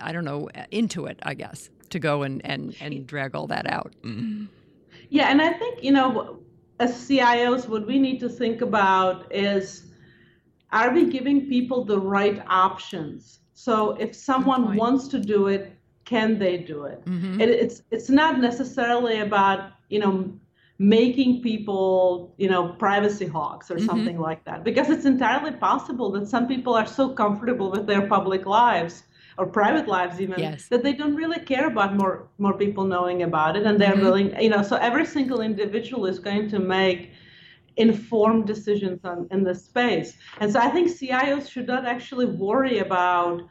I 0.00 0.12
don't 0.12 0.24
know 0.24 0.48
into 0.70 1.06
it 1.06 1.18
I 1.22 1.34
guess 1.34 1.70
to 1.90 1.98
go 1.98 2.22
and 2.22 2.44
and 2.44 2.74
and 2.80 3.06
drag 3.06 3.34
all 3.34 3.46
that 3.48 3.70
out. 3.70 3.92
Mm-hmm. 4.02 4.46
Yeah, 5.08 5.30
and 5.30 5.42
I 5.42 5.52
think 5.52 5.82
you 5.82 5.92
know 5.92 6.40
as 6.78 6.92
CIOs 7.08 7.68
what 7.68 7.86
we 7.86 7.98
need 7.98 8.20
to 8.20 8.28
think 8.28 8.62
about 8.62 9.32
is 9.34 9.86
are 10.72 10.92
we 10.92 11.10
giving 11.10 11.48
people 11.48 11.84
the 11.84 11.98
right 11.98 12.42
options? 12.46 13.40
So 13.54 13.92
if 13.96 14.14
someone 14.14 14.76
wants 14.76 15.08
to 15.08 15.18
do 15.18 15.48
it, 15.48 15.72
can 16.04 16.38
they 16.38 16.56
do 16.58 16.84
it? 16.84 17.04
Mm-hmm. 17.04 17.40
it? 17.40 17.50
It's 17.50 17.82
it's 17.90 18.08
not 18.08 18.40
necessarily 18.40 19.20
about 19.20 19.72
you 19.88 19.98
know 19.98 20.32
making 20.80 21.42
people, 21.42 22.34
you 22.38 22.48
know, 22.48 22.68
privacy 22.78 23.26
hawks 23.26 23.70
or 23.70 23.76
mm-hmm. 23.76 23.84
something 23.84 24.18
like 24.18 24.42
that. 24.46 24.64
Because 24.64 24.88
it's 24.88 25.04
entirely 25.04 25.52
possible 25.52 26.10
that 26.12 26.26
some 26.26 26.48
people 26.48 26.74
are 26.74 26.86
so 26.86 27.10
comfortable 27.10 27.70
with 27.70 27.86
their 27.86 28.06
public 28.06 28.46
lives 28.46 29.02
or 29.36 29.44
private 29.46 29.86
lives 29.86 30.22
even 30.22 30.40
yes. 30.40 30.68
that 30.68 30.82
they 30.82 30.94
don't 30.94 31.14
really 31.14 31.38
care 31.40 31.66
about 31.66 31.96
more 31.96 32.28
more 32.38 32.54
people 32.54 32.84
knowing 32.84 33.22
about 33.24 33.56
it 33.56 33.66
and 33.66 33.78
they're 33.78 33.92
mm-hmm. 33.92 34.04
willing, 34.04 34.42
you 34.42 34.48
know, 34.48 34.62
so 34.62 34.76
every 34.76 35.04
single 35.04 35.42
individual 35.42 36.06
is 36.06 36.18
going 36.18 36.48
to 36.48 36.58
make 36.58 37.10
informed 37.76 38.46
decisions 38.46 39.04
on, 39.04 39.28
in 39.30 39.44
this 39.44 39.62
space. 39.66 40.16
And 40.40 40.50
so 40.50 40.60
I 40.60 40.70
think 40.70 40.88
CIOs 40.88 41.50
should 41.50 41.66
not 41.66 41.84
actually 41.84 42.26
worry 42.26 42.78
about 42.78 43.42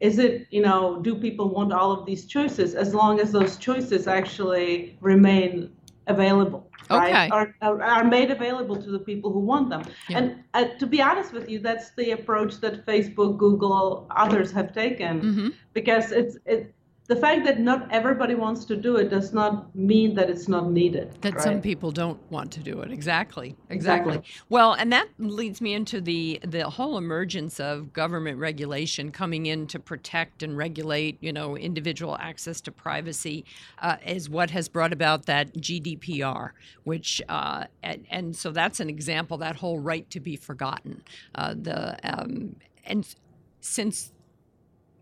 is 0.00 0.18
it, 0.18 0.46
you 0.50 0.62
know, 0.62 1.02
do 1.02 1.16
people 1.16 1.50
want 1.50 1.72
all 1.72 1.92
of 1.92 2.06
these 2.06 2.24
choices 2.24 2.74
as 2.74 2.94
long 2.94 3.20
as 3.20 3.30
those 3.30 3.58
choices 3.58 4.06
actually 4.06 4.96
remain 5.02 5.70
available 6.08 6.68
right? 6.90 7.30
Are, 7.30 7.82
are 7.82 8.04
made 8.04 8.30
available 8.30 8.76
to 8.76 8.90
the 8.90 8.98
people 8.98 9.32
who 9.32 9.40
want 9.40 9.70
them. 9.70 9.82
Yeah. 10.08 10.18
And 10.18 10.44
uh, 10.54 10.64
to 10.78 10.86
be 10.86 11.02
honest 11.02 11.32
with 11.32 11.48
you, 11.48 11.58
that's 11.58 11.90
the 11.92 12.12
approach 12.12 12.60
that 12.60 12.86
Facebook, 12.86 13.38
Google, 13.38 14.06
others 14.10 14.50
have 14.52 14.72
taken 14.72 15.20
mm-hmm. 15.20 15.48
because 15.74 16.12
it's 16.12 16.38
it, 16.46 16.74
the 17.08 17.16
fact 17.16 17.42
that 17.46 17.58
not 17.58 17.90
everybody 17.90 18.34
wants 18.34 18.66
to 18.66 18.76
do 18.76 18.96
it 18.96 19.08
does 19.08 19.32
not 19.32 19.74
mean 19.74 20.14
that 20.14 20.28
it's 20.28 20.46
not 20.46 20.70
needed. 20.70 21.16
That 21.22 21.34
right? 21.34 21.42
some 21.42 21.62
people 21.62 21.90
don't 21.90 22.20
want 22.30 22.52
to 22.52 22.60
do 22.60 22.80
it. 22.82 22.92
Exactly. 22.92 23.56
exactly. 23.70 24.16
Exactly. 24.16 24.44
Well, 24.50 24.74
and 24.74 24.92
that 24.92 25.08
leads 25.18 25.62
me 25.62 25.72
into 25.72 26.02
the 26.02 26.38
the 26.44 26.68
whole 26.68 26.98
emergence 26.98 27.58
of 27.60 27.94
government 27.94 28.38
regulation 28.38 29.10
coming 29.10 29.46
in 29.46 29.66
to 29.68 29.78
protect 29.78 30.42
and 30.42 30.54
regulate, 30.54 31.16
you 31.22 31.32
know, 31.32 31.56
individual 31.56 32.18
access 32.20 32.60
to 32.60 32.72
privacy, 32.72 33.46
uh, 33.78 33.96
is 34.06 34.28
what 34.28 34.50
has 34.50 34.68
brought 34.68 34.92
about 34.92 35.24
that 35.26 35.54
GDPR, 35.54 36.50
which 36.84 37.22
uh, 37.30 37.64
and, 37.82 38.06
and, 38.10 38.36
so 38.36 38.50
that's 38.50 38.80
an 38.80 38.90
example. 38.90 39.38
That 39.38 39.56
whole 39.56 39.78
right 39.78 40.08
to 40.10 40.20
be 40.20 40.36
forgotten. 40.36 41.02
Uh, 41.34 41.54
the 41.54 41.98
um, 42.04 42.56
and 42.84 43.14
since 43.60 44.12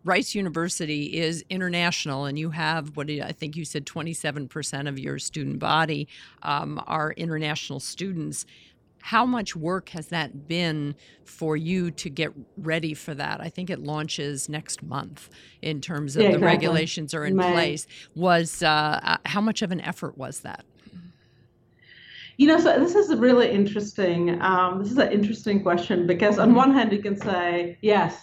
Rice 0.07 0.37
University 0.37 1.19
is 1.19 1.45
international, 1.51 2.27
and 2.27 2.39
you 2.39 2.51
have 2.51 2.97
what 2.97 3.11
I 3.11 3.33
think 3.33 3.57
you 3.57 3.65
said 3.65 3.87
27% 3.87 4.89
of 4.89 5.01
your 5.01 5.19
student 5.19 5.59
body 5.59 6.07
um, 6.45 6.81
are 6.87 7.11
international 7.13 7.81
students. 7.81 8.47
How 9.03 9.27
much 9.27 9.57
work 9.57 9.89
has 9.91 10.07
that 10.09 10.47
been 10.47 10.95
for 11.25 11.57
you 11.57 11.91
to 11.91 12.09
get 12.09 12.31
ready 12.57 12.95
for 12.95 13.15
that? 13.15 13.41
I 13.41 13.49
think 13.49 13.69
it 13.69 13.81
launches 13.81 14.49
next 14.49 14.81
month 14.81 15.29
in 15.61 15.81
terms 15.81 16.15
of 16.15 16.23
yeah, 16.23 16.29
the 16.29 16.35
exactly. 16.37 16.55
regulations 16.55 17.13
are 17.13 17.25
in 17.25 17.37
place. 17.37 17.89
Was 18.15 18.63
uh, 18.63 19.01
uh, 19.03 19.17
how 19.27 19.41
much 19.41 19.61
of 19.63 19.73
an 19.73 19.81
effort 19.81 20.17
was 20.17 20.41
that? 20.41 20.65
You 22.37 22.47
know, 22.47 22.61
so 22.61 22.79
this 22.79 22.95
is 22.95 23.13
really 23.17 23.51
interesting. 23.51 24.41
Um, 24.41 24.83
this 24.83 24.93
is 24.93 24.99
an 24.99 25.11
interesting 25.11 25.63
question 25.63 26.07
because 26.07 26.39
on 26.39 26.49
mm-hmm. 26.49 26.59
one 26.59 26.75
hand 26.75 26.93
you 26.93 27.03
can 27.03 27.17
say 27.17 27.79
yes, 27.81 28.21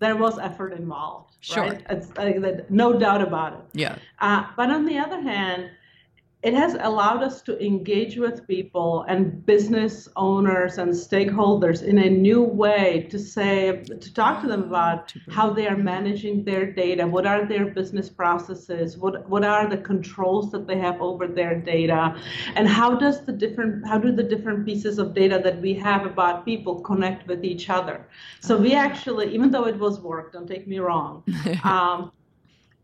there 0.00 0.16
was 0.16 0.38
effort 0.38 0.72
involved. 0.72 1.36
Sure. 1.40 1.64
Right? 1.64 1.82
It's, 1.88 2.10
uh, 2.18 2.62
no 2.68 2.98
doubt 2.98 3.22
about 3.22 3.52
it. 3.54 3.60
Yeah. 3.72 3.96
Uh, 4.18 4.46
but 4.56 4.70
on 4.70 4.84
the 4.84 4.98
other 4.98 5.20
hand, 5.20 5.70
it 6.42 6.54
has 6.54 6.74
allowed 6.80 7.22
us 7.22 7.42
to 7.42 7.62
engage 7.62 8.16
with 8.16 8.46
people 8.48 9.04
and 9.08 9.44
business 9.44 10.08
owners 10.16 10.78
and 10.78 10.90
stakeholders 10.90 11.82
in 11.82 11.98
a 11.98 12.08
new 12.08 12.42
way 12.42 13.06
to 13.10 13.18
say 13.18 13.82
to 13.84 14.14
talk 14.14 14.40
to 14.40 14.48
them 14.48 14.62
about 14.62 15.12
how 15.28 15.50
they 15.50 15.66
are 15.66 15.76
managing 15.76 16.42
their 16.44 16.64
data 16.72 17.06
what 17.06 17.26
are 17.26 17.44
their 17.44 17.66
business 17.66 18.08
processes 18.08 18.96
what 18.96 19.28
what 19.28 19.44
are 19.44 19.68
the 19.68 19.76
controls 19.76 20.50
that 20.50 20.66
they 20.66 20.78
have 20.78 21.00
over 21.00 21.26
their 21.26 21.54
data 21.54 22.16
and 22.54 22.66
how 22.66 22.94
does 22.94 23.24
the 23.26 23.32
different 23.32 23.86
how 23.86 23.98
do 23.98 24.10
the 24.10 24.22
different 24.22 24.64
pieces 24.64 24.98
of 24.98 25.14
data 25.14 25.40
that 25.42 25.60
we 25.60 25.74
have 25.74 26.06
about 26.06 26.44
people 26.44 26.80
connect 26.80 27.26
with 27.26 27.44
each 27.44 27.68
other? 27.70 28.06
So 28.40 28.56
we 28.56 28.74
actually 28.74 29.34
even 29.34 29.50
though 29.50 29.66
it 29.66 29.78
was 29.78 30.00
work 30.00 30.32
don't 30.32 30.46
take 30.46 30.66
me 30.66 30.78
wrong 30.78 31.22
um, 31.64 32.12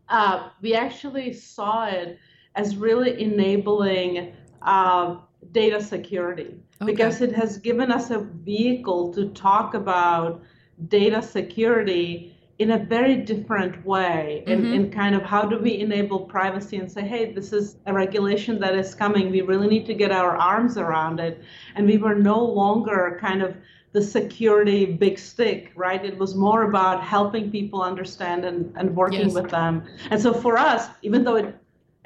uh, 0.09 0.49
we 0.61 0.73
actually 0.73 1.33
saw 1.33 1.87
it 1.87 2.17
as 2.57 2.75
really 2.75 3.21
enabling 3.21 4.33
uh, 4.63 5.15
data 5.51 5.81
security 5.81 6.55
okay. 6.81 6.91
because 6.91 7.21
it 7.21 7.33
has 7.33 7.57
given 7.57 7.91
us 7.91 8.09
a 8.09 8.19
vehicle 8.19 9.13
to 9.13 9.29
talk 9.29 9.75
about 9.75 10.41
data 10.89 11.21
security 11.21 12.33
in 12.59 12.71
a 12.71 12.79
very 12.85 13.15
different 13.17 13.85
way 13.85 14.43
in, 14.47 14.61
mm-hmm. 14.61 14.73
in 14.73 14.91
kind 14.91 15.13
of 15.13 15.21
how 15.21 15.43
do 15.43 15.59
we 15.59 15.77
enable 15.77 16.19
privacy 16.19 16.77
and 16.77 16.91
say 16.91 17.07
hey 17.07 17.31
this 17.31 17.53
is 17.53 17.77
a 17.85 17.93
regulation 17.93 18.59
that 18.59 18.75
is 18.75 18.95
coming 18.95 19.29
we 19.29 19.41
really 19.41 19.67
need 19.67 19.85
to 19.85 19.93
get 19.93 20.11
our 20.11 20.35
arms 20.35 20.77
around 20.77 21.19
it 21.19 21.41
and 21.75 21.85
we 21.85 21.97
were 21.97 22.15
no 22.15 22.43
longer 22.43 23.17
kind 23.21 23.43
of 23.43 23.55
the 23.93 24.01
security 24.01 24.85
big 24.85 25.17
stick 25.19 25.71
right 25.75 26.03
it 26.03 26.17
was 26.17 26.35
more 26.35 26.63
about 26.63 27.03
helping 27.03 27.49
people 27.51 27.81
understand 27.81 28.43
and, 28.43 28.75
and 28.75 28.95
working 28.95 29.27
yes. 29.29 29.33
with 29.33 29.49
them 29.49 29.83
and 30.09 30.19
so 30.19 30.33
for 30.33 30.57
us 30.57 30.89
even 31.03 31.23
though 31.23 31.35
it 31.35 31.55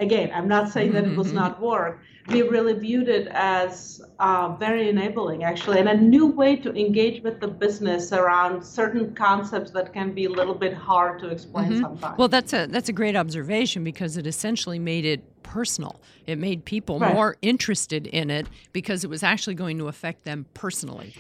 again, 0.02 0.32
I'm 0.34 0.48
not 0.48 0.70
saying 0.70 0.94
that 0.94 1.06
it 1.06 1.16
was 1.16 1.28
mm-hmm. 1.28 1.38
not 1.38 1.62
work. 1.62 2.02
We 2.28 2.44
really 2.44 2.74
viewed 2.74 3.10
it 3.10 3.28
as 3.32 4.02
uh, 4.20 4.56
very 4.56 4.90
enabling, 4.90 5.44
actually, 5.44 5.80
and 5.80 5.90
a 5.90 5.98
new 5.98 6.28
way 6.28 6.56
to 6.58 6.72
engage 6.74 7.24
with 7.24 7.40
the 7.40 7.48
business 7.48 8.12
around 8.12 8.64
certain 8.64 9.16
concepts 9.16 9.72
that 9.72 9.92
can 9.92 10.14
be 10.14 10.26
a 10.26 10.30
little 10.30 10.54
bit 10.54 10.74
hard 10.74 11.20
to 11.20 11.30
explain 11.30 11.72
mm-hmm. 11.72 11.82
sometimes. 11.82 12.18
Well, 12.18 12.28
that's 12.28 12.54
a 12.54 12.68
that's 12.68 12.90
a 12.90 12.94
great 12.94 13.16
observation 13.16 13.84
because 13.84 14.18
it 14.18 14.28
essentially 14.28 14.80
made 14.80 15.06
it 15.06 15.22
personal. 15.44 16.00
It 16.28 16.38
made 16.38 16.64
people 16.64 17.00
right. 17.00 17.14
more 17.14 17.38
interested 17.42 18.08
in 18.08 18.30
it 18.30 18.48
because 18.72 19.04
it 19.04 19.10
was 19.10 19.24
actually 19.24 19.56
going 19.56 19.78
to 19.80 19.88
affect 19.88 20.24
them 20.24 20.46
personally. 20.54 21.16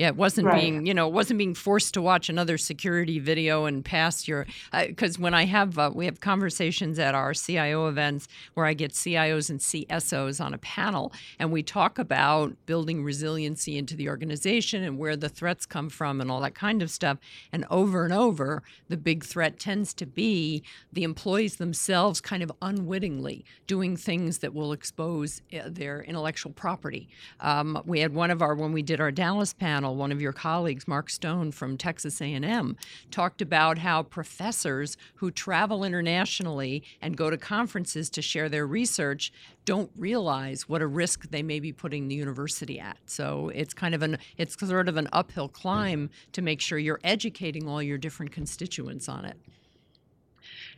Yeah, 0.00 0.06
it 0.08 0.16
wasn't 0.16 0.46
right. 0.46 0.58
being, 0.58 0.86
you 0.86 0.94
know, 0.94 1.08
it 1.08 1.12
wasn't 1.12 1.36
being 1.36 1.52
forced 1.52 1.92
to 1.92 2.00
watch 2.00 2.30
another 2.30 2.56
security 2.56 3.18
video 3.18 3.66
and 3.66 3.84
pass 3.84 4.26
your. 4.26 4.46
Because 4.72 5.18
uh, 5.18 5.20
when 5.20 5.34
I 5.34 5.44
have, 5.44 5.78
uh, 5.78 5.90
we 5.94 6.06
have 6.06 6.20
conversations 6.20 6.98
at 6.98 7.14
our 7.14 7.34
CIO 7.34 7.86
events 7.86 8.26
where 8.54 8.64
I 8.64 8.72
get 8.72 8.92
CIOs 8.92 9.50
and 9.50 9.60
CSOs 9.60 10.42
on 10.42 10.54
a 10.54 10.58
panel, 10.58 11.12
and 11.38 11.52
we 11.52 11.62
talk 11.62 11.98
about 11.98 12.56
building 12.64 13.04
resiliency 13.04 13.76
into 13.76 13.94
the 13.94 14.08
organization 14.08 14.82
and 14.82 14.96
where 14.96 15.16
the 15.16 15.28
threats 15.28 15.66
come 15.66 15.90
from 15.90 16.22
and 16.22 16.30
all 16.30 16.40
that 16.40 16.54
kind 16.54 16.80
of 16.80 16.90
stuff. 16.90 17.18
And 17.52 17.66
over 17.68 18.04
and 18.04 18.14
over, 18.14 18.62
the 18.88 18.96
big 18.96 19.22
threat 19.22 19.58
tends 19.58 19.92
to 19.92 20.06
be 20.06 20.62
the 20.90 21.02
employees 21.02 21.56
themselves 21.56 22.22
kind 22.22 22.42
of 22.42 22.50
unwittingly 22.62 23.44
doing 23.66 23.98
things 23.98 24.38
that 24.38 24.54
will 24.54 24.72
expose 24.72 25.42
uh, 25.52 25.64
their 25.66 26.00
intellectual 26.04 26.52
property. 26.52 27.06
Um, 27.40 27.82
we 27.84 28.00
had 28.00 28.14
one 28.14 28.30
of 28.30 28.40
our, 28.40 28.54
when 28.54 28.72
we 28.72 28.80
did 28.80 28.98
our 28.98 29.10
Dallas 29.10 29.52
panel, 29.52 29.89
panel, 29.90 29.96
one 29.96 30.12
of 30.12 30.20
your 30.20 30.32
colleagues, 30.32 30.86
Mark 30.86 31.10
Stone 31.10 31.52
from 31.52 31.76
Texas 31.76 32.20
A&M, 32.20 32.76
talked 33.10 33.42
about 33.42 33.78
how 33.78 34.02
professors 34.02 34.96
who 35.16 35.30
travel 35.30 35.84
internationally 35.84 36.82
and 37.02 37.16
go 37.16 37.30
to 37.30 37.36
conferences 37.36 38.10
to 38.10 38.22
share 38.22 38.48
their 38.48 38.66
research 38.66 39.32
don't 39.64 39.90
realize 39.96 40.68
what 40.68 40.82
a 40.82 40.86
risk 40.86 41.30
they 41.30 41.42
may 41.42 41.60
be 41.60 41.72
putting 41.72 42.08
the 42.08 42.14
university 42.14 42.78
at. 42.80 42.96
So 43.06 43.50
it's 43.54 43.74
kind 43.74 43.94
of 43.94 44.02
an 44.02 44.18
it's 44.36 44.58
sort 44.58 44.88
of 44.88 44.96
an 44.96 45.08
uphill 45.12 45.48
climb 45.48 46.10
to 46.32 46.42
make 46.42 46.60
sure 46.60 46.78
you're 46.78 47.00
educating 47.04 47.68
all 47.68 47.82
your 47.82 47.98
different 47.98 48.32
constituents 48.32 49.08
on 49.08 49.24
it. 49.24 49.36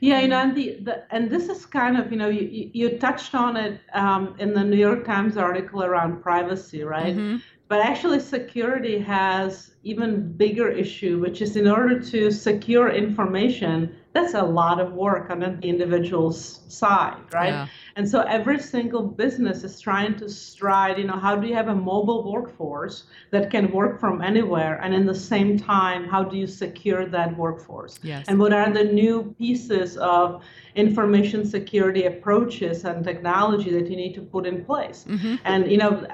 Yeah, 0.01 0.20
you 0.20 0.28
know, 0.28 0.39
and 0.39 0.57
the, 0.57 0.78
the 0.82 1.05
and 1.14 1.30
this 1.30 1.49
is 1.49 1.64
kind 1.64 1.97
of 1.97 2.11
you 2.11 2.18
know 2.18 2.28
you 2.28 2.70
you 2.74 2.99
touched 2.99 3.34
on 3.34 3.57
it 3.57 3.80
um, 3.95 4.34
in 4.39 4.53
the 4.53 4.64
New 4.64 4.76
York 4.76 5.05
Times 5.05 5.36
article 5.36 5.84
around 5.84 6.22
privacy, 6.22 6.82
right? 6.82 7.16
Mm-hmm. 7.16 7.36
But 7.73 7.81
actually, 7.81 8.20
security 8.20 8.99
has 8.99 9.70
even 9.85 10.33
bigger 10.33 10.68
issue, 10.68 11.20
which 11.20 11.43
is 11.43 11.57
in 11.57 11.68
order 11.68 11.99
to 12.01 12.30
secure 12.30 12.91
information, 12.91 13.97
that's 14.12 14.35
a 14.35 14.43
lot 14.43 14.78
of 14.78 14.93
work 14.93 15.30
on 15.30 15.41
the 15.41 15.59
individual's 15.62 16.61
side, 16.68 17.16
right? 17.33 17.49
Yeah. 17.49 17.66
And 17.97 18.09
so 18.09 18.20
every 18.22 18.59
single 18.59 19.03
business 19.03 19.64
is 19.64 19.80
trying 19.80 20.16
to 20.16 20.28
stride, 20.28 20.99
you 20.99 21.05
know, 21.05 21.16
how 21.16 21.37
do 21.37 21.47
you 21.47 21.55
have 21.55 21.68
a 21.68 21.74
mobile 21.74 22.30
workforce 22.30 23.05
that 23.30 23.51
can 23.51 23.70
work 23.72 23.99
from 23.99 24.20
anywhere? 24.20 24.78
And 24.83 24.95
in 24.95 25.07
the 25.07 25.14
same 25.14 25.59
time, 25.59 26.09
how 26.09 26.24
do 26.24 26.37
you 26.37 26.47
secure 26.47 27.07
that 27.07 27.37
workforce? 27.37 27.99
Yes. 28.03 28.26
And 28.28 28.39
what 28.39 28.53
are 28.53 28.70
the 28.70 28.85
new 28.85 29.35
pieces 29.39 29.97
of 29.97 30.43
information 30.74 31.45
security 31.45 32.05
approaches 32.05 32.85
and 32.85 33.05
technology 33.05 33.70
that 33.72 33.91
you 33.91 33.97
need 33.97 34.14
to 34.14 34.22
put 34.22 34.47
in 34.47 34.64
place? 34.64 35.07
Mm-hmm. 35.09 35.37
And, 35.45 35.70
you 35.70 35.78
know, 35.78 36.07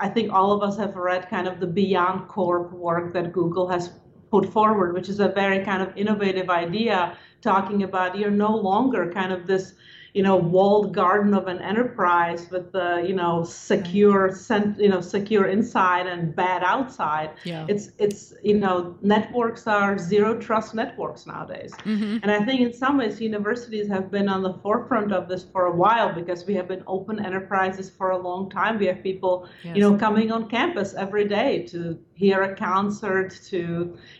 I 0.00 0.08
think 0.08 0.32
all 0.32 0.52
of 0.52 0.62
us 0.62 0.78
have 0.78 0.96
read 0.96 1.28
kind 1.28 1.46
of 1.46 1.60
the 1.60 1.66
BeyondCorp 1.66 2.72
work 2.72 3.11
that 3.12 3.32
Google 3.32 3.68
has 3.68 3.90
put 4.30 4.50
forward, 4.52 4.94
which 4.94 5.08
is 5.08 5.20
a 5.20 5.28
very 5.28 5.64
kind 5.64 5.82
of 5.82 5.96
innovative 5.96 6.48
idea 6.50 7.16
talking 7.42 7.82
about 7.82 8.16
you're 8.18 8.30
no 8.30 8.54
longer 8.56 9.10
kind 9.12 9.32
of 9.32 9.46
this 9.46 9.74
you 10.14 10.22
know 10.22 10.36
walled 10.36 10.92
garden 10.94 11.32
of 11.32 11.46
an 11.48 11.58
enterprise 11.60 12.50
with 12.50 12.70
the 12.72 13.02
you 13.08 13.14
know 13.14 13.42
secure 13.44 14.30
sent 14.34 14.78
you 14.78 14.88
know 14.88 15.00
secure 15.00 15.46
inside 15.46 16.06
and 16.06 16.36
bad 16.36 16.62
outside 16.62 17.30
Yeah. 17.44 17.64
it's 17.66 17.90
it's 17.98 18.34
you 18.42 18.58
know 18.58 18.94
networks 19.00 19.66
are 19.66 19.96
zero 19.98 20.38
trust 20.38 20.74
networks 20.74 21.26
nowadays 21.26 21.72
Mm-hmm. 21.84 22.18
and 22.22 22.30
i 22.30 22.38
think 22.44 22.60
in 22.60 22.72
some 22.74 22.98
ways 22.98 23.20
universities 23.22 23.88
have 23.88 24.10
been 24.10 24.28
on 24.28 24.42
the 24.42 24.52
forefront 24.62 25.12
of 25.12 25.28
this 25.28 25.44
for 25.52 25.62
a 25.72 25.74
while 25.82 26.12
because 26.14 26.44
we 26.46 26.54
have 26.54 26.68
been 26.68 26.84
open 26.86 27.16
enterprises 27.24 27.88
for 27.98 28.10
a 28.10 28.18
long 28.18 28.50
time 28.50 28.78
we 28.78 28.86
have 28.86 29.02
people 29.02 29.48
Yes. 29.64 29.76
you 29.76 29.80
know 29.82 29.96
coming 29.96 30.30
on 30.30 30.48
campus 30.48 30.92
every 30.94 31.26
day 31.26 31.50
to 31.72 31.98
hear 32.22 32.42
a 32.42 32.54
concert 32.54 33.30
to 33.50 33.60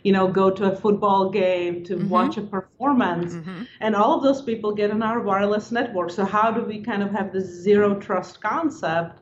you 0.03 0.13
know 0.17 0.27
go 0.41 0.47
to 0.59 0.65
a 0.73 0.75
football 0.85 1.23
game 1.31 1.75
to 1.89 1.93
Mhm. 1.97 2.09
watch 2.17 2.35
a 2.37 2.45
performance 2.57 3.33
Mm-hmm. 3.35 3.63
and 3.85 3.91
all 4.01 4.13
of 4.17 4.23
those 4.27 4.43
people 4.51 4.71
get 4.81 4.89
on 4.97 5.03
our 5.11 5.21
wireless 5.31 5.67
network 5.79 6.09
so 6.19 6.23
how 6.37 6.49
do 6.57 6.61
we 6.73 6.77
kind 6.91 7.03
of 7.07 7.11
have 7.19 7.29
this 7.37 7.47
zero 7.67 7.89
trust 8.07 8.35
concept 8.51 9.15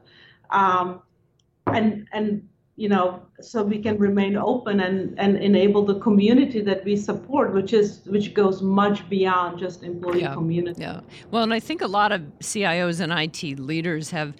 um, 0.60 0.86
and 1.78 1.88
and 2.16 2.26
you 2.82 2.88
know 2.94 3.06
so 3.50 3.56
we 3.74 3.78
can 3.86 3.96
remain 4.08 4.34
open 4.52 4.76
and 4.88 4.98
and 5.24 5.32
enable 5.50 5.82
the 5.92 5.98
community 6.06 6.60
that 6.70 6.80
we 6.88 6.94
support 7.10 7.46
which 7.58 7.72
is 7.80 7.88
which 8.14 8.28
goes 8.42 8.56
much 8.82 8.98
beyond 9.16 9.50
just 9.64 9.78
employee 9.92 10.22
Yeah. 10.26 10.34
community 10.40 10.80
Yeah. 10.86 11.00
Well, 11.30 11.42
and 11.46 11.52
I 11.58 11.60
think 11.68 11.78
a 11.90 11.92
lot 12.00 12.10
of 12.16 12.20
CIOs 12.52 12.98
and 13.04 13.10
IT 13.24 13.40
leaders 13.72 14.06
have 14.18 14.30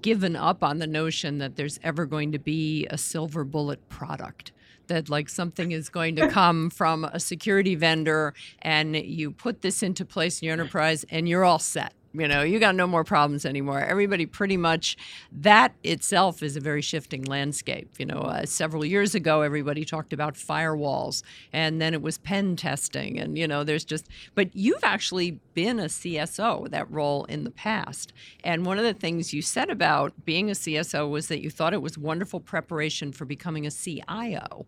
given 0.00 0.36
up 0.36 0.62
on 0.62 0.78
the 0.78 0.86
notion 0.86 1.38
that 1.38 1.56
there's 1.56 1.78
ever 1.82 2.06
going 2.06 2.32
to 2.32 2.38
be 2.38 2.86
a 2.90 2.98
silver 2.98 3.44
bullet 3.44 3.88
product. 3.88 4.52
That 4.86 5.10
like 5.10 5.28
something 5.28 5.72
is 5.72 5.90
going 5.90 6.16
to 6.16 6.28
come 6.28 6.70
from 6.80 7.04
a 7.04 7.20
security 7.20 7.74
vendor 7.74 8.32
and 8.62 8.96
you 8.96 9.30
put 9.30 9.60
this 9.60 9.82
into 9.82 10.04
place 10.04 10.40
in 10.40 10.46
your 10.46 10.54
enterprise 10.54 11.04
and 11.10 11.28
you're 11.28 11.44
all 11.44 11.58
set. 11.58 11.92
You 12.18 12.28
know, 12.28 12.42
you 12.42 12.58
got 12.58 12.74
no 12.74 12.86
more 12.86 13.04
problems 13.04 13.44
anymore. 13.44 13.80
Everybody 13.80 14.26
pretty 14.26 14.56
much, 14.56 14.96
that 15.30 15.74
itself 15.84 16.42
is 16.42 16.56
a 16.56 16.60
very 16.60 16.82
shifting 16.82 17.24
landscape. 17.24 17.90
You 17.98 18.06
know, 18.06 18.20
uh, 18.20 18.46
several 18.46 18.84
years 18.84 19.14
ago, 19.14 19.42
everybody 19.42 19.84
talked 19.84 20.12
about 20.12 20.34
firewalls 20.34 21.22
and 21.52 21.80
then 21.80 21.94
it 21.94 22.02
was 22.02 22.18
pen 22.18 22.56
testing. 22.56 23.18
And, 23.18 23.38
you 23.38 23.46
know, 23.46 23.64
there's 23.64 23.84
just, 23.84 24.08
but 24.34 24.54
you've 24.54 24.84
actually 24.84 25.38
been 25.54 25.78
a 25.78 25.84
CSO, 25.84 26.70
that 26.70 26.90
role 26.90 27.24
in 27.24 27.44
the 27.44 27.50
past. 27.50 28.12
And 28.42 28.66
one 28.66 28.78
of 28.78 28.84
the 28.84 28.94
things 28.94 29.32
you 29.32 29.42
said 29.42 29.70
about 29.70 30.12
being 30.24 30.50
a 30.50 30.54
CSO 30.54 31.08
was 31.08 31.28
that 31.28 31.42
you 31.42 31.50
thought 31.50 31.74
it 31.74 31.82
was 31.82 31.98
wonderful 31.98 32.40
preparation 32.40 33.12
for 33.12 33.24
becoming 33.24 33.66
a 33.66 33.70
CIO. 33.70 34.66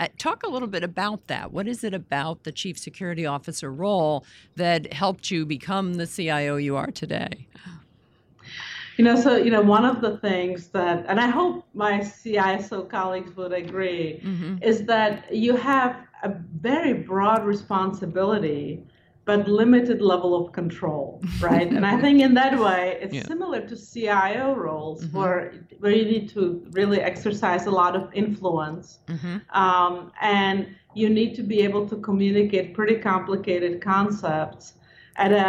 Uh, 0.00 0.08
talk 0.18 0.42
a 0.44 0.48
little 0.48 0.66
bit 0.66 0.82
about 0.82 1.26
that. 1.26 1.52
What 1.52 1.68
is 1.68 1.84
it 1.84 1.92
about 1.92 2.44
the 2.44 2.52
chief 2.52 2.78
security 2.78 3.26
officer 3.26 3.70
role 3.70 4.24
that 4.56 4.90
helped 4.94 5.30
you 5.30 5.44
become 5.44 5.94
the 5.94 6.06
CIO 6.06 6.56
you 6.56 6.74
are 6.74 6.90
today? 6.90 7.46
You 8.96 9.04
know, 9.04 9.14
so 9.14 9.36
you 9.36 9.50
know, 9.50 9.60
one 9.60 9.84
of 9.84 10.00
the 10.00 10.16
things 10.18 10.68
that, 10.68 11.04
and 11.06 11.20
I 11.20 11.26
hope 11.26 11.66
my 11.74 12.00
CISO 12.00 12.88
colleagues 12.88 13.36
would 13.36 13.52
agree, 13.52 14.22
Mm-hmm. 14.24 14.62
is 14.62 14.86
that 14.86 15.34
you 15.34 15.54
have 15.56 15.96
a 16.22 16.34
very 16.60 16.94
broad 16.94 17.44
responsibility, 17.44 18.82
but 19.30 19.46
limited 19.48 20.00
level 20.02 20.32
of 20.40 20.50
control, 20.60 21.22
right? 21.40 21.68
and 21.76 21.84
I 21.86 21.96
think 22.02 22.16
in 22.28 22.32
that 22.42 22.54
way, 22.66 22.82
it's 23.02 23.14
Yeah. 23.18 23.26
similar 23.34 23.60
to 23.70 23.74
CIO 23.90 24.46
roles, 24.66 24.98
Mhm. 25.04 25.12
where 25.18 25.40
where 25.82 25.94
you 26.00 26.06
need 26.14 26.26
to 26.36 26.42
really 26.80 27.00
exercise 27.10 27.64
a 27.72 27.74
lot 27.82 27.92
of 28.00 28.04
influence, 28.22 28.86
Mm-hmm. 29.12 29.36
um, 29.64 29.94
and 30.38 30.56
you 31.00 31.08
need 31.18 31.32
to 31.40 31.44
be 31.52 31.58
able 31.68 31.84
to 31.92 31.96
communicate 32.08 32.66
pretty 32.78 32.96
complicated 33.12 33.72
concepts 33.92 34.64
at 35.24 35.30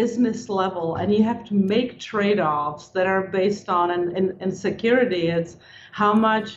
business 0.00 0.40
level 0.62 0.86
and 0.98 1.06
you 1.16 1.22
have 1.32 1.40
to 1.50 1.54
make 1.74 1.90
trade-offs 2.10 2.84
that 2.96 3.06
are 3.14 3.22
based 3.40 3.68
on 3.78 3.86
and 3.94 4.04
in, 4.18 4.24
in 4.44 4.50
security 4.68 5.22
it's 5.38 5.52
how 6.00 6.12
much 6.28 6.48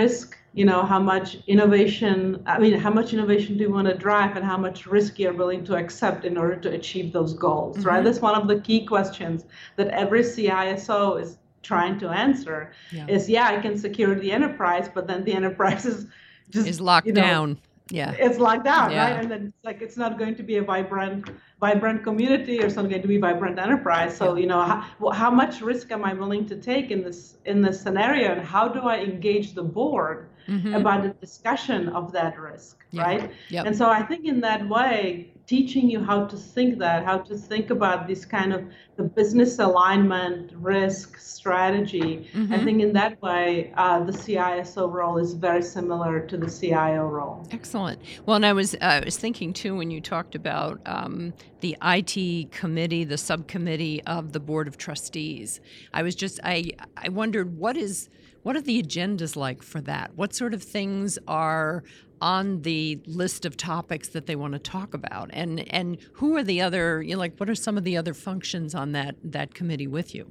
risk 0.00 0.28
you 0.54 0.64
know 0.64 0.82
how 0.82 0.98
much 1.00 1.28
innovation 1.46 2.42
i 2.46 2.58
mean 2.58 2.74
how 2.78 2.90
much 2.98 3.12
innovation 3.12 3.56
do 3.56 3.62
you 3.64 3.72
want 3.72 3.88
to 3.88 3.94
drive 3.94 4.36
and 4.36 4.44
how 4.44 4.56
much 4.56 4.86
risk 4.86 5.18
you're 5.18 5.32
willing 5.42 5.64
to 5.64 5.74
accept 5.76 6.24
in 6.24 6.36
order 6.38 6.56
to 6.56 6.70
achieve 6.70 7.12
those 7.12 7.32
goals 7.34 7.84
right 7.84 8.00
Mhm. 8.00 8.04
that's 8.06 8.20
one 8.28 8.36
of 8.40 8.46
the 8.52 8.58
key 8.60 8.80
questions 8.94 9.46
that 9.76 9.88
every 9.88 10.22
ciso 10.22 11.20
is 11.22 11.38
trying 11.62 11.98
to 11.98 12.08
answer 12.08 12.58
Yeah. 12.92 13.06
is 13.16 13.28
yeah 13.36 13.46
i 13.54 13.56
can 13.64 13.76
secure 13.86 14.14
the 14.24 14.30
enterprise 14.38 14.86
but 14.96 15.06
then 15.10 15.24
the 15.24 15.32
enterprise 15.40 15.84
is 15.92 16.06
just 16.50 16.68
Is 16.68 16.80
locked 16.80 17.06
you 17.08 17.14
know, 17.14 17.22
down. 17.22 17.48
Yeah. 17.90 18.12
it's 18.26 18.38
locked 18.38 18.64
down, 18.64 18.90
Yeah. 18.90 19.04
right? 19.04 19.16
And 19.20 19.30
then 19.32 19.42
it's 19.48 19.64
like 19.68 19.80
it's 19.86 19.96
not 20.04 20.18
going 20.20 20.34
to 20.40 20.42
be 20.50 20.56
a 20.56 20.62
vibrant, 20.72 21.20
vibrant 21.60 22.02
community, 22.08 22.54
or 22.60 22.66
it's 22.66 22.76
not 22.76 22.88
going 22.88 23.02
to 23.02 23.08
be 23.16 23.18
vibrant 23.28 23.58
enterprise. 23.58 24.12
So 24.20 24.26
you 24.42 24.46
know, 24.52 24.62
how, 24.70 25.10
how 25.22 25.30
much 25.30 25.54
risk 25.72 25.86
am 25.96 26.02
I 26.10 26.12
willing 26.22 26.44
to 26.52 26.56
take 26.70 26.86
in 26.94 27.00
this 27.06 27.20
in 27.44 27.56
this 27.66 27.76
scenario, 27.84 28.26
and 28.34 28.42
how 28.54 28.64
do 28.76 28.80
I 28.94 28.96
engage 29.10 29.48
the 29.54 29.66
board 29.78 30.18
Mhm. 30.48 30.76
about 30.80 31.02
the 31.02 31.10
discussion 31.20 31.88
of 31.88 32.12
that 32.12 32.38
risk, 32.38 32.84
right? 32.94 33.30
Yep. 33.50 33.66
And 33.66 33.76
so 33.76 33.88
I 33.88 34.02
think 34.02 34.26
in 34.26 34.40
that 34.40 34.68
way, 34.68 35.30
teaching 35.46 35.90
you 35.90 36.02
how 36.02 36.24
to 36.24 36.36
think 36.36 36.78
that, 36.78 37.04
how 37.04 37.18
to 37.18 37.36
think 37.36 37.68
about 37.70 38.06
this 38.06 38.24
kind 38.24 38.52
of 38.52 38.64
the 38.96 39.02
business 39.04 39.58
alignment, 39.58 40.52
risk, 40.54 41.18
strategy. 41.18 42.26
I 42.34 42.38
Mhm. 42.38 42.64
think 42.64 42.82
in 42.82 42.92
that 42.94 43.20
way, 43.20 43.72
uh, 43.76 44.02
the 44.04 44.12
CISO 44.12 44.90
role 44.90 45.18
is 45.18 45.34
very 45.34 45.62
similar 45.62 46.20
to 46.20 46.36
the 46.38 46.48
CIO 46.50 47.06
role. 47.06 47.46
Excellent. 47.50 48.00
Well, 48.24 48.36
and 48.36 48.46
I 48.46 48.52
was 48.54 48.74
uh, 48.76 48.78
I 48.80 49.04
was 49.04 49.18
thinking 49.18 49.52
too 49.52 49.76
when 49.76 49.90
you 49.90 50.00
talked 50.00 50.34
about 50.34 50.80
um, 50.86 51.34
the 51.60 51.76
IT 51.82 52.50
committee, 52.50 53.04
the 53.04 53.18
subcommittee 53.18 54.02
of 54.06 54.32
the 54.32 54.40
board 54.40 54.66
of 54.68 54.78
trustees. 54.78 55.60
I 55.92 56.02
was 56.02 56.14
just 56.14 56.40
I 56.44 56.70
I 56.96 57.08
wondered 57.10 57.58
what 57.58 57.76
is 57.76 58.08
what 58.44 58.56
are 58.56 58.60
the 58.60 58.80
agendas 58.80 59.36
like 59.36 59.62
for 59.62 59.80
that? 59.80 60.14
What 60.16 60.34
sort 60.34 60.52
of 60.54 60.62
things 60.62 61.18
are 61.26 61.82
on 62.20 62.60
the 62.62 63.00
list 63.06 63.44
of 63.44 63.56
topics 63.56 64.08
that 64.08 64.26
they 64.26 64.36
want 64.36 64.52
to 64.52 64.58
talk 64.58 64.94
about, 64.94 65.30
and 65.32 65.66
and 65.72 65.96
who 66.12 66.36
are 66.36 66.44
the 66.44 66.60
other 66.60 67.02
you 67.02 67.14
know, 67.14 67.18
like 67.18 67.36
what 67.38 67.48
are 67.50 67.54
some 67.54 67.76
of 67.78 67.84
the 67.84 67.96
other 67.96 68.12
functions 68.14 68.74
on 68.74 68.92
that 68.92 69.16
that 69.24 69.54
committee 69.54 69.86
with 69.86 70.14
you? 70.14 70.30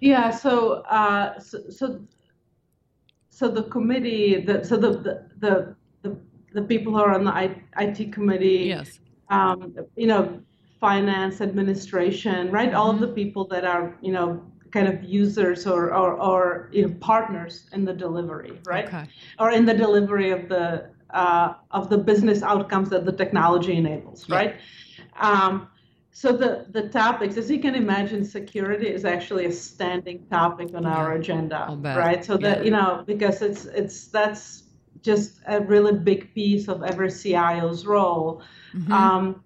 Yeah, 0.00 0.30
so 0.30 0.82
uh, 0.82 1.38
so, 1.38 1.58
so 1.70 2.00
so 3.28 3.48
the 3.48 3.62
committee, 3.64 4.40
the 4.40 4.64
so 4.64 4.76
the 4.76 4.90
the 4.90 5.26
the, 5.38 5.76
the, 6.02 6.16
the 6.52 6.62
people 6.62 6.92
who 6.92 6.98
are 6.98 7.14
on 7.14 7.24
the 7.24 7.54
IT 7.78 8.12
committee, 8.12 8.64
Yes. 8.74 8.98
um, 9.28 9.76
you 9.94 10.08
know, 10.08 10.40
finance, 10.80 11.40
administration, 11.40 12.50
right? 12.50 12.74
All 12.74 12.90
of 12.90 12.98
the 12.98 13.08
people 13.08 13.46
that 13.48 13.64
are, 13.64 13.96
you 14.00 14.10
know, 14.10 14.49
kind 14.72 14.88
of 14.88 15.02
users 15.04 15.66
or 15.66 15.92
or, 15.94 16.12
or 16.20 16.68
you 16.72 16.82
know, 16.86 16.94
partners 17.00 17.68
in 17.72 17.84
the 17.84 17.92
delivery, 17.92 18.60
right? 18.64 18.86
Okay. 18.86 19.06
Or 19.38 19.50
in 19.50 19.64
the 19.66 19.74
delivery 19.74 20.30
of 20.30 20.48
the 20.48 20.90
uh, 21.10 21.54
of 21.70 21.88
the 21.90 21.98
business 21.98 22.42
outcomes 22.42 22.90
that 22.90 23.04
the 23.04 23.12
technology 23.12 23.76
enables, 23.76 24.28
Yeah. 24.28 24.36
right? 24.36 24.54
Um, 25.20 25.68
so 26.12 26.32
the, 26.32 26.66
the 26.70 26.88
topics, 26.88 27.36
as 27.36 27.50
you 27.50 27.60
can 27.60 27.74
imagine, 27.74 28.24
security 28.24 28.88
is 28.88 29.04
actually 29.04 29.46
a 29.46 29.52
standing 29.52 30.26
topic 30.28 30.70
on 30.74 30.86
our 30.86 31.12
agenda, 31.12 31.76
right? 31.92 32.24
So 32.24 32.36
that 32.38 32.64
you 32.64 32.70
know, 32.70 33.02
because 33.06 33.42
it's 33.42 33.64
it's 33.66 34.08
that's 34.08 34.64
just 35.02 35.40
a 35.46 35.60
really 35.60 35.92
big 35.92 36.34
piece 36.34 36.68
of 36.68 36.82
every 36.82 37.10
CIO's 37.10 37.86
role. 37.86 38.42
Mhm. 38.74 38.90
Um, 38.90 39.44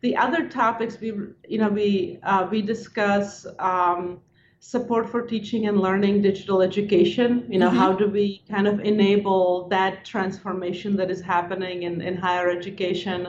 the 0.00 0.16
other 0.16 0.48
topics 0.48 1.00
we 1.00 1.08
you 1.48 1.58
know 1.58 1.68
we 1.68 2.18
uh, 2.22 2.46
we 2.50 2.62
discuss 2.62 3.46
um, 3.58 4.20
support 4.66 5.08
for 5.08 5.22
teaching 5.22 5.68
and 5.68 5.80
learning 5.80 6.20
digital 6.22 6.60
education. 6.60 7.46
You 7.48 7.60
know, 7.60 7.70
Mhm. 7.70 7.76
how 7.82 7.92
do 7.92 8.06
we 8.08 8.42
kind 8.50 8.66
of 8.66 8.80
enable 8.80 9.68
that 9.68 10.04
transformation 10.04 10.96
that 10.96 11.08
is 11.08 11.20
happening 11.20 11.84
in, 11.84 12.00
in 12.00 12.16
higher 12.16 12.48
education? 12.50 13.20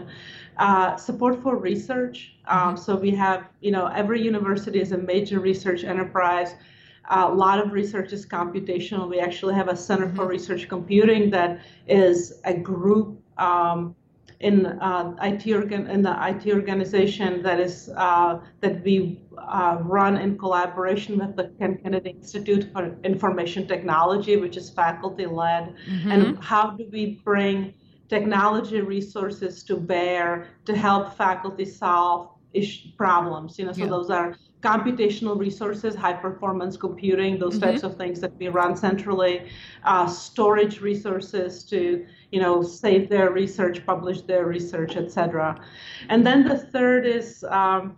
Uh, 0.58 0.96
support 0.96 1.36
for 1.44 1.56
research. 1.56 2.18
Um, 2.48 2.76
so 2.76 2.96
we 2.96 3.12
have, 3.12 3.42
you 3.62 3.72
know, 3.72 3.86
every 4.02 4.20
university 4.32 4.80
is 4.82 4.92
a 4.94 4.98
major 4.98 5.40
research 5.40 5.84
enterprise. 5.84 6.56
a 7.10 7.34
lot 7.46 7.58
of 7.64 7.72
research 7.72 8.12
is 8.12 8.26
computational. 8.26 9.08
We 9.16 9.20
actually 9.28 9.56
have 9.60 9.70
a 9.70 9.78
Center 9.78 10.10
for 10.16 10.26
Research 10.28 10.64
Computing 10.68 11.30
that 11.38 11.52
is 11.88 12.18
a 12.44 12.54
group 12.72 13.08
um, 13.38 13.96
in 14.40 14.66
uh, 14.68 15.16
IT 15.22 15.52
organ 15.52 15.88
in 15.88 16.02
the 16.04 16.16
IT 16.30 16.52
organization 16.54 17.42
that 17.42 17.60
is 17.60 17.90
uh, 17.98 18.40
that 18.62 18.84
we 18.84 19.20
uh, 19.38 19.78
run 19.82 20.18
in 20.18 20.38
collaboration 20.38 21.18
with 21.18 21.36
the 21.36 21.52
Ken 21.60 21.78
Kennedy 21.82 22.12
Institute 22.12 22.70
for 22.72 22.96
Information 23.04 23.68
Technology, 23.68 24.38
which 24.38 24.56
is 24.56 24.70
faculty 24.70 25.26
led. 25.26 25.74
Mhm. 25.90 26.12
And 26.14 26.44
how 26.44 26.72
do 26.72 26.86
we 26.92 27.20
bring 27.26 27.74
technology 28.10 28.82
resources 28.82 29.64
to 29.64 29.76
bear 29.76 30.48
to 30.66 30.76
help 30.76 31.14
faculty 31.18 31.66
solve 31.66 32.30
ish 32.54 32.96
problems? 32.96 33.58
You 33.58 33.66
know, 33.66 33.72
so 33.74 33.86
Yeah. 33.86 33.90
those 33.90 34.10
are 34.12 34.36
computational 34.62 35.38
resources, 35.40 35.96
high 35.96 36.14
performance 36.14 36.78
computing, 36.78 37.38
those 37.40 37.58
Mm-hmm. 37.58 37.70
types 37.70 37.84
of 37.84 37.96
things 37.96 38.20
that 38.22 38.34
we 38.40 38.48
run 38.48 38.76
centrally, 38.76 39.36
uh, 39.84 40.08
storage 40.08 40.82
resources 40.82 41.64
to 41.66 42.06
you 42.32 42.42
know 42.42 42.62
save 42.62 43.10
their 43.10 43.32
research, 43.32 43.86
publish 43.86 44.22
their 44.22 44.46
research, 44.46 44.96
etc. 44.96 45.60
And 46.10 46.26
then 46.26 46.48
the 46.48 46.58
third 46.58 47.06
is 47.06 47.44
um, 47.50 47.98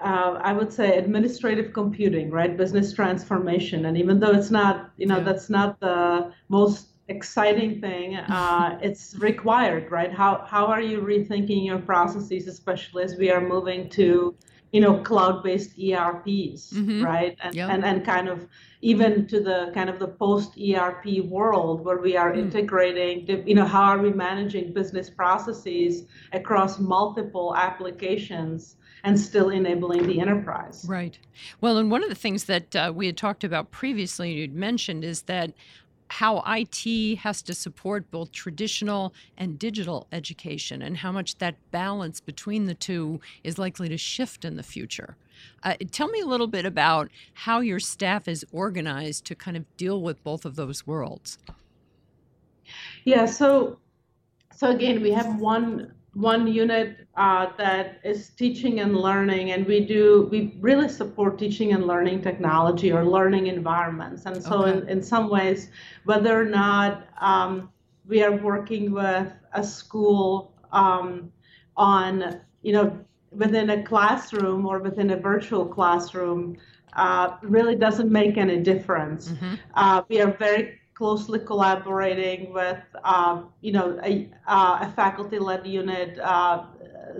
uh, 0.00 0.38
I 0.42 0.52
would 0.52 0.72
say 0.72 0.98
administrative 0.98 1.72
computing, 1.72 2.30
right? 2.30 2.56
Business 2.56 2.92
transformation. 2.92 3.86
And 3.86 3.96
even 3.96 4.20
though 4.20 4.32
it's 4.32 4.50
not, 4.50 4.90
you 4.96 5.06
know, 5.06 5.18
Yeah. 5.18 5.24
that's 5.24 5.48
not 5.48 5.80
the 5.80 6.32
most 6.48 6.88
exciting 7.08 7.80
thing, 7.80 8.16
uh, 8.28 8.78
it's 8.82 9.16
required, 9.18 9.90
right? 9.90 10.12
How, 10.12 10.44
how 10.46 10.66
are 10.66 10.82
you 10.82 11.00
rethinking 11.00 11.64
your 11.64 11.78
processes, 11.78 12.46
especially 12.46 13.04
as 13.04 13.16
we 13.16 13.30
are 13.30 13.40
moving 13.40 13.88
to, 13.90 14.34
you 14.72 14.80
know, 14.80 14.98
cloud-based 14.98 15.78
ERPs, 15.78 16.72
Mhm. 16.72 17.04
right? 17.04 17.36
And, 17.42 17.54
Yeah. 17.54 17.68
and, 17.68 17.84
and 17.84 18.04
kind 18.04 18.28
of 18.28 18.46
even 18.82 19.26
to 19.28 19.40
the 19.40 19.70
kind 19.74 19.88
of 19.88 19.98
the 19.98 20.08
post-ERP 20.08 21.20
world 21.20 21.84
where 21.84 21.98
we 21.98 22.16
are 22.16 22.32
Mm. 22.32 22.38
integrating, 22.40 23.46
you 23.46 23.54
know, 23.54 23.64
how 23.64 23.84
are 23.84 23.98
we 23.98 24.10
managing 24.10 24.72
business 24.72 25.08
processes 25.08 26.04
across 26.32 26.78
multiple 26.78 27.54
applications 27.56 28.76
and 29.04 29.18
still 29.18 29.50
enabling 29.50 30.06
the 30.06 30.20
enterprise. 30.20 30.84
Right. 30.88 31.16
Well, 31.60 31.78
and 31.78 31.90
one 31.90 32.02
of 32.02 32.08
the 32.08 32.14
things 32.16 32.44
that 32.44 32.74
uh, 32.74 32.92
we 32.94 33.06
had 33.06 33.16
talked 33.16 33.44
about 33.44 33.70
previously, 33.70 34.32
you'd 34.32 34.54
mentioned, 34.54 35.04
is 35.04 35.22
that 35.22 35.52
how 36.08 36.42
IT 36.46 37.18
has 37.18 37.42
to 37.42 37.54
support 37.54 38.10
both 38.10 38.32
traditional 38.32 39.12
and 39.36 39.58
digital 39.58 40.06
education 40.12 40.82
and 40.82 40.98
how 40.98 41.12
much 41.12 41.38
that 41.38 41.56
balance 41.70 42.20
between 42.20 42.66
the 42.66 42.74
two 42.74 43.20
is 43.42 43.58
likely 43.58 43.88
to 43.88 43.96
shift 43.96 44.44
in 44.44 44.56
the 44.56 44.62
future. 44.62 45.16
Uh, 45.62 45.74
tell 45.90 46.08
me 46.08 46.20
a 46.20 46.26
little 46.26 46.46
bit 46.46 46.64
about 46.64 47.10
how 47.34 47.60
your 47.60 47.80
staff 47.80 48.28
is 48.28 48.44
organized 48.52 49.24
to 49.26 49.34
kind 49.34 49.56
of 49.56 49.76
deal 49.76 50.00
with 50.00 50.22
both 50.22 50.44
of 50.44 50.56
those 50.56 50.86
worlds. 50.86 51.38
Yeah, 53.04 53.26
so 53.26 53.78
so 54.54 54.70
again, 54.70 55.02
we 55.02 55.10
have 55.12 55.38
one 55.38 55.92
one 56.16 56.46
unit 56.46 57.06
uh, 57.16 57.46
that 57.58 58.00
is 58.04 58.30
teaching 58.30 58.80
and 58.80 58.96
learning, 58.96 59.52
and 59.52 59.66
we 59.66 59.80
do 59.84 60.28
we 60.30 60.56
really 60.60 60.88
support 60.88 61.38
teaching 61.38 61.72
and 61.72 61.86
learning 61.86 62.22
technology 62.22 62.92
or 62.92 63.04
learning 63.04 63.46
environments. 63.48 64.26
And 64.26 64.42
so, 64.42 64.62
Okay. 64.62 64.72
in, 64.72 64.88
in 64.88 65.02
some 65.02 65.28
ways, 65.30 65.70
whether 66.04 66.40
or 66.40 66.44
not 66.44 67.08
um, 67.20 67.70
we 68.06 68.22
are 68.22 68.32
working 68.36 68.92
with 68.92 69.32
a 69.52 69.62
school 69.64 70.54
um, 70.72 71.32
on 71.76 72.40
you 72.62 72.72
know 72.72 72.98
within 73.32 73.70
a 73.70 73.82
classroom 73.82 74.66
or 74.66 74.78
within 74.80 75.10
a 75.10 75.16
virtual 75.16 75.66
classroom, 75.66 76.56
uh, 76.94 77.36
really 77.42 77.76
doesn't 77.76 78.10
make 78.10 78.36
any 78.38 78.58
difference. 78.58 79.32
Mhm. 79.32 79.58
Uh, 79.74 80.02
we 80.08 80.20
are 80.20 80.32
very 80.32 80.78
closely 80.96 81.38
collaborating 81.38 82.52
with, 82.54 82.82
um, 83.04 83.52
you 83.60 83.70
know, 83.70 84.00
a, 84.02 84.30
uh, 84.48 84.78
a 84.80 84.92
faculty-led 84.96 85.66
unit 85.66 86.18
uh, 86.18 86.64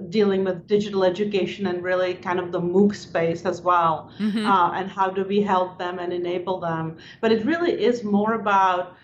dealing 0.08 0.44
with 0.44 0.66
digital 0.66 1.04
education 1.04 1.66
and 1.66 1.82
really 1.82 2.14
kind 2.14 2.38
of 2.38 2.52
the 2.52 2.60
MOOC 2.60 2.94
space 2.94 3.44
as 3.44 3.60
well. 3.60 4.10
Mhm. 4.18 4.46
Uh, 4.46 4.70
and 4.78 4.90
how 4.90 5.10
do 5.10 5.24
we 5.24 5.42
help 5.42 5.78
them 5.78 5.98
and 5.98 6.10
enable 6.12 6.58
them? 6.58 6.96
But 7.20 7.32
it 7.32 7.44
really 7.44 7.72
is 7.72 8.02
more 8.02 8.32
about, 8.34 8.94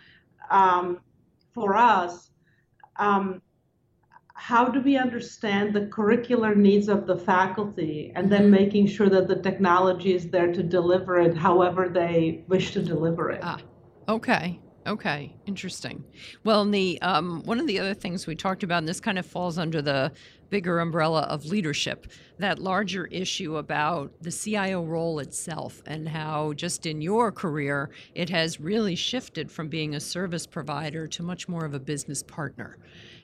um, 0.50 1.00
for 1.52 1.76
us, 1.76 2.30
um, 2.96 3.42
how 4.34 4.64
do 4.64 4.80
we 4.80 4.96
understand 4.96 5.74
the 5.74 5.82
curricular 5.82 6.56
needs 6.56 6.88
of 6.88 7.06
the 7.06 7.16
faculty 7.16 8.10
and 8.16 8.32
then 8.32 8.44
Mhm. 8.46 8.50
making 8.60 8.86
sure 8.86 9.10
that 9.10 9.28
the 9.28 9.36
technology 9.36 10.14
is 10.14 10.30
there 10.30 10.50
to 10.52 10.62
deliver 10.62 11.20
it 11.20 11.36
however 11.36 11.88
they 11.88 12.42
wish 12.48 12.72
to 12.72 12.82
deliver 12.82 13.30
it. 13.30 13.40
Ah, 13.42 13.58
Okay. 14.12 14.60
Okay. 14.86 15.34
Interesting. 15.46 16.04
Well, 16.44 16.66
the 16.66 17.00
um, 17.00 17.42
one 17.44 17.58
of 17.58 17.66
the 17.66 17.78
other 17.78 17.94
things 17.94 18.26
we 18.26 18.34
talked 18.34 18.62
about, 18.62 18.78
and 18.78 18.88
this 18.88 19.00
kind 19.00 19.18
of 19.18 19.24
falls 19.24 19.56
under 19.56 19.80
the 19.80 20.12
bigger 20.50 20.80
umbrella 20.80 21.22
of 21.22 21.46
leadership, 21.46 22.06
that 22.36 22.58
larger 22.58 23.06
issue 23.06 23.56
about 23.56 24.12
the 24.20 24.30
CIO 24.30 24.84
role 24.84 25.18
itself 25.18 25.80
and 25.86 26.06
how 26.06 26.52
just 26.52 26.84
in 26.84 27.00
your 27.00 27.32
career 27.32 27.88
it 28.14 28.28
has 28.28 28.60
really 28.60 28.94
shifted 28.94 29.50
from 29.50 29.68
being 29.68 29.94
a 29.94 30.00
service 30.00 30.46
provider 30.46 31.06
to 31.06 31.22
much 31.22 31.48
more 31.48 31.64
of 31.64 31.72
a 31.72 31.80
business 31.80 32.22
partner. 32.22 32.76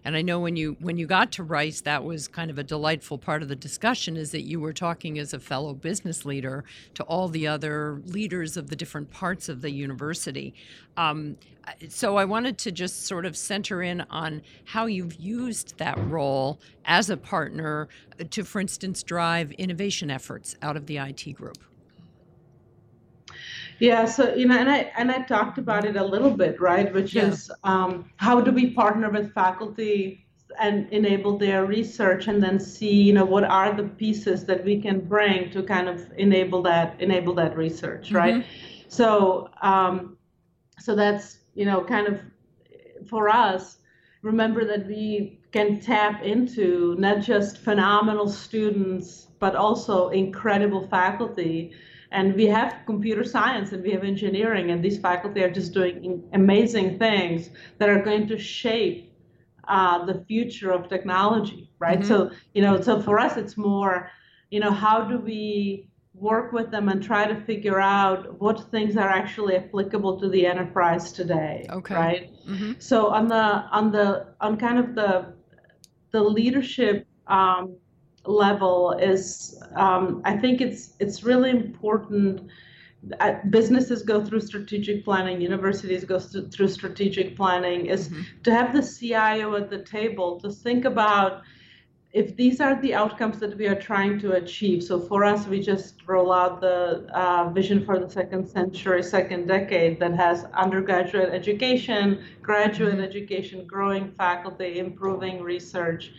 And 0.05 0.17
I 0.17 0.23
know 0.23 0.41
when 0.41 0.57
you 0.57 0.77
when 0.81 0.97
you 0.97 1.07
got 1.07 1.33
to 1.33 1.43
Rice, 1.43 1.81
that 1.83 2.05
was 2.05 2.29
kind 2.29 2.51
of 2.51 2.59
a 2.59 2.63
delightful 2.63 3.19
part 3.19 3.43
of 3.43 3.49
the 3.49 3.57
discussion 3.57 4.17
is 4.17 4.31
that 4.33 4.43
you 4.43 4.61
were 4.61 4.73
talking 4.73 5.19
as 5.19 5.35
a 5.35 5.41
fellow 5.41 5.75
business 5.75 6.25
leader 6.25 6.65
to 6.95 7.03
all 7.05 7.29
the 7.29 7.47
other 7.47 8.01
leaders 8.07 8.57
of 8.57 8.71
the 8.71 8.77
different 8.77 9.11
parts 9.11 9.49
of 9.49 9.61
the 9.61 9.71
university. 9.71 10.55
Um, 10.97 11.37
so 11.89 12.17
I 12.17 12.25
wanted 12.25 12.59
to 12.59 12.73
just 12.73 13.07
sort 13.07 13.27
of 13.27 13.37
center 13.37 13.83
in 13.83 14.01
on 14.11 14.43
how 14.65 14.87
you've 14.87 15.17
used 15.17 15.77
that 15.79 15.99
role 16.09 16.59
as 16.85 17.11
a 17.11 17.17
partner 17.17 17.89
to, 18.31 18.45
for 18.45 18.61
instance, 18.61 19.03
drive 19.03 19.53
innovation 19.53 20.11
efforts 20.11 20.57
out 20.63 20.77
of 20.77 20.87
the 20.87 20.97
IT 20.97 21.33
group. 21.35 21.59
Yeah, 23.81 24.07
so 24.07 24.35
you 24.35 24.47
know, 24.47 24.59
and 24.59 24.69
I 24.69 24.91
and 24.97 25.11
I 25.11 25.23
talked 25.23 25.59
about 25.59 25.85
it 25.85 25.97
a 25.97 26.05
little 26.05 26.31
bit, 26.37 26.61
right? 26.61 26.93
Which 26.93 27.15
Yeah. 27.15 27.29
is 27.29 27.51
um, 27.65 28.11
how 28.17 28.41
do 28.41 28.51
we 28.53 28.71
partner 28.71 29.11
with 29.11 29.33
faculty 29.33 30.27
and 30.61 30.89
enable 30.93 31.39
their 31.39 31.67
research, 31.67 32.27
and 32.27 32.43
then 32.43 32.59
see, 32.59 33.03
you 33.03 33.13
know, 33.13 33.25
what 33.25 33.45
are 33.45 33.73
the 33.73 33.85
pieces 33.85 34.45
that 34.47 34.65
we 34.65 34.81
can 34.81 35.01
bring 35.01 35.51
to 35.53 35.63
kind 35.63 35.89
of 35.89 36.11
enable 36.17 36.63
that 36.63 37.01
enable 37.01 37.35
that 37.35 37.57
research, 37.57 38.13
right? 38.13 38.45
So 38.89 39.49
um, 39.63 40.17
so 40.81 40.95
that's 40.97 41.39
you 41.55 41.65
know 41.65 41.85
kind 41.85 42.09
of 42.09 42.21
for 43.09 43.29
us. 43.29 43.79
Remember 44.23 44.65
that 44.65 44.89
we 44.89 45.39
can 45.53 45.79
tap 45.81 46.25
into 46.25 46.97
not 46.99 47.21
just 47.21 47.59
phenomenal 47.59 48.29
students, 48.29 49.29
but 49.39 49.55
also 49.55 50.09
incredible 50.09 50.89
faculty 50.89 51.73
and 52.11 52.35
we 52.35 52.47
have 52.47 52.75
computer 52.87 53.25
science 53.25 53.73
and 53.73 53.83
we 53.83 53.91
have 53.91 54.05
engineering 54.05 54.71
and 54.71 54.83
these 54.83 54.99
faculty 54.99 55.43
are 55.43 55.51
just 55.51 55.73
doing 55.75 56.23
amazing 56.33 56.99
things 56.99 57.51
that 57.79 57.89
are 57.89 58.03
going 58.03 58.27
to 58.29 58.39
shape 58.39 59.13
uh, 59.69 60.05
the 60.07 60.25
future 60.27 60.71
of 60.73 60.89
technology 60.89 61.71
right 61.79 62.01
Mhm. 62.01 62.05
so 62.11 62.31
you 62.55 62.63
know 62.63 62.81
so 62.81 63.01
for 63.01 63.19
us 63.19 63.37
it's 63.37 63.57
more 63.57 64.11
you 64.51 64.61
know 64.61 64.71
how 64.71 65.03
do 65.05 65.19
we 65.19 65.89
work 66.15 66.53
with 66.53 66.71
them 66.71 66.89
and 66.89 67.03
try 67.03 67.25
to 67.33 67.37
figure 67.51 67.79
out 67.81 68.41
what 68.41 68.59
things 68.71 68.97
are 68.97 69.09
actually 69.09 69.55
applicable 69.57 70.19
to 70.19 70.29
the 70.29 70.47
enterprise 70.47 71.13
today 71.13 71.67
Okay. 71.71 71.95
right 71.95 72.23
hmm 72.47 72.73
so 72.79 72.97
on 73.19 73.29
the 73.29 73.45
on 73.79 73.93
the 73.93 74.09
on 74.41 74.57
kind 74.57 74.79
of 74.79 74.95
the 74.95 75.11
the 76.13 76.23
leadership 76.23 77.07
um, 77.27 77.77
level 78.29 78.93
is 78.93 79.61
um, 79.77 80.23
I 80.25 80.37
think 80.37 80.61
it's 80.61 80.95
it's 81.01 81.23
really 81.25 81.51
important. 81.51 82.43
Uh, 83.21 83.35
businesses 83.51 84.03
go 84.03 84.25
through 84.25 84.41
strategic 84.41 85.05
planning, 85.05 85.41
universities 85.41 86.05
go 86.05 86.19
through, 86.19 86.49
through 86.49 86.69
strategic 86.69 87.37
planning. 87.37 87.87
Is 87.87 88.09
Mhm. 88.09 88.25
to 88.45 88.51
have 88.53 88.73
the 88.73 88.83
CIO 88.83 89.55
at 89.57 89.71
the 89.71 89.79
table 89.79 90.41
to 90.41 90.51
think 90.51 90.85
about 90.85 91.43
if 92.13 92.37
these 92.37 92.61
are 92.61 92.81
the 92.81 92.95
outcomes 92.95 93.39
that 93.39 93.57
we 93.59 93.67
are 93.69 93.75
trying 93.75 94.19
to 94.19 94.33
achieve. 94.33 94.83
So 94.83 94.99
for 94.99 95.25
us, 95.25 95.47
we 95.47 95.61
just 95.61 96.07
roll 96.09 96.33
out 96.33 96.61
the 96.61 97.07
uh, 97.15 97.51
vision 97.51 97.85
for 97.85 97.99
the 97.99 98.09
second 98.09 98.47
century, 98.49 99.03
second 99.03 99.47
decade 99.47 100.01
that 100.01 100.15
has 100.17 100.47
undergraduate 100.55 101.31
education, 101.33 102.19
graduate 102.43 102.99
Mhm. 102.99 103.05
education, 103.11 103.67
growing 103.67 104.11
faculty, 104.13 104.79
improving 104.79 105.43
research. 105.43 106.13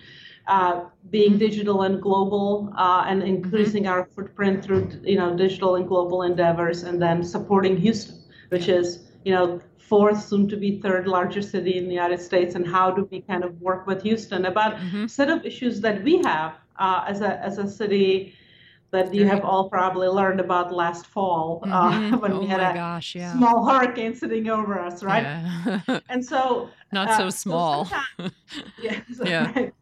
Uh, 0.50 0.86
being 1.12 1.38
digital 1.38 1.84
and 1.84 2.02
global 2.02 2.74
uh, 2.76 3.06
and 3.08 3.24
increasing 3.24 3.84
mm-hmm. 3.84 3.94
our 3.94 4.06
footprint 4.06 4.64
through 4.64 4.90
you 5.04 5.18
know 5.18 5.36
digital 5.36 5.76
and 5.76 5.88
global 5.88 6.24
endeavors 6.24 6.84
and 6.84 7.02
then 7.02 7.24
supporting 7.24 7.78
Houston 7.78 8.18
which 8.50 8.68
is 8.68 9.12
you 9.24 9.34
know 9.34 9.62
fourth 9.78 10.22
soon 10.24 10.48
to 10.50 10.58
be 10.58 10.80
third 10.82 11.08
largest 11.08 11.52
city 11.52 11.78
in 11.78 11.86
the 11.86 11.94
United 11.94 12.22
States 12.22 12.56
and 12.56 12.68
how 12.68 12.90
do 12.92 13.08
we 13.12 13.22
kind 13.22 13.44
of 13.44 13.62
work 13.62 13.88
with 13.88 14.02
Houston 14.04 14.46
about 14.46 14.76
mm-hmm. 14.76 15.08
set 15.08 15.30
of 15.30 15.46
issues 15.46 15.82
that 15.82 16.04
we 16.04 16.22
have 16.24 16.56
uh, 16.78 17.04
as 17.08 17.22
a 17.22 17.40
as 17.40 17.58
a 17.58 17.68
city 17.70 18.34
that 18.92 19.14
you 19.14 19.28
have 19.28 19.46
all 19.46 19.70
probably 19.70 20.08
learned 20.08 20.40
about 20.40 20.74
last 20.74 21.06
fall 21.06 21.62
uh, 21.64 21.92
mm-hmm. 21.92 22.14
uh, 22.16 22.18
when 22.24 22.34
oh 22.34 22.40
we 22.40 22.48
had 22.48 22.60
a 22.60 22.74
gosh, 22.74 23.14
yeah. 23.16 23.34
small 23.34 23.66
hurricane 23.66 24.16
sitting 24.16 24.50
over 24.50 24.80
us, 24.80 25.04
right? 25.04 25.24
Yeah. 25.24 26.00
and 26.10 26.26
so 26.26 26.70
not 26.92 27.16
so 27.18 27.28
uh, 27.28 27.32
small. 27.32 27.86
So 27.86 28.30
yeah. 28.82 29.02
So, 29.16 29.26
yeah. 29.26 29.52
Right. 29.56 29.74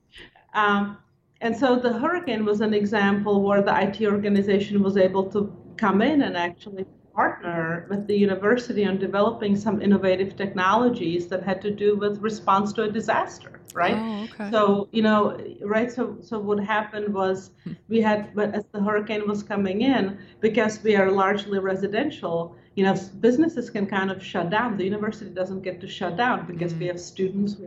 Um, 0.57 0.97
and 1.41 1.55
so 1.55 1.75
the 1.75 1.93
hurricane 1.93 2.43
was 2.43 2.61
an 2.61 2.73
example 2.73 3.43
where 3.43 3.61
the 3.61 3.75
IT 3.85 4.01
organization 4.01 4.81
was 4.81 4.97
able 4.97 5.25
to 5.31 5.55
come 5.77 6.01
in 6.01 6.23
and 6.23 6.35
actually 6.35 6.85
partner 7.13 7.85
with 7.89 8.07
the 8.07 8.17
university 8.17 8.83
on 8.85 8.97
developing 8.97 9.55
some 9.55 9.81
innovative 9.81 10.35
technologies 10.35 11.27
that 11.27 11.43
had 11.43 11.61
to 11.61 11.71
do 11.71 11.95
with 11.95 12.17
response 12.19 12.73
to 12.73 12.83
a 12.83 12.91
disaster 12.91 13.59
right 13.73 13.95
oh, 13.97 14.23
okay. 14.25 14.51
so 14.51 14.87
you 14.91 15.01
know 15.01 15.21
right 15.61 15.91
so 15.91 16.15
so 16.21 16.37
what 16.39 16.59
happened 16.59 17.11
was 17.11 17.51
hmm. 17.63 17.73
we 17.89 17.99
had 17.99 18.33
but 18.35 18.53
as 18.53 18.65
the 18.71 18.81
hurricane 18.87 19.27
was 19.27 19.41
coming 19.41 19.81
in 19.81 20.17
because 20.41 20.81
we 20.83 20.95
are 20.95 21.11
largely 21.11 21.57
residential 21.57 22.55
you 22.77 22.83
know 22.83 22.95
businesses 23.19 23.71
can 23.71 23.87
kind 23.87 24.11
of 24.11 24.23
shut 24.23 24.51
down. 24.51 24.77
The 24.77 24.83
university 24.83 25.31
doesn't 25.31 25.63
get 25.63 25.81
to 25.81 25.87
shut 25.87 26.15
down 26.15 26.45
because 26.45 26.73
mm. 26.73 26.79
we 26.81 26.85
have 26.85 26.99
students 26.99 27.55
we 27.57 27.65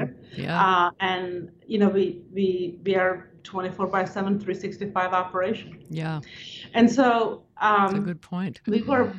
have 0.00 0.10
yeah. 0.36 0.60
Uh, 0.60 0.90
and 0.98 1.52
you 1.68 1.78
know 1.78 1.88
we 1.88 2.22
we 2.32 2.80
we 2.84 2.96
are 2.96 3.30
24 3.44 3.86
by 3.86 4.04
7 4.04 4.40
365 4.40 5.12
operation. 5.12 5.78
Yeah. 5.88 6.20
And 6.74 6.90
so 6.90 7.44
um, 7.60 7.86
That's 7.86 7.98
a 7.98 8.00
good 8.00 8.20
point. 8.20 8.60
we 8.66 8.82
were 8.82 9.14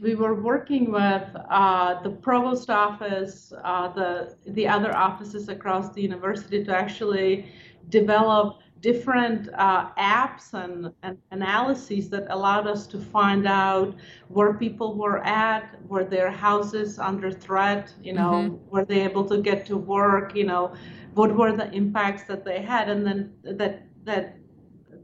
we 0.00 0.14
were 0.14 0.36
working 0.40 0.92
with 0.92 1.28
uh, 1.50 2.00
the 2.02 2.10
provost 2.10 2.70
office 2.70 3.52
uh, 3.64 3.88
the 3.88 4.36
the 4.58 4.68
other 4.68 4.96
offices 4.96 5.48
across 5.48 5.92
the 5.94 6.00
university 6.00 6.62
to 6.62 6.72
actually 6.72 7.50
develop 7.88 8.60
different 8.80 9.48
uh, 9.54 9.90
apps 9.98 10.52
and, 10.52 10.92
and, 11.02 11.18
analyses 11.30 12.10
that 12.10 12.26
allowed 12.30 12.66
us 12.66 12.86
to 12.86 12.98
find 12.98 13.46
out 13.46 13.94
where 14.28 14.54
people 14.54 14.94
were 14.96 15.24
at, 15.24 15.80
were 15.88 16.04
their 16.04 16.30
houses 16.30 16.98
under 16.98 17.30
threat, 17.30 17.92
you 18.02 18.12
know, 18.12 18.32
mm-hmm. 18.32 18.70
were 18.70 18.84
they 18.84 19.02
able 19.02 19.24
to 19.24 19.38
get 19.38 19.66
to 19.66 19.76
work, 19.76 20.36
you 20.36 20.44
know, 20.44 20.74
what 21.14 21.34
were 21.34 21.56
the 21.56 21.70
impacts 21.72 22.24
that 22.24 22.44
they 22.44 22.60
had, 22.60 22.88
and 22.88 23.06
then 23.06 23.32
that 23.42 23.82
that 24.04 24.36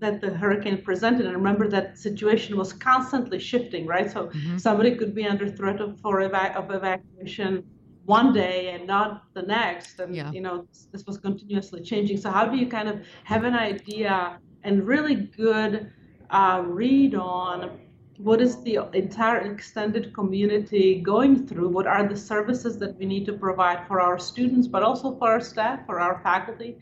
that 0.01 0.21
the 0.21 0.31
hurricane 0.31 0.83
presented. 0.83 1.25
And 1.27 1.35
remember 1.35 1.69
that 1.69 1.97
situation 1.97 2.59
was 2.59 2.73
constantly 2.73 3.39
shifting, 3.39 3.87
right? 3.87 4.11
So 4.11 4.27
mm-hmm. 4.27 4.59
somebody 4.59 4.97
could 4.97 5.15
be 5.15 5.25
under 5.25 5.49
threat 5.49 5.81
of 5.81 5.99
for 6.01 6.21
eva- 6.21 6.55
of 6.55 6.71
evacuation 6.71 7.65
one 8.05 8.33
day 8.33 8.71
and 8.71 8.87
not 8.87 9.25
the 9.35 9.43
next 9.43 10.01
and 10.01 10.15
yeah. 10.15 10.31
you 10.33 10.41
know 10.41 10.67
this 10.91 11.07
was 11.07 11.19
continuously 11.19 11.81
changing 11.81 12.17
so 12.17 12.31
how 12.31 12.45
do 12.45 12.57
you 12.57 12.67
kind 12.67 12.89
of 12.89 13.01
have 13.25 13.45
an 13.45 13.55
idea 13.55 14.39
and 14.65 14.87
really 14.87 15.15
good 15.15 15.93
uh, 16.31 16.63
read 16.67 17.15
on 17.15 17.79
what 18.19 18.41
is 18.41 18.63
the 18.63 18.79
entire 18.93 19.39
extended 19.53 20.15
community 20.15 21.01
going 21.01 21.47
through 21.47 21.69
what 21.69 21.87
are 21.87 22.07
the 22.09 22.17
services 22.17 22.79
that 22.79 22.97
we 22.99 23.07
need 23.07 23.25
to 23.25 23.33
provide 23.33 23.87
for 23.87 24.01
our 24.01 24.19
students 24.19 24.67
but 24.67 24.83
also 24.83 25.17
for 25.19 25.29
our 25.29 25.41
staff 25.41 25.81
for 25.87 26.01
our 26.01 26.21
faculty 26.23 26.79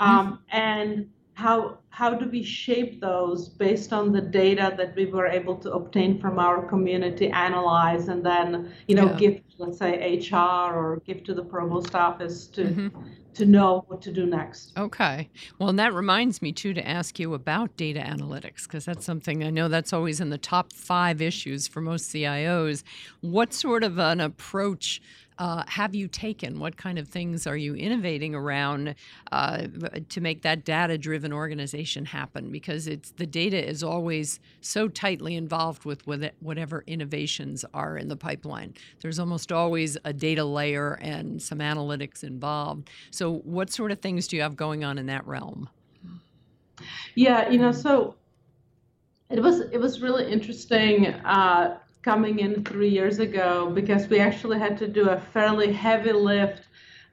um, 0.00 0.10
mm-hmm. 0.10 0.56
and 0.56 1.10
how 1.34 1.78
how 1.90 2.14
do 2.14 2.28
we 2.28 2.42
shape 2.42 3.00
those 3.00 3.48
based 3.48 3.92
on 3.92 4.12
the 4.12 4.20
data 4.20 4.74
that 4.76 4.94
we 4.96 5.06
were 5.06 5.26
able 5.26 5.56
to 5.56 5.72
obtain 5.72 6.18
from 6.20 6.38
our 6.38 6.66
community 6.66 7.28
analyze 7.28 8.08
and 8.08 8.24
then 8.24 8.72
you 8.86 8.94
know 8.94 9.06
yeah. 9.06 9.16
give 9.16 9.40
let's 9.58 9.78
say 9.78 10.18
hr 10.30 10.36
or 10.36 11.02
give 11.04 11.24
to 11.24 11.34
the 11.34 11.42
provost 11.42 11.94
office 11.94 12.46
to 12.46 12.64
mm-hmm. 12.64 12.88
to 13.32 13.46
know 13.46 13.84
what 13.88 14.00
to 14.00 14.12
do 14.12 14.26
next 14.26 14.72
okay 14.76 15.28
well 15.58 15.68
and 15.68 15.78
that 15.78 15.92
reminds 15.92 16.40
me 16.40 16.52
too 16.52 16.72
to 16.72 16.86
ask 16.86 17.18
you 17.18 17.34
about 17.34 17.76
data 17.76 18.00
analytics 18.00 18.62
because 18.62 18.84
that's 18.84 19.04
something 19.04 19.42
i 19.42 19.50
know 19.50 19.68
that's 19.68 19.92
always 19.92 20.20
in 20.20 20.30
the 20.30 20.38
top 20.38 20.72
five 20.72 21.20
issues 21.20 21.66
for 21.66 21.80
most 21.80 22.12
cios 22.12 22.84
what 23.22 23.52
sort 23.52 23.82
of 23.82 23.98
an 23.98 24.20
approach 24.20 25.02
uh, 25.38 25.64
have 25.66 25.94
you 25.94 26.06
taken? 26.06 26.60
What 26.60 26.76
kind 26.76 26.98
of 26.98 27.08
things 27.08 27.46
are 27.46 27.56
you 27.56 27.74
innovating 27.74 28.34
around 28.34 28.94
uh, 29.32 29.66
to 30.08 30.20
make 30.20 30.42
that 30.42 30.64
data-driven 30.64 31.32
organization 31.32 32.04
happen? 32.04 32.50
Because 32.52 32.86
it's 32.86 33.10
the 33.12 33.26
data 33.26 33.62
is 33.68 33.82
always 33.82 34.38
so 34.60 34.88
tightly 34.88 35.34
involved 35.34 35.84
with 35.84 36.06
whatever 36.40 36.84
innovations 36.86 37.64
are 37.74 37.96
in 37.96 38.08
the 38.08 38.16
pipeline. 38.16 38.74
There's 39.00 39.18
almost 39.18 39.50
always 39.50 39.96
a 40.04 40.12
data 40.12 40.44
layer 40.44 40.94
and 41.00 41.42
some 41.42 41.58
analytics 41.58 42.22
involved. 42.22 42.90
So, 43.10 43.38
what 43.38 43.70
sort 43.70 43.90
of 43.90 44.00
things 44.00 44.28
do 44.28 44.36
you 44.36 44.42
have 44.42 44.56
going 44.56 44.84
on 44.84 44.98
in 44.98 45.06
that 45.06 45.26
realm? 45.26 45.68
Yeah, 47.14 47.48
you 47.48 47.58
know, 47.58 47.72
so 47.72 48.16
it 49.30 49.40
was 49.40 49.60
it 49.60 49.78
was 49.78 50.00
really 50.00 50.30
interesting. 50.30 51.06
Uh, 51.06 51.78
coming 52.04 52.40
in 52.40 52.62
three 52.64 52.90
years 52.90 53.18
ago 53.18 53.70
because 53.74 54.08
we 54.08 54.18
actually 54.20 54.58
had 54.58 54.76
to 54.78 54.86
do 54.86 55.08
a 55.08 55.18
fairly 55.18 55.72
heavy 55.72 56.12
lift 56.12 56.64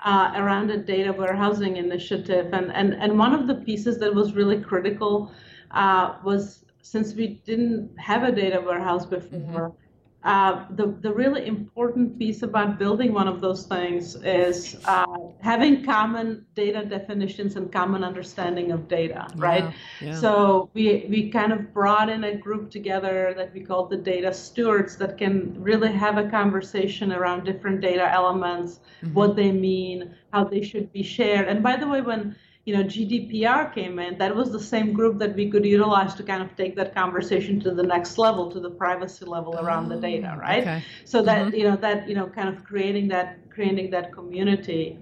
uh, 0.04 0.34
around 0.36 0.70
a 0.70 0.78
data 0.78 1.14
warehousing 1.14 1.78
initiative. 1.78 2.54
And, 2.54 2.72
and, 2.74 2.94
and 2.96 3.18
one 3.18 3.34
of 3.34 3.48
the 3.48 3.56
pieces 3.56 4.00
that 4.00 4.14
was 4.14 4.34
really 4.34 4.60
critical 4.60 5.32
uh, 5.72 6.16
was 6.24 6.66
since 6.82 7.14
we 7.14 7.42
didn't 7.46 7.90
have 7.98 8.24
a 8.24 8.32
data 8.32 8.60
warehouse 8.60 9.06
before, 9.06 9.40
mm-hmm. 9.40 9.91
Uh, 10.24 10.66
the, 10.76 10.86
the 11.02 11.12
really 11.12 11.48
important 11.48 12.20
piece 12.20 12.44
about 12.44 12.78
building 12.78 13.12
one 13.12 13.28
of 13.28 13.42
those 13.42 13.66
things 13.66 14.16
is 14.24 14.78
uh, 14.86 15.06
having 15.42 15.84
common 15.84 16.46
data 16.54 16.86
definitions 16.86 17.56
and 17.56 17.72
common 17.72 18.04
understanding 18.04 18.72
of 18.72 18.88
data, 18.88 19.28
right? 19.36 19.64
Yeah, 19.64 20.10
yeah. 20.10 20.16
So 20.20 20.70
we, 20.76 21.08
we 21.10 21.32
kind 21.32 21.52
of 21.52 21.74
brought 21.74 22.08
in 22.08 22.24
a 22.26 22.36
group 22.36 22.70
together 22.70 23.34
that 23.36 23.52
we 23.52 23.62
called 23.62 23.90
the 23.90 23.98
data 23.98 24.32
stewards 24.32 24.96
that 24.98 25.18
can 25.18 25.56
really 25.60 25.92
have 25.92 26.20
a 26.20 26.30
conversation 26.30 27.12
around 27.12 27.44
different 27.44 27.82
data 27.82 28.08
elements, 28.14 28.80
mm-hmm. 29.02 29.16
what 29.16 29.36
they 29.36 29.52
mean, 29.52 30.14
how 30.34 30.44
they 30.44 30.62
should 30.62 30.94
be 30.94 31.02
shared. 31.02 31.48
And 31.48 31.64
by 31.64 31.78
the 31.78 31.88
way, 31.88 32.02
when 32.02 32.36
you 32.66 32.76
know 32.76 32.84
GDPR 32.84 33.74
came 33.74 33.98
in, 34.00 34.18
that 34.20 34.36
was 34.36 34.52
the 34.52 34.60
same 34.60 34.94
group 34.94 35.18
that 35.20 35.36
we 35.36 35.50
could 35.50 35.66
utilize 35.66 36.14
to 36.16 36.24
kind 36.24 36.44
of 36.44 36.56
take 36.56 36.76
that 36.76 36.94
conversation 36.94 37.60
to 37.62 37.72
the 37.72 37.84
next 37.84 38.18
level, 38.18 38.52
to 38.52 38.60
the 38.60 38.70
privacy 38.70 39.26
level 39.26 39.58
around 39.60 39.90
the 39.90 39.98
data, 39.98 40.34
oh, 40.36 40.40
right? 40.40 40.62
Okay. 40.62 40.84
So 41.06 41.22
that 41.24 41.48
mm-hmm. 41.48 41.56
you 41.56 41.64
know 41.64 41.78
that 41.78 42.08
you 42.08 42.16
know 42.16 42.28
kind 42.28 42.50
of 42.50 42.64
creating 42.64 43.08
that 43.10 43.50
creating 43.50 43.90
that 43.92 44.14
community. 44.14 45.00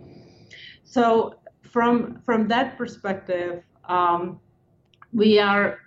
So 0.84 1.36
from 1.62 2.22
from 2.26 2.48
that 2.48 2.78
perspective, 2.78 3.64
um, 3.86 4.40
we 5.12 5.40
are 5.40 5.80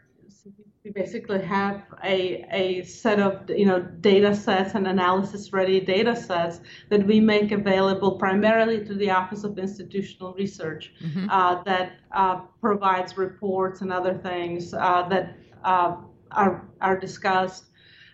we 0.84 0.90
basically 0.90 1.40
have 1.40 1.82
a, 2.02 2.44
a 2.50 2.82
set 2.82 3.20
of 3.20 3.48
you 3.48 3.66
know 3.66 3.80
data 3.80 4.34
sets 4.34 4.74
and 4.74 4.86
analysis 4.88 5.52
ready 5.52 5.80
data 5.80 6.14
sets 6.14 6.60
that 6.88 7.06
we 7.06 7.20
make 7.20 7.52
available 7.52 8.18
primarily 8.18 8.84
to 8.84 8.94
the 8.94 9.08
office 9.08 9.44
of 9.44 9.58
institutional 9.58 10.34
research 10.34 10.92
mm-hmm. 11.00 11.30
uh, 11.30 11.62
that 11.62 11.92
uh, 12.12 12.40
provides 12.60 13.16
reports 13.16 13.80
and 13.80 13.92
other 13.92 14.14
things 14.14 14.74
uh, 14.74 15.06
that 15.08 15.36
uh, 15.64 15.96
are, 16.32 16.68
are 16.80 16.98
discussed 16.98 17.66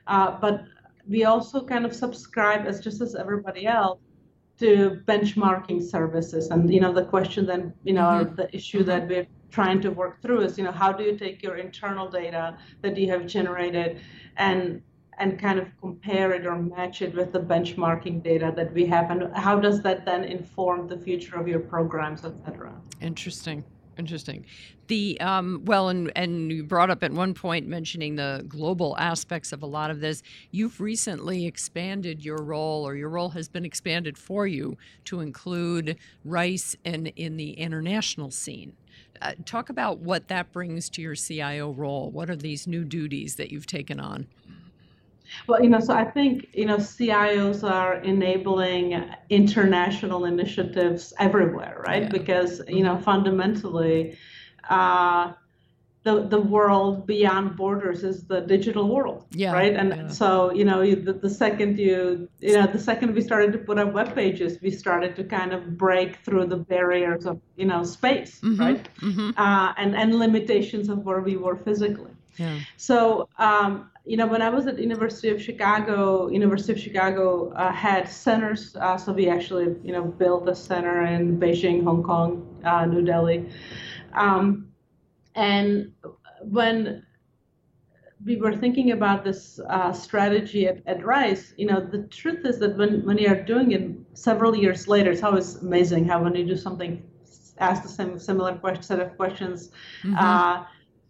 uh, 0.07 0.31
but 0.39 0.65
we 1.09 1.25
also 1.25 1.65
kind 1.65 1.87
of 1.87 1.95
subscribe 1.95 2.67
as 2.67 2.81
just 2.81 3.01
as 3.01 3.15
everybody 3.15 3.67
else 3.67 3.99
to 4.59 5.01
benchmarking 5.07 5.83
services 5.83 6.49
and 6.51 6.73
you 6.73 6.81
know 6.81 6.93
the 6.93 7.05
question 7.05 7.47
then 7.47 7.73
you 7.85 7.95
know 7.95 8.03
mm-hmm. 8.03 8.35
the 8.35 8.55
issue 8.55 8.81
mm-hmm. 8.81 8.89
that 8.89 9.09
we're 9.09 9.27
trying 9.51 9.81
to 9.81 9.91
work 9.91 10.21
through 10.23 10.41
is 10.43 10.59
you 10.59 10.65
know 10.65 10.73
how 10.73 10.93
do 10.93 11.05
you 11.05 11.17
take 11.17 11.43
your 11.43 11.57
internal 11.57 12.09
data 12.09 12.57
that 12.83 12.97
you 12.97 13.11
have 13.11 13.27
generated 13.27 14.01
and 14.37 14.83
and 15.19 15.39
kind 15.39 15.59
of 15.59 15.67
compare 15.81 16.33
it 16.33 16.47
or 16.47 16.57
match 16.57 17.03
it 17.03 17.15
with 17.15 17.33
the 17.33 17.41
benchmarking 17.41 18.23
data 18.23 18.53
that 18.55 18.73
we 18.73 18.87
have? 18.87 19.11
And 19.11 19.35
how 19.37 19.59
does 19.59 19.83
that 19.83 20.05
then 20.05 20.25
inform 20.25 20.87
the 20.87 20.97
future 20.97 21.37
of 21.37 21.49
your 21.49 21.61
programs 21.61 22.25
et 22.25 22.35
cetera? 22.45 22.73
Interesting. 23.01 23.65
Interesting. 23.99 24.47
The 24.87 25.21
um, 25.21 25.63
well 25.65 25.89
and 25.89 26.13
and 26.15 26.53
you 26.53 26.63
brought 26.63 26.89
up 26.89 27.03
at 27.03 27.13
one 27.13 27.35
point 27.35 27.67
mentioning 27.67 28.15
the 28.15 28.45
global 28.47 28.97
aspects 28.97 29.51
of 29.51 29.65
a 29.65 29.67
lot 29.67 29.91
of 29.91 30.01
this. 30.01 30.23
You've 30.53 30.81
recently 30.81 31.47
expanded 31.47 32.25
your 32.25 32.41
role 32.41 32.87
or 32.87 32.95
your 32.95 33.09
role 33.09 33.31
has 33.31 33.49
been 33.49 33.65
expanded 33.65 34.17
for 34.17 34.47
you 34.47 34.79
to 35.07 35.21
include 35.21 35.97
rice 36.25 36.77
and 36.85 37.09
in 37.17 37.37
the 37.37 37.55
international 37.55 38.31
scene 38.31 38.75
uh, 39.21 39.33
talk 39.45 39.69
about 39.69 39.99
what 39.99 40.29
that 40.29 40.53
brings 40.53 40.89
to 40.91 41.03
your 41.03 41.15
CIO 41.15 41.71
role. 41.71 42.11
What 42.11 42.31
are 42.31 42.37
these 42.37 42.67
new 42.67 42.85
duties 42.85 43.37
that 43.37 43.51
you've 43.51 43.67
taken 43.67 44.01
on? 44.01 44.27
Well, 45.47 45.63
you 45.63 45.69
know, 45.69 45.81
so 45.81 45.93
I 45.95 46.05
think, 46.05 46.49
you 46.55 46.65
know, 46.65 46.77
CIOs 46.77 47.69
are 47.69 47.97
enabling 47.97 49.05
international 49.29 50.25
initiatives 50.25 51.13
everywhere, 51.19 51.83
right? 51.87 52.05
Yeah. 52.05 52.09
Because, 52.09 52.63
you 52.67 52.83
know, 52.83 52.97
fundamentally, 52.99 54.17
uh, 54.71 55.33
the, 56.09 56.15
the 56.35 56.41
world 56.57 57.07
beyond 57.07 57.47
borders 57.57 58.01
is 58.11 58.17
the 58.33 58.41
digital 58.55 58.85
world, 58.95 59.21
Yeah, 59.43 59.53
right? 59.61 59.75
And 59.81 59.89
yeah. 59.91 60.07
so, 60.21 60.29
you 60.59 60.65
know, 60.65 60.81
you, 60.89 60.97
the, 61.09 61.13
the 61.27 61.33
second 61.45 61.79
you, 61.79 62.29
you 62.41 62.55
know, 62.57 62.67
the 62.67 62.83
second 62.91 63.15
we 63.15 63.23
started 63.31 63.51
to 63.57 63.59
put 63.69 63.77
up 63.83 63.93
web 63.93 64.15
pages, 64.15 64.51
we 64.67 64.71
started 64.71 65.11
to 65.19 65.25
kind 65.25 65.53
of 65.57 65.61
break 65.85 66.11
through 66.25 66.47
the 66.47 66.57
barriers 66.73 67.27
of, 67.31 67.37
you 67.61 67.67
know, 67.71 67.81
space, 67.99 68.33
Mhm, 68.43 68.59
right? 68.65 68.83
mhm, 69.11 69.29
Uh, 69.45 69.73
and, 69.81 69.91
and 70.03 70.09
limitations 70.27 70.87
of 70.89 70.99
where 71.07 71.21
we 71.29 71.35
were 71.45 71.57
physically. 71.57 72.13
Yeah. 72.37 72.59
So, 72.77 73.29
um, 73.39 73.71
you 74.11 74.17
know, 74.17 74.27
when 74.27 74.43
I 74.49 74.51
was 74.57 74.67
at 74.67 74.79
University 74.79 75.29
of 75.35 75.39
Chicago, 75.49 76.29
University 76.41 76.73
of 76.73 76.81
Chicago 76.87 77.53
uh, 77.53 77.73
had 77.87 78.09
centers. 78.09 78.75
Uh, 78.77 78.97
so 78.97 79.13
we 79.13 79.29
actually, 79.37 79.69
you 79.87 79.93
know, 79.93 80.05
built 80.23 80.49
a 80.49 80.55
center 80.55 81.03
in 81.15 81.39
Beijing, 81.43 81.85
Hong 81.85 82.03
Kong, 82.03 82.31
uh, 82.65 82.87
New 82.87 83.03
Delhi. 83.03 83.39
Um, 84.15 84.68
and 85.39 85.93
when 86.43 87.07
we 88.25 88.37
were 88.37 88.57
thinking 88.57 88.91
about 88.91 89.23
this 89.23 89.61
uh, 89.71 89.93
strategy 89.93 90.67
at, 90.67 90.79
at 90.87 91.05
Rice, 91.05 91.55
you 91.57 91.67
know, 91.67 91.81
the 91.81 92.03
truth 92.09 92.45
is 92.45 92.59
that 92.59 92.77
when, 92.77 93.07
when 93.07 93.19
you're 93.19 93.43
doing 93.43 93.71
it 93.71 93.89
several 94.15 94.57
years 94.57 94.89
later, 94.89 95.13
it's 95.13 95.23
always 95.23 95.57
amazing 95.57 96.07
how 96.07 96.23
when 96.25 96.35
you 96.35 96.45
do 96.45 96.57
something, 96.57 97.03
ask 97.59 97.85
the 97.85 97.89
same 97.89 98.19
similar 98.19 98.57
question, 98.57 98.83
set 98.83 98.99
of 98.99 99.17
questions, 99.17 99.71
mhm. 100.03 100.17
uh, 100.19 100.65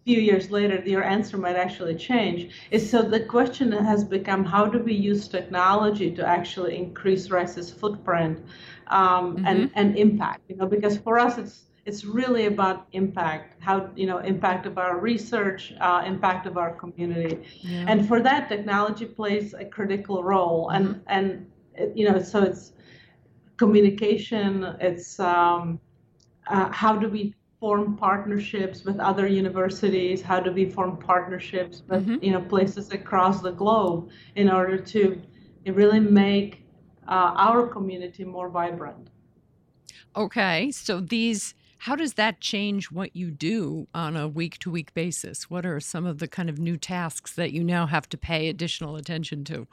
few 0.05 0.19
years 0.19 0.49
later, 0.49 0.81
your 0.85 1.03
answer 1.03 1.37
might 1.37 1.55
actually 1.55 1.95
change. 1.95 2.51
Is 2.71 2.89
so 2.89 3.01
the 3.01 3.21
question 3.21 3.71
has 3.71 4.03
become 4.03 4.43
how 4.45 4.65
do 4.65 4.79
we 4.79 4.93
use 4.93 5.27
technology 5.27 6.09
to 6.15 6.25
actually 6.25 6.77
increase 6.77 7.29
Rice's 7.29 7.69
footprint 7.71 8.39
um, 8.87 9.43
and 9.45 9.69
and 9.75 9.97
impact? 9.97 10.41
You 10.49 10.55
know, 10.55 10.67
because 10.67 10.97
for 10.97 11.19
us 11.19 11.37
it's 11.37 11.68
it's 11.89 12.05
really 12.05 12.45
about 12.45 12.77
impact, 13.01 13.47
how 13.67 13.75
you 14.01 14.07
know 14.09 14.19
impact 14.33 14.63
of 14.71 14.75
our 14.83 14.95
research, 15.11 15.61
uh, 15.87 16.03
impact 16.13 16.43
of 16.51 16.55
our 16.63 16.73
community, 16.83 17.35
Yeah. 17.63 17.85
and 17.89 17.97
for 18.09 18.19
that 18.29 18.41
technology 18.53 19.07
plays 19.19 19.47
a 19.63 19.65
critical 19.77 20.17
role. 20.33 20.61
And 20.75 20.85
and 21.15 21.27
you 21.97 22.05
know 22.07 22.17
so 22.31 22.37
it's 22.49 22.63
communication. 23.57 24.51
It's 24.89 25.19
um, 25.19 25.79
uh, 26.47 26.69
how 26.81 26.93
do 27.03 27.07
we 27.17 27.23
form 27.59 27.97
partnerships 27.97 28.85
with 28.87 28.97
other 29.09 29.27
universities 29.27 30.21
how 30.21 30.39
do 30.45 30.49
we 30.59 30.63
form 30.75 30.91
partnerships 31.11 31.75
with 31.89 32.05
Mhm. 32.07 32.23
you 32.25 32.31
know 32.33 32.41
places 32.55 32.85
across 32.99 33.37
the 33.47 33.51
globe 33.61 33.99
in 34.41 34.47
order 34.59 34.77
to 34.93 34.99
really 35.79 35.99
make 35.99 36.51
uh, 37.15 37.31
our 37.47 37.67
community 37.75 38.23
more 38.23 38.49
vibrant 38.59 39.05
Okay, 40.15 40.71
so 40.71 40.99
these, 40.99 41.53
how 41.79 41.95
does 41.95 42.15
that 42.15 42.41
change 42.41 42.91
what 42.91 43.15
you 43.15 43.31
do 43.31 43.87
on 43.93 44.17
a 44.17 44.27
week 44.27 44.57
to 44.59 44.69
week 44.69 44.93
basis? 44.93 45.49
What 45.49 45.65
are 45.65 45.79
some 45.79 46.05
of 46.05 46.19
the 46.19 46.27
kind 46.27 46.49
of 46.49 46.59
new 46.59 46.75
tasks 46.75 47.33
that 47.35 47.51
you 47.53 47.63
now 47.63 47.85
have 47.87 48.09
to 48.09 48.17
pay 48.17 48.49
additional 48.49 48.97
attention 48.97 49.43
to? 49.45 49.65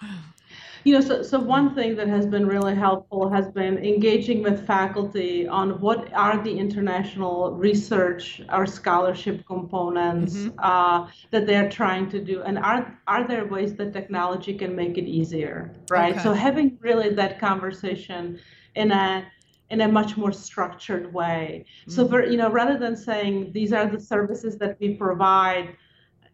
you 0.85 0.93
know 0.95 1.01
so, 1.01 1.21
so 1.23 1.39
one 1.39 1.75
thing 1.75 1.97
that 1.97 2.07
has 2.07 2.27
been 2.27 2.47
really 2.47 2.75
helpful 2.77 3.29
has 3.29 3.49
been 3.49 3.77
engaging 3.79 4.41
with 4.43 4.65
faculty 4.67 5.49
on 5.49 5.81
what 5.81 6.13
are 6.13 6.41
the 6.45 6.57
international 6.57 7.53
research 7.57 8.41
or 8.53 8.67
scholarship 8.67 9.45
components 9.47 10.35
Mhm. 10.37 10.55
uh, 10.59 11.09
that 11.33 11.45
they're 11.47 11.69
trying 11.69 12.09
to 12.11 12.19
do 12.23 12.43
and 12.43 12.57
are 12.59 12.83
are 13.09 13.27
there 13.27 13.47
ways 13.47 13.75
that 13.77 13.93
technology 13.93 14.55
can 14.55 14.77
make 14.77 14.97
it 14.97 15.09
easier 15.21 15.57
right 15.91 16.13
Okay. 16.15 16.23
so 16.23 16.33
having 16.33 16.79
really 16.81 17.11
that 17.15 17.41
conversation 17.41 18.39
in 18.77 18.93
a 18.93 19.25
in 19.71 19.81
a 19.81 19.89
much 19.89 20.17
more 20.17 20.33
structured 20.33 21.13
way 21.13 21.65
so 21.89 22.05
Mhm. 22.05 22.11
for 22.11 22.25
you 22.33 22.37
know 22.37 22.51
rather 22.51 22.77
than 22.85 22.95
saying 22.97 23.35
these 23.53 23.73
are 23.73 23.87
the 23.95 24.01
services 24.13 24.53
that 24.59 24.73
we 24.81 24.89
provide 24.95 25.67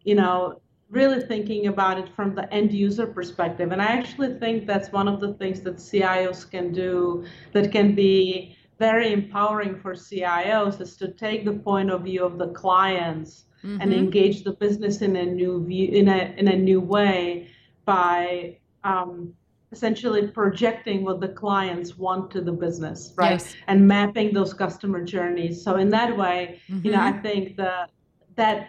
you 0.04 0.14
know 0.14 0.60
really 0.90 1.20
thinking 1.32 1.68
about 1.68 1.96
it 2.02 2.06
from 2.16 2.34
the 2.34 2.44
end 2.52 2.70
user 2.70 3.06
perspective. 3.06 3.72
And 3.72 3.80
I 3.80 3.86
actually 3.86 4.34
think 4.42 4.66
that's 4.66 4.92
one 4.92 5.08
of 5.08 5.20
the 5.20 5.32
things 5.40 5.62
that 5.62 5.76
CIOs 5.80 6.44
can 6.54 6.70
do 6.70 7.24
that 7.54 7.72
can 7.72 7.94
be 7.94 8.54
very 8.78 9.10
empowering 9.10 9.74
for 9.82 9.94
CIOs 9.94 10.82
is 10.82 10.98
to 10.98 11.08
take 11.08 11.46
the 11.46 11.54
point 11.68 11.90
of 11.90 12.02
view 12.02 12.22
of 12.30 12.36
the 12.36 12.48
clients 12.48 13.30
and 13.80 13.90
Mhm. 13.90 13.98
engage 14.04 14.38
the 14.44 14.52
business 14.64 15.00
in 15.00 15.16
a 15.16 15.24
new 15.24 15.64
view 15.64 15.88
in 16.00 16.08
a 16.08 16.20
in 16.40 16.48
a 16.48 16.58
new 16.68 16.80
way 16.96 17.46
by 17.86 18.58
um, 18.84 19.32
essentially 19.72 20.28
projecting 20.28 21.02
what 21.02 21.20
the 21.20 21.28
clients 21.28 21.96
want 21.96 22.30
to 22.30 22.40
the 22.40 22.52
business, 22.52 23.12
right? 23.16 23.32
Yes. 23.32 23.54
And 23.66 23.88
mapping 23.88 24.32
those 24.34 24.52
customer 24.52 25.02
journeys. 25.02 25.64
So 25.64 25.76
in 25.76 25.88
that 25.90 26.16
way, 26.16 26.60
you 26.68 26.92
know. 26.92 27.00
I 27.00 27.12
mm-hmm. 27.12 27.22
think 27.22 27.56
the 27.56 27.88
that 28.36 28.68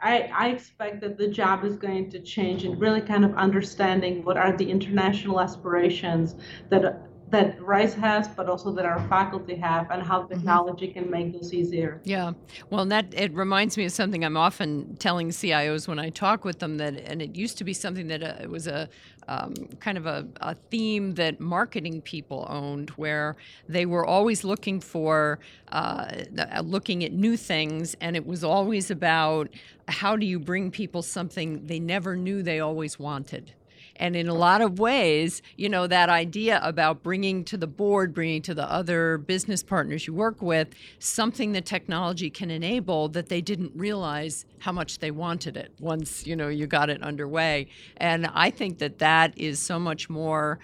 I, 0.00 0.30
I 0.34 0.48
expect 0.48 1.00
that 1.02 1.16
the 1.16 1.28
job 1.28 1.64
is 1.64 1.76
going 1.76 2.10
to 2.10 2.20
change 2.20 2.64
and 2.64 2.80
really 2.80 3.00
kind 3.00 3.24
of 3.24 3.34
understanding 3.36 4.24
what 4.24 4.36
are 4.36 4.56
the 4.56 4.68
international 4.68 5.40
aspirations 5.40 6.34
that 6.70 7.05
that 7.30 7.60
Rice 7.60 7.94
has, 7.94 8.28
but 8.28 8.48
also 8.48 8.70
that 8.72 8.84
our 8.84 9.00
faculty 9.08 9.56
have, 9.56 9.90
and 9.90 10.02
how 10.02 10.22
technology 10.22 10.88
can 10.88 11.10
make 11.10 11.32
those 11.32 11.52
easier. 11.52 12.00
Yeah. 12.04 12.32
Well, 12.70 12.82
and 12.82 12.92
that 12.92 13.12
it 13.14 13.34
reminds 13.34 13.76
me 13.76 13.84
of 13.84 13.92
something 13.92 14.24
I'm 14.24 14.36
often 14.36 14.96
telling 14.96 15.30
CIOs 15.30 15.88
when 15.88 15.98
I 15.98 16.10
talk 16.10 16.44
with 16.44 16.60
them 16.60 16.76
that, 16.78 16.96
and 16.98 17.20
it 17.20 17.34
used 17.34 17.58
to 17.58 17.64
be 17.64 17.72
something 17.72 18.06
that 18.08 18.22
uh, 18.22 18.34
it 18.40 18.48
was 18.48 18.68
a 18.68 18.88
um, 19.28 19.54
kind 19.80 19.98
of 19.98 20.06
a, 20.06 20.26
a 20.40 20.54
theme 20.70 21.14
that 21.14 21.40
marketing 21.40 22.00
people 22.02 22.46
owned, 22.48 22.90
where 22.90 23.36
they 23.68 23.86
were 23.86 24.06
always 24.06 24.44
looking 24.44 24.80
for, 24.80 25.40
uh, 25.72 26.12
uh, 26.38 26.60
looking 26.64 27.02
at 27.02 27.12
new 27.12 27.36
things, 27.36 27.96
and 28.00 28.14
it 28.14 28.24
was 28.24 28.44
always 28.44 28.90
about 28.90 29.48
how 29.88 30.14
do 30.14 30.26
you 30.26 30.38
bring 30.38 30.70
people 30.70 31.02
something 31.02 31.66
they 31.66 31.80
never 31.80 32.14
knew 32.14 32.42
they 32.42 32.60
always 32.60 33.00
wanted. 33.00 33.52
And 33.98 34.16
in 34.16 34.28
a 34.28 34.34
lot 34.34 34.60
of 34.60 34.78
ways, 34.78 35.42
you 35.56 35.68
know, 35.68 35.86
that 35.86 36.08
idea 36.08 36.60
about 36.62 37.02
bringing 37.02 37.44
to 37.44 37.56
the 37.56 37.66
board, 37.66 38.14
bringing 38.14 38.42
to 38.42 38.54
the 38.54 38.70
other 38.70 39.18
business 39.18 39.62
partners 39.62 40.06
you 40.06 40.14
work 40.14 40.40
with, 40.40 40.68
something 40.98 41.52
that 41.52 41.66
technology 41.66 42.30
can 42.30 42.50
enable 42.50 43.08
that 43.08 43.28
they 43.28 43.40
didn't 43.40 43.72
realize 43.74 44.44
how 44.58 44.72
much 44.72 44.98
they 44.98 45.10
wanted 45.10 45.56
it 45.56 45.72
once, 45.80 46.26
you 46.26 46.34
know, 46.34 46.48
you 46.48 46.66
got 46.66 46.90
it 46.90 47.02
underway. 47.02 47.66
And 47.98 48.26
I 48.34 48.50
think 48.50 48.78
that 48.78 48.98
that 48.98 49.36
is 49.36 49.58
so 49.58 49.78
much 49.78 50.08
more. 50.08 50.58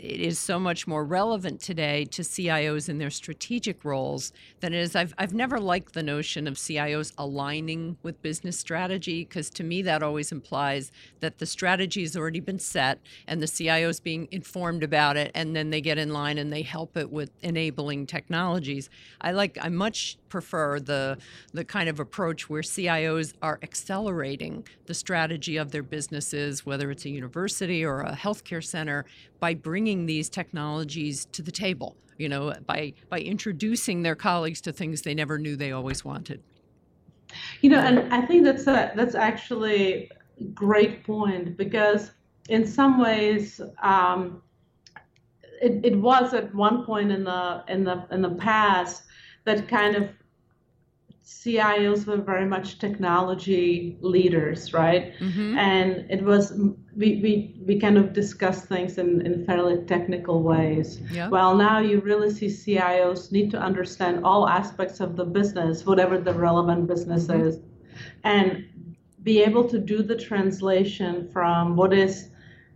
It 0.00 0.20
is 0.20 0.38
so 0.38 0.58
much 0.58 0.86
more 0.86 1.04
relevant 1.04 1.60
today 1.60 2.04
to 2.06 2.22
CIOs 2.22 2.88
in 2.88 2.98
their 2.98 3.10
strategic 3.10 3.84
roles 3.84 4.32
than 4.60 4.72
it 4.72 4.80
is. 4.80 4.96
I've, 4.96 5.14
I've 5.18 5.34
never 5.34 5.60
liked 5.60 5.92
the 5.92 6.02
notion 6.02 6.46
of 6.46 6.54
CIOs 6.54 7.12
aligning 7.18 7.96
with 8.02 8.20
business 8.22 8.58
strategy 8.58 9.24
because 9.24 9.50
to 9.50 9.64
me 9.64 9.82
that 9.82 10.02
always 10.02 10.32
implies 10.32 10.90
that 11.20 11.38
the 11.38 11.46
strategy 11.46 12.02
has 12.02 12.16
already 12.16 12.40
been 12.40 12.58
set 12.58 12.98
and 13.26 13.42
the 13.42 13.46
CIO 13.46 13.88
is 13.88 14.00
being 14.00 14.28
informed 14.30 14.82
about 14.82 15.16
it 15.16 15.30
and 15.34 15.54
then 15.54 15.70
they 15.70 15.80
get 15.80 15.98
in 15.98 16.12
line 16.12 16.38
and 16.38 16.52
they 16.52 16.62
help 16.62 16.96
it 16.96 17.10
with 17.10 17.30
enabling 17.42 18.06
technologies. 18.06 18.88
I 19.20 19.32
like 19.32 19.58
I'm 19.60 19.76
much 19.76 20.16
prefer 20.30 20.80
the 20.80 21.18
the 21.52 21.64
kind 21.64 21.88
of 21.88 22.00
approach 22.00 22.48
where 22.48 22.62
CIOs 22.62 23.34
are 23.42 23.58
accelerating 23.62 24.66
the 24.86 24.94
strategy 24.94 25.56
of 25.56 25.72
their 25.72 25.82
businesses 25.82 26.64
whether 26.64 26.90
it's 26.90 27.04
a 27.04 27.10
university 27.10 27.84
or 27.84 28.00
a 28.00 28.12
healthcare 28.12 28.64
center 28.64 29.04
by 29.40 29.54
bringing 29.54 30.06
these 30.06 30.28
technologies 30.28 31.26
to 31.32 31.42
the 31.42 31.50
table, 31.50 31.96
you 32.18 32.28
know, 32.28 32.54
by 32.66 32.92
by 33.08 33.18
introducing 33.18 34.02
their 34.02 34.14
colleagues 34.14 34.60
to 34.62 34.72
things 34.72 35.02
they 35.02 35.14
never 35.14 35.38
knew 35.38 35.56
they 35.56 35.72
always 35.72 36.04
wanted. 36.04 36.42
You 37.60 37.70
know, 37.70 37.78
and 37.78 38.12
I 38.12 38.22
think 38.22 38.44
that's 38.44 38.66
a 38.66 38.92
that's 38.94 39.14
actually 39.14 40.10
a 40.40 40.44
great 40.54 41.04
point 41.04 41.56
because 41.56 42.10
in 42.48 42.66
some 42.66 43.00
ways, 43.00 43.60
um, 43.82 44.42
it, 45.62 45.84
it 45.84 45.96
was 45.96 46.34
at 46.34 46.54
one 46.54 46.84
point 46.84 47.12
in 47.12 47.24
the 47.24 47.64
in 47.68 47.84
the 47.84 48.06
in 48.10 48.22
the 48.22 48.30
past 48.30 49.04
that 49.44 49.68
kind 49.68 49.96
of 49.96 50.08
CIOs 51.24 52.06
were 52.06 52.16
very 52.16 52.46
much 52.46 52.78
technology 52.78 53.96
leaders, 54.00 54.72
right? 54.72 55.12
Mhm. 55.20 55.56
And 55.56 56.10
it 56.10 56.22
was 56.22 56.52
we, 56.96 57.20
we, 57.22 57.54
we 57.66 57.78
kind 57.78 57.96
of 57.98 58.12
discussed 58.12 58.64
things 58.66 58.98
in, 58.98 59.20
in 59.22 59.44
fairly 59.44 59.78
technical 59.84 60.42
ways. 60.42 61.00
Yeah. 61.12 61.28
Well, 61.28 61.56
now 61.56 61.78
you 61.78 62.00
really 62.00 62.30
see 62.30 62.46
CIOs 62.48 63.30
need 63.32 63.50
to 63.52 63.58
understand 63.60 64.24
all 64.24 64.48
aspects 64.48 65.00
of 65.00 65.16
the 65.16 65.24
business, 65.24 65.86
whatever 65.86 66.18
the 66.18 66.34
relevant 66.34 66.88
business 66.88 67.26
Mhm. 67.28 67.46
is, 67.46 67.60
and 68.24 68.64
be 69.22 69.42
able 69.42 69.64
to 69.68 69.78
do 69.78 70.02
the 70.02 70.16
translation 70.16 71.28
from 71.32 71.76
what 71.76 71.92
is 71.92 72.30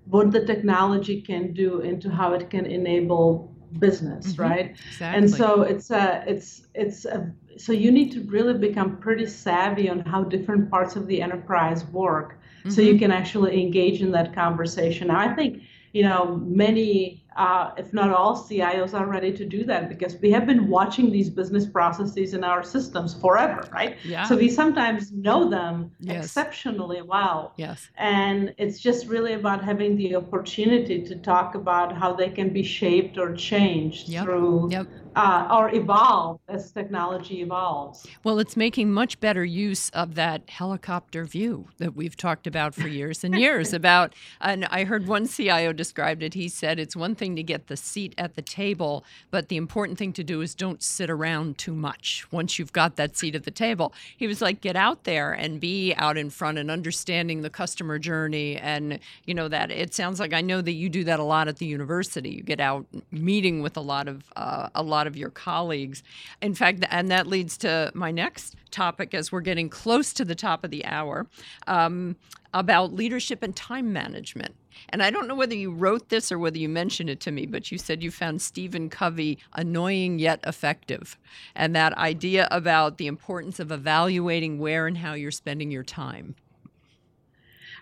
what 0.07 0.31
the 0.33 0.45
technology 0.45 1.21
can 1.23 1.53
do 1.55 1.81
into 1.81 2.11
how 2.11 2.35
it 2.35 2.51
can 2.51 2.67
enable 2.67 3.51
business, 3.79 4.35
Mhm. 4.35 4.39
right? 4.39 4.71
Exactly. 4.87 5.19
And 5.19 5.31
so 5.31 5.63
it's 5.63 5.91
a 5.91 6.23
it's 6.27 6.67
it's 6.75 7.05
a 7.07 7.33
so 7.59 7.73
you 7.73 7.91
need 7.91 8.13
to 8.13 8.21
really 8.23 8.55
become 8.55 8.97
pretty 8.99 9.27
savvy 9.27 9.89
on 9.89 10.01
how 10.01 10.25
different 10.25 10.71
parts 10.71 10.97
of 10.97 11.07
the 11.07 11.21
enterprise 11.23 11.85
work 11.87 12.39
so 12.71 12.81
you 12.81 12.99
can 12.99 13.11
actually 13.11 13.61
engage 13.63 14.01
in 14.01 14.11
that 14.13 14.35
conversation. 14.35 15.09
Now, 15.09 15.19
I 15.19 15.35
think 15.35 15.63
you 15.93 16.03
know 16.03 16.37
many 16.47 17.25
uh, 17.37 17.73
if 17.77 17.93
not 17.93 18.11
all 18.11 18.37
CIOs 18.37 18.95
are 18.95 19.07
ready 19.07 19.33
to 19.33 19.45
do 19.45 19.65
that 19.65 19.89
because 19.89 20.17
we 20.21 20.31
have 20.31 20.47
been 20.47 20.69
watching 20.69 21.11
these 21.11 21.29
business 21.29 21.67
processes 21.67 22.33
in 22.33 22.45
our 22.45 22.63
systems 22.63 23.13
forever, 23.15 23.69
right? 23.73 23.97
Yeah. 24.05 24.25
So 24.25 24.37
we 24.37 24.49
sometimes 24.49 25.11
know 25.13 25.51
them 25.51 25.91
Yes. 25.99 26.25
exceptionally 26.25 27.03
well. 27.03 27.53
Yes. 27.57 27.89
And 27.97 28.55
it's 28.57 28.79
just 28.79 29.07
really 29.09 29.33
about 29.33 29.65
having 29.65 29.97
the 29.97 30.15
opportunity 30.17 31.03
to 31.03 31.17
talk 31.17 31.55
about 31.55 31.97
how 31.97 32.13
they 32.15 32.29
can 32.29 32.51
be 32.53 32.63
shaped 32.63 33.19
or 33.19 33.35
changed 33.35 34.09
Yep. 34.09 34.25
through 34.25 34.69
Yep. 34.71 34.87
Uh, 35.17 35.49
or 35.51 35.75
evolve 35.75 36.41
as 36.49 36.73
technology 36.73 37.41
evolves. 37.41 38.07
Well, 38.23 38.39
it's 38.39 38.57
making 38.57 38.93
much 38.93 39.21
better 39.21 39.45
use 39.45 39.91
of 39.91 40.15
that 40.15 40.49
helicopter 40.49 41.25
view 41.25 41.69
that 41.79 41.95
we've 41.95 42.17
talked 42.17 42.47
about 42.47 42.75
for 42.75 42.89
years 42.89 43.25
and 43.25 43.35
years 43.35 43.73
about 43.75 44.15
and 44.41 44.65
I 44.67 44.85
heard 44.85 45.07
one 45.07 45.27
CIO 45.27 45.73
described 45.73 46.23
it. 46.23 46.35
He 46.35 46.49
said 46.49 46.79
it's 46.79 46.97
one 46.97 47.15
thing 47.15 47.37
to 47.37 47.43
get 47.43 47.69
the 47.69 47.77
seat 47.77 48.15
at 48.19 48.35
the 48.35 48.43
table, 48.43 49.05
but 49.31 49.49
the 49.49 49.57
important 49.57 49.99
thing 49.99 50.13
to 50.15 50.25
do 50.25 50.41
is 50.41 50.55
don't 50.55 50.83
sit 50.83 51.11
around 51.11 51.59
too 51.59 51.75
much 51.75 52.27
once 52.31 52.59
you've 52.59 52.73
got 52.73 52.97
that 52.97 53.17
seat 53.17 53.35
at 53.35 53.45
the 53.45 53.51
table. 53.51 53.93
He 54.17 54.27
was 54.27 54.41
like 54.41 54.61
get 54.61 54.77
out 54.77 55.05
there 55.05 55.33
and 55.33 55.61
be 55.61 55.95
out 55.97 56.17
in 56.17 56.31
front 56.31 56.59
and 56.59 56.71
understanding 56.71 57.43
the 57.43 57.51
customer 57.51 57.99
journey 57.99 58.57
and 58.57 58.99
you 59.25 59.35
know 59.35 59.49
that 59.49 59.71
it 59.71 59.95
sounds 59.95 60.21
like 60.21 60.33
I 60.33 60.41
know 60.41 60.61
that 60.61 60.73
you 60.73 60.89
do 60.89 61.05
that 61.05 61.19
a 61.19 61.25
lot 61.25 61.49
at 61.49 61.57
the 61.57 61.67
university. 61.67 62.31
You 62.31 62.43
get 62.43 62.61
out 62.61 62.87
meeting 63.11 63.63
with 63.63 63.77
a 63.77 63.81
lot 63.81 64.09
of 64.09 64.25
uh, 64.37 64.69
a 64.75 64.83
lot 64.83 65.04
of 65.07 65.17
your 65.17 65.31
colleagues. 65.31 66.03
In 66.41 66.55
fact, 66.55 66.85
and 66.91 67.11
that 67.11 67.27
leads 67.27 67.57
to 67.59 67.91
my 67.95 68.11
next 68.11 68.57
topic 68.71 69.15
as 69.15 69.31
we're 69.31 69.41
getting 69.41 69.69
close 69.69 70.13
to 70.15 70.25
the 70.25 70.35
top 70.35 70.65
of 70.65 70.71
the 70.71 70.85
hour 70.85 71.27
um, 71.67 72.17
about 72.53 72.93
leadership 72.93 73.43
and 73.43 73.55
time 73.55 73.93
management. 73.93 74.55
And 74.89 75.03
I 75.03 75.11
don't 75.11 75.29
know 75.29 75.35
whether 75.35 75.55
you 75.55 75.73
wrote 75.73 76.09
this 76.09 76.33
or 76.33 76.39
whether 76.39 76.59
you 76.59 76.69
mentioned 76.69 77.11
it 77.11 77.21
to 77.21 77.31
me, 77.31 77.47
but 77.47 77.71
you 77.71 77.79
said 77.79 78.03
you 78.03 78.11
found 78.11 78.43
Stephen 78.43 78.91
Covey 78.91 79.39
annoying 79.53 80.19
yet 80.19 80.41
effective. 80.47 81.19
And 81.55 81.75
that 81.75 81.97
idea 81.97 82.49
about 82.51 82.99
the 82.99 83.07
importance 83.07 83.61
of 83.61 83.71
evaluating 83.73 84.59
where 84.59 84.87
and 84.87 84.99
how 84.99 85.15
you're 85.15 85.31
spending 85.31 85.71
your 85.71 85.85
time. 85.85 86.35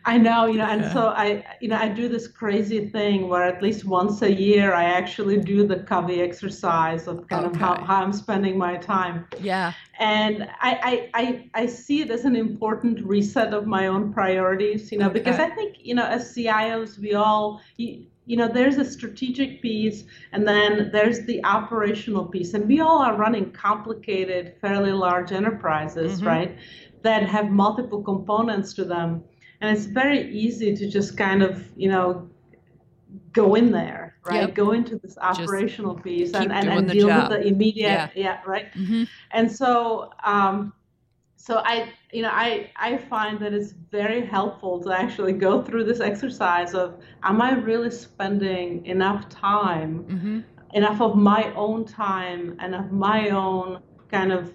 I 0.05 0.19
know, 0.19 0.47
you 0.47 0.59
know, 0.59 0.67
and 0.67 0.83
Yeah. 0.83 0.93
so 0.93 1.07
I, 1.09 1.45
you 1.61 1.69
know, 1.69 1.77
I 1.77 1.89
do 1.89 2.09
this 2.09 2.27
crazy 2.27 2.89
thing 2.89 3.29
where 3.29 3.43
at 3.45 3.63
least 3.63 3.85
once 3.85 4.23
a 4.23 4.33
year 4.33 4.73
I 4.75 4.85
actually 4.85 5.39
do 5.39 5.67
the 5.67 5.77
Covey 5.77 6.21
exercise 6.21 7.07
of 7.07 7.29
kind 7.29 7.47
of 7.47 7.55
how, 7.57 7.81
how 7.83 8.03
I'm 8.03 8.13
spending 8.13 8.59
my 8.59 8.77
time. 8.77 9.27
Yeah. 9.41 9.73
And 9.99 10.49
I, 10.61 11.09
I, 11.15 11.23
I, 11.23 11.51
I 11.63 11.67
see 11.67 12.01
it 12.01 12.11
as 12.11 12.25
an 12.25 12.35
important 12.35 13.05
reset 13.05 13.55
of 13.55 13.67
my 13.67 13.87
own 13.87 14.13
priorities, 14.13 14.91
you 14.91 14.99
know, 14.99 15.09
because 15.11 15.39
I 15.39 15.51
think, 15.51 15.77
you 15.81 15.95
know, 15.95 16.07
as 16.07 16.35
CIOs, 16.35 16.99
we 16.99 17.15
all, 17.15 17.61
you, 17.77 18.07
you 18.27 18.37
know, 18.37 18.49
there's 18.49 18.77
a 18.79 18.85
strategic 18.85 19.63
piece 19.63 20.05
and 20.33 20.47
then 20.47 20.91
there's 20.93 21.25
the 21.27 21.45
operational 21.45 22.25
piece. 22.25 22.55
And 22.55 22.67
we 22.67 22.81
all 22.81 22.99
are 22.99 23.17
running 23.17 23.51
complicated, 23.53 24.55
fairly 24.61 24.93
large 24.93 25.33
enterprises, 25.33 26.21
Mhm. 26.21 26.27
right, 26.27 26.57
that 27.03 27.25
have 27.25 27.51
multiple 27.51 28.03
components 28.03 28.73
to 28.75 28.85
them. 28.85 29.23
And 29.63 29.77
it's 29.77 29.87
very 29.87 30.29
easy 30.33 30.77
to 30.77 30.89
just 30.89 31.17
kind 31.17 31.43
of, 31.43 31.67
you 31.77 31.89
know, 31.89 32.29
go 33.33 33.55
in 33.55 33.71
there, 33.71 34.17
right? 34.25 34.41
Yep. 34.49 34.55
Go 34.55 34.73
into 34.73 34.99
this 34.99 35.17
operational 35.19 35.95
piece 35.95 36.35
and, 36.35 36.53
and, 36.53 36.69
and 36.69 36.91
deal 36.91 37.09
job. 37.09 37.31
with 37.31 37.41
the 37.41 37.47
immediate, 37.47 38.11
Yeah. 38.15 38.25
yeah 38.25 38.41
right? 38.47 38.67
hmm 38.75 39.05
and 39.31 39.51
so 39.51 40.11
um, 40.25 40.73
so 41.37 41.61
i 41.65 41.89
you 42.13 42.23
know 42.23 42.31
i 42.33 42.71
i 42.77 42.97
find 42.97 43.41
that 43.41 43.53
it's 43.53 43.73
very 43.91 44.25
helpful 44.25 44.81
to 44.81 44.91
actually 44.93 45.33
go 45.33 45.61
through 45.63 45.85
this 45.85 46.01
exercise 46.01 46.73
of 46.75 47.03
am 47.25 47.43
i 47.43 47.53
really 47.53 47.91
spending 47.91 48.85
enough 48.87 49.29
time 49.29 49.93
hmm 50.05 50.41
enough 50.75 51.01
of 51.03 51.17
my 51.17 51.53
own 51.55 51.85
time 51.85 52.57
and 52.61 52.75
of 52.75 52.93
my 52.93 53.29
own 53.31 53.79
kind 54.11 54.33
of 54.33 54.55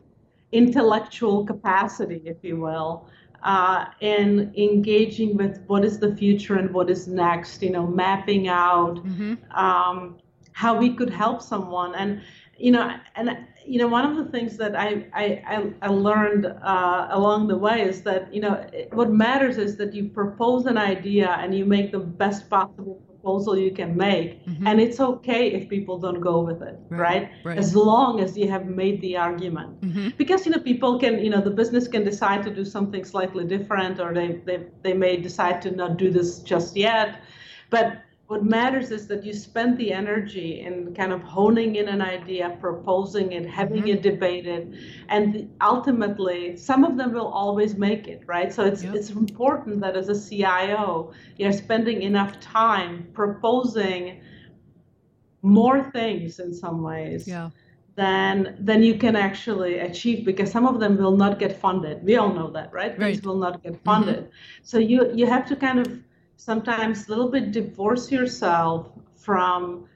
intellectual 0.52 1.46
capacity 1.46 2.22
if 2.26 2.38
you 2.44 2.56
will 2.58 3.08
uh, 3.44 3.86
in 4.02 4.52
engaging 4.58 5.38
with 5.38 5.60
what 5.68 5.84
is 5.84 6.00
the 6.00 6.16
future 6.16 6.56
and 6.56 6.74
what 6.74 6.90
is 6.90 7.08
next 7.08 7.62
you 7.62 7.72
know 7.72 7.86
mapping 7.88 8.48
out 8.48 9.00
hmm 9.00 9.34
um, 9.56 10.18
how 10.54 10.78
we 10.78 10.90
could 10.94 11.10
help 11.10 11.42
someone. 11.42 11.94
And 11.96 12.22
you 12.58 12.72
know 12.72 12.90
and 13.16 13.30
you 13.66 13.80
know 13.80 13.88
one 13.88 14.06
of 14.06 14.16
the 14.18 14.26
things 14.32 14.58
that 14.58 14.76
i 14.76 15.06
i, 15.14 15.26
I- 15.56 15.74
I 15.82 15.88
learned 15.88 16.46
uh, 16.46 17.08
along 17.12 17.48
the 17.48 17.58
way 17.58 17.82
is 17.82 18.02
that 18.04 18.34
you 18.34 18.42
know 18.42 18.54
it- 18.74 18.90
what 18.94 19.10
matters 19.12 19.58
is 19.58 19.78
that 19.78 19.94
you 19.94 20.10
propose 20.10 20.66
an 20.66 20.78
idea 20.78 21.30
and 21.42 21.54
you 21.56 21.66
make 21.66 21.92
the 21.92 22.00
best 22.00 22.50
possible 22.50 23.00
proposal 23.28 23.58
you 23.58 23.72
can 23.72 23.96
make 23.98 24.30
Mhm. 24.46 24.68
and 24.68 24.80
it's 24.86 25.00
okay 25.00 25.44
if 25.58 25.68
people 25.76 25.96
don't 26.06 26.22
go 26.32 26.36
with 26.50 26.62
it 26.70 26.78
Right, 26.90 27.00
right, 27.00 27.30
right. 27.44 27.58
as 27.64 27.70
long 27.76 28.12
as 28.26 28.38
you 28.38 28.48
have 28.56 28.66
made 28.84 28.98
the 29.06 29.14
argument. 29.28 29.72
Hmm 29.84 30.08
because 30.22 30.42
you 30.46 30.52
know 30.54 30.64
people 30.72 30.94
can 31.04 31.14
you 31.26 31.30
know 31.34 31.42
the 31.50 31.56
business 31.62 31.86
can 31.94 32.04
decide 32.12 32.42
to 32.48 32.52
do 32.60 32.64
something 32.76 33.04
slightly 33.14 33.44
different 33.56 33.96
or 34.04 34.10
they 34.20 34.30
they, 34.48 34.58
they 34.86 34.94
may 35.06 35.14
decide 35.28 35.58
to 35.66 35.70
not 35.82 35.92
do 36.04 36.08
this 36.18 36.30
just 36.54 36.70
yet. 36.90 37.10
But 37.76 37.86
what 38.28 38.44
matters 38.44 38.92
is 38.92 39.08
that 39.08 39.24
you 39.24 39.34
spend 39.34 39.78
the 39.78 39.92
energy 39.94 40.60
in 40.62 40.94
kind 40.94 41.14
of 41.14 41.22
honing 41.24 41.76
in 41.78 41.88
an 41.88 42.02
idea 42.02 42.58
proposing 42.60 43.32
it 43.32 43.46
having 43.46 43.84
Mhm. 43.84 43.94
it 43.96 44.02
debated 44.02 44.78
and 45.10 45.50
ultimately 45.62 46.56
some 46.58 46.84
of 46.84 46.98
them 46.98 47.14
will 47.14 47.32
always 47.44 47.78
make 47.78 48.08
it 48.08 48.22
right 48.28 48.52
so 48.54 48.64
it's 48.66 48.84
Yep. 48.84 48.96
it's 48.96 49.12
important 49.12 49.80
that 49.82 49.96
as 49.96 50.10
a 50.10 50.16
cio 50.16 51.12
you're 51.38 51.54
spending 51.66 52.02
enough 52.02 52.40
time 52.40 53.08
proposing 53.14 54.20
more 55.42 55.80
things 55.98 56.40
in 56.40 56.54
some 56.54 56.82
ways 56.82 57.28
Yeah. 57.28 57.50
Than, 57.96 58.56
then 58.60 58.84
you 58.84 58.94
can 59.00 59.16
actually 59.16 59.80
achieve 59.80 60.24
because 60.24 60.52
some 60.52 60.68
of 60.68 60.80
them 60.80 60.98
will 60.98 61.18
not 61.18 61.40
get 61.40 61.52
funded. 61.52 62.04
We 62.04 62.16
all 62.16 62.32
know 62.32 62.52
that, 62.52 62.72
right? 62.72 62.94
Right. 63.00 63.26
will 63.26 63.40
not 63.40 63.64
get 63.64 63.76
funded. 63.84 64.30
So 64.62 64.78
you 64.78 65.00
you 65.20 65.26
have 65.26 65.48
to 65.48 65.56
kind 65.56 65.80
of 65.80 65.88
sometimes 66.38 67.08
a 67.08 67.10
little 67.10 67.30
bit 67.30 67.52
divorce 67.52 68.12
yourself 68.12 68.90
from 69.16 69.90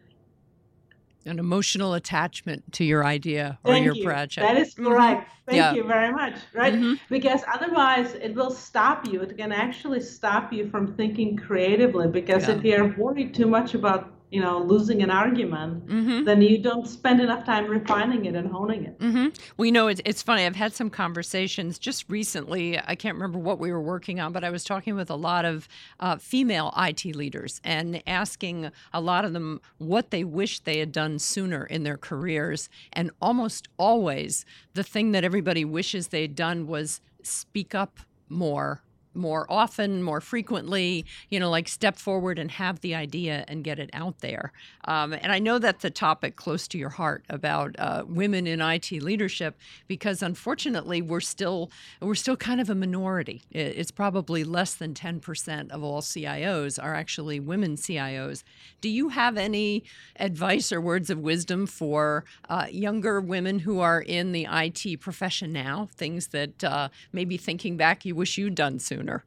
An 1.25 1.37
emotional 1.37 1.93
attachment 1.93 2.63
to 2.73 2.83
your 2.83 3.05
idea 3.05 3.59
or 3.63 3.73
thank 3.73 3.85
your 3.85 3.93
you. 3.93 4.03
project. 4.03 4.45
That 4.45 4.57
is 4.57 4.73
Mhm. 4.73 4.85
correct. 4.85 5.29
Thank 5.45 5.57
Yeah. 5.57 5.73
you 5.73 5.83
very 5.83 6.11
much. 6.11 6.33
Right? 6.53 6.73
Mhm. 6.73 6.99
Because 7.09 7.43
otherwise 7.47 8.15
it 8.15 8.33
will 8.33 8.49
stop 8.49 9.07
you. 9.07 9.21
It 9.21 9.37
can 9.37 9.51
actually 9.51 9.99
stop 10.01 10.51
you 10.51 10.67
from 10.67 10.95
thinking 10.95 11.37
creatively 11.37 12.07
because 12.07 12.47
Yeah. 12.47 12.55
if 12.55 12.63
you're 12.63 12.95
worried 12.97 13.35
too 13.35 13.45
much 13.47 13.75
about, 13.75 14.11
you 14.31 14.39
know, 14.39 14.59
losing 14.59 15.03
an 15.03 15.11
argument, 15.11 15.85
Mhm. 15.87 16.23
then 16.25 16.41
you 16.41 16.57
don't 16.57 16.87
spend 16.87 17.19
enough 17.19 17.45
time 17.45 17.67
refining 17.67 18.25
it 18.25 18.33
and 18.33 18.47
honing 18.49 18.85
it. 18.85 18.95
hmm 18.99 19.27
Well, 19.57 19.65
you 19.65 19.73
know, 19.73 19.87
it's, 19.89 20.01
it's 20.05 20.21
funny. 20.23 20.45
I've 20.45 20.55
had 20.55 20.73
some 20.73 20.89
conversations 20.89 21.77
just 21.77 22.09
recently. 22.09 22.79
I 22.79 22.95
can't 22.95 23.15
remember 23.15 23.37
what 23.39 23.59
we 23.59 23.71
were 23.71 23.81
working 23.81 24.21
on, 24.21 24.31
but 24.31 24.45
I 24.45 24.49
was 24.49 24.63
talking 24.63 24.95
with 24.95 25.09
a 25.09 25.15
lot 25.15 25.43
of 25.43 25.67
uh, 25.99 26.15
female 26.15 26.73
IT 26.77 27.13
leaders 27.13 27.59
and 27.65 28.01
asking 28.07 28.71
a 28.93 29.01
lot 29.01 29.25
of 29.25 29.33
them 29.33 29.59
what 29.79 30.11
they 30.11 30.23
wish 30.23 30.59
they 30.61 30.79
had 30.79 30.93
done 30.93 31.19
sooner 31.19 31.65
in 31.65 31.83
their 31.83 31.97
careers. 31.97 32.69
And 32.93 33.11
almost 33.21 33.67
always, 33.77 34.45
the 34.73 34.83
thing 34.83 35.11
that 35.11 35.25
everybody 35.25 35.65
wishes 35.65 36.07
they 36.07 36.21
had 36.21 36.35
done 36.35 36.67
was 36.67 37.01
speak 37.21 37.75
up 37.75 37.99
more 38.29 38.81
more 39.13 39.45
often, 39.49 40.03
more 40.03 40.21
frequently, 40.21 41.05
you 41.29 41.39
know, 41.39 41.49
like 41.49 41.67
step 41.67 41.97
forward 41.97 42.39
and 42.39 42.51
have 42.51 42.79
the 42.81 42.95
idea 42.95 43.45
and 43.47 43.63
get 43.63 43.79
it 43.79 43.89
out 43.93 44.19
there. 44.19 44.51
Um, 44.85 45.13
and 45.13 45.31
I 45.31 45.39
know 45.39 45.59
that's 45.59 45.85
a 45.85 45.89
topic 45.89 46.35
close 46.35 46.67
to 46.69 46.77
your 46.77 46.89
heart 46.89 47.23
about 47.29 47.75
uh, 47.77 48.03
women 48.07 48.47
in 48.47 48.61
IT 48.61 48.91
leadership 48.91 49.57
because 49.87 50.21
unfortunately 50.21 51.01
we're 51.01 51.19
still 51.19 51.69
we're 52.01 52.15
still 52.15 52.37
kind 52.37 52.61
of 52.61 52.69
a 52.69 52.75
minority. 52.75 53.43
It's 53.51 53.91
probably 53.91 54.43
less 54.43 54.75
than 54.75 54.93
10% 54.93 55.71
of 55.71 55.83
all 55.83 56.01
CIOs 56.01 56.81
are 56.81 56.95
actually 56.95 57.39
women 57.39 57.75
CIOs. 57.75 58.43
Do 58.79 58.89
you 58.89 59.09
have 59.09 59.37
any 59.37 59.83
advice 60.17 60.71
or 60.71 60.81
words 60.81 61.09
of 61.09 61.19
wisdom 61.19 61.65
for 61.67 62.23
uh, 62.49 62.67
younger 62.71 63.19
women 63.19 63.59
who 63.59 63.79
are 63.79 64.01
in 64.01 64.31
the 64.31 64.47
IT 64.49 64.99
profession 64.99 65.51
now? 65.51 65.89
Things 65.95 66.27
that 66.27 66.63
uh, 66.63 66.89
maybe 67.11 67.37
thinking 67.37 67.77
back 67.77 68.05
you 68.05 68.15
wish 68.15 68.37
you'd 68.37 68.55
done 68.55 68.79
sooner. 69.01 69.23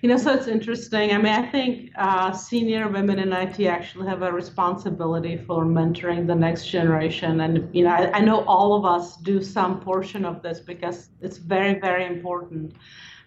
You 0.00 0.08
know, 0.08 0.16
so 0.16 0.32
it's 0.32 0.46
interesting. 0.46 1.12
I 1.12 1.18
mean, 1.18 1.32
I 1.32 1.50
think 1.50 1.90
uh, 1.96 2.30
senior 2.32 2.88
women 2.88 3.18
in 3.18 3.32
IT 3.32 3.60
actually 3.66 4.06
have 4.06 4.22
a 4.22 4.32
responsibility 4.32 5.36
for 5.36 5.64
mentoring 5.64 6.26
the 6.26 6.36
next 6.36 6.68
generation. 6.68 7.40
And, 7.40 7.74
you 7.74 7.82
know, 7.82 7.90
I, 7.90 8.18
I 8.18 8.20
know 8.20 8.44
all 8.44 8.74
of 8.74 8.84
us 8.84 9.16
do 9.16 9.42
some 9.42 9.80
portion 9.80 10.24
of 10.24 10.40
this 10.40 10.60
because 10.60 11.08
it's 11.20 11.38
very, 11.38 11.80
very 11.80 12.06
important. 12.06 12.74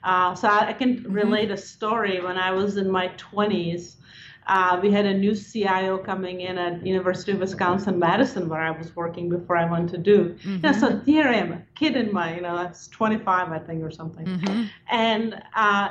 Uh, 0.04 0.34
so 0.34 0.48
I, 0.48 0.70
I 0.70 0.74
can 0.74 1.04
relate 1.04 1.52
a 1.52 1.58
story. 1.58 2.22
When 2.22 2.38
I 2.38 2.52
was 2.52 2.78
in 2.78 2.90
my 2.90 3.10
20s, 3.10 3.98
uh, 4.52 4.78
we 4.84 4.92
had 4.92 5.06
a 5.06 5.14
new 5.14 5.34
CIO 5.34 5.98
coming 5.98 6.42
in 6.42 6.58
at 6.58 6.86
University 6.86 7.32
of 7.32 7.40
Wisconsin 7.40 7.98
Madison, 7.98 8.50
where 8.50 8.60
I 8.60 8.72
was 8.72 8.94
working 8.98 9.30
before 9.30 9.56
I 9.56 9.66
went 9.72 9.90
to 9.92 9.98
Duke. 9.98 10.38
Yeah, 10.62 10.74
so 10.74 11.00
here 11.06 11.28
I 11.30 11.36
am, 11.36 11.54
a 11.54 11.62
kid 11.76 11.96
in 11.96 12.12
my, 12.12 12.36
you 12.36 12.42
know, 12.42 12.56
I 12.58 12.66
was 12.66 12.90
25, 12.90 13.52
I 13.52 13.60
think, 13.60 13.82
or 13.82 13.92
something 13.92 14.26
hmm 14.26 14.64
and 14.90 15.42
uh, 15.56 15.90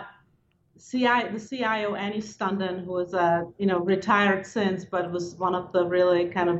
CI, 0.78 1.28
the 1.32 1.40
CIO 1.48 1.94
Annie 1.94 2.20
Stunden, 2.20 2.84
who 2.84 2.92
was 2.92 3.14
a 3.14 3.46
you 3.58 3.66
know 3.66 3.78
retired 3.78 4.46
since, 4.46 4.84
but 4.84 5.11
was 5.11 5.36
one 5.36 5.54
of 5.54 5.72
the 5.72 5.84
really 5.86 6.26
kind 6.26 6.50
of 6.50 6.58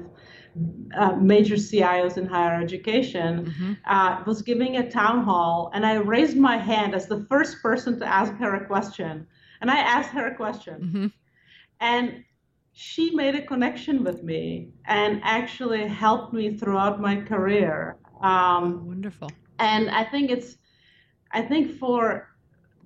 uh, 0.97 1.13
major 1.17 1.57
CIOs 1.57 2.17
in 2.17 2.27
higher 2.27 2.61
education, 2.61 3.47
mm-hmm. 3.47 3.73
uh, 3.87 4.23
was 4.27 4.43
giving 4.43 4.77
a 4.77 4.91
town 4.91 5.25
hall, 5.25 5.71
and 5.75 5.85
I 5.85 5.95
raised 5.95 6.37
my 6.37 6.57
hand 6.57 6.95
as 6.95 7.07
the 7.07 7.27
first 7.31 7.63
person 7.63 7.99
to 8.01 8.07
ask 8.07 8.33
her 8.35 8.55
a 8.57 8.67
question, 8.67 9.27
and 9.61 9.71
I 9.71 9.79
asked 9.79 10.11
her 10.11 10.27
a 10.29 10.35
question, 10.35 10.77
mm-hmm. 10.81 11.07
And 11.81 12.25
she 12.73 13.15
made 13.15 13.35
a 13.35 13.43
connection 13.43 14.05
with 14.05 14.23
me 14.23 14.71
and 14.87 15.21
actually 15.25 15.87
helped 15.87 16.33
me 16.33 16.57
throughout 16.57 17.01
my 17.01 17.17
career. 17.21 17.97
Um, 18.23 18.87
Wonderful. 18.87 19.31
And 19.59 19.91
I 19.91 20.05
think 20.05 20.31
it's, 20.31 20.57
I 21.33 21.43
think 21.43 21.79
for 21.79 22.29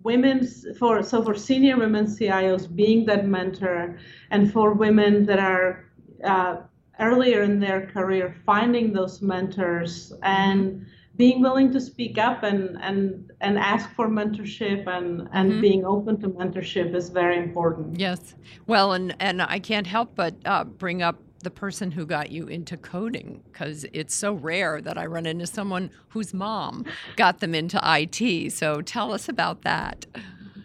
women's 0.03 0.67
for 0.79 1.03
so 1.03 1.23
for 1.25 1.35
senior 1.35 1.79
women 1.79 2.07
CIOs 2.07 2.73
being 2.75 3.07
that 3.07 3.27
mentor, 3.27 3.99
and 4.31 4.53
for 4.53 4.75
women 4.75 5.25
that 5.27 5.39
are 5.39 5.91
uh, 6.23 6.57
earlier 7.01 7.43
in 7.43 7.59
their 7.59 7.87
career 7.87 8.37
finding 8.47 8.93
those 8.93 9.21
mentors 9.23 10.13
and 10.23 10.73
mm-hmm. 10.73 10.85
Being 11.17 11.41
willing 11.41 11.73
to 11.73 11.81
speak 11.81 12.19
up 12.19 12.43
and 12.43 12.77
and 12.81 13.31
and 13.41 13.59
ask 13.59 13.91
for 13.95 14.09
mentorship 14.09 14.87
and 14.87 15.29
and 15.33 15.53
mm-hmm. 15.53 15.61
being 15.61 15.85
open 15.85 16.21
to 16.21 16.29
mentorship 16.29 16.95
is 16.95 17.09
very 17.09 17.39
important 17.39 17.99
yes 17.99 18.35
well 18.67 18.93
and 18.93 19.15
and 19.21 19.41
i 19.43 19.59
can't 19.59 19.87
help 19.87 20.15
but 20.15 20.35
uh, 20.45 20.65
bring 20.65 21.03
up 21.03 21.17
the 21.45 21.51
person 21.51 21.91
who 21.93 22.05
got 22.05 22.31
you 22.33 22.47
into 22.47 22.77
coding 22.77 23.43
because 23.53 23.87
it's 23.93 24.15
so 24.15 24.33
rare 24.33 24.81
that 24.81 24.97
I 24.99 25.07
run 25.07 25.27
into 25.27 25.47
someone 25.47 25.91
whose 26.09 26.35
mom 26.35 26.87
got 27.17 27.41
them 27.41 27.55
into 27.55 27.79
IT. 27.85 28.51
So 28.53 28.81
tell 28.81 29.13
us 29.13 29.29
about 29.29 29.63
that. 29.63 30.07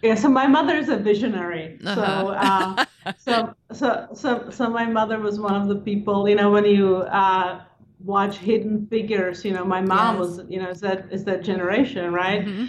Yeah, 0.02 0.14
so 0.14 0.30
my 0.30 0.46
mother 0.46 0.76
is 0.76 0.88
a 0.88 0.96
visionary. 0.96 1.78
Uh-huh. 1.84 1.94
So, 1.94 2.28
uh, 2.30 2.84
so, 3.18 3.54
so, 3.72 4.08
so, 4.14 4.50
so 4.50 4.70
my 4.70 4.86
mother 4.86 5.20
was 5.20 5.38
one 5.38 5.54
of 5.54 5.68
the 5.68 5.76
people. 5.76 6.26
You 6.26 6.36
know, 6.36 6.50
when 6.50 6.64
you 6.64 6.96
uh, 6.96 7.60
watch 8.04 8.38
Hidden 8.38 8.86
Figures, 8.86 9.44
you 9.44 9.52
know, 9.52 9.64
my 9.64 9.80
mom 9.80 10.16
yes. 10.16 10.20
was, 10.20 10.40
you 10.48 10.60
know, 10.60 10.70
is 10.70 10.80
that 10.80 11.06
is 11.10 11.24
that 11.24 11.42
generation, 11.42 12.12
right? 12.12 12.44
Mm-hmm. 12.44 12.66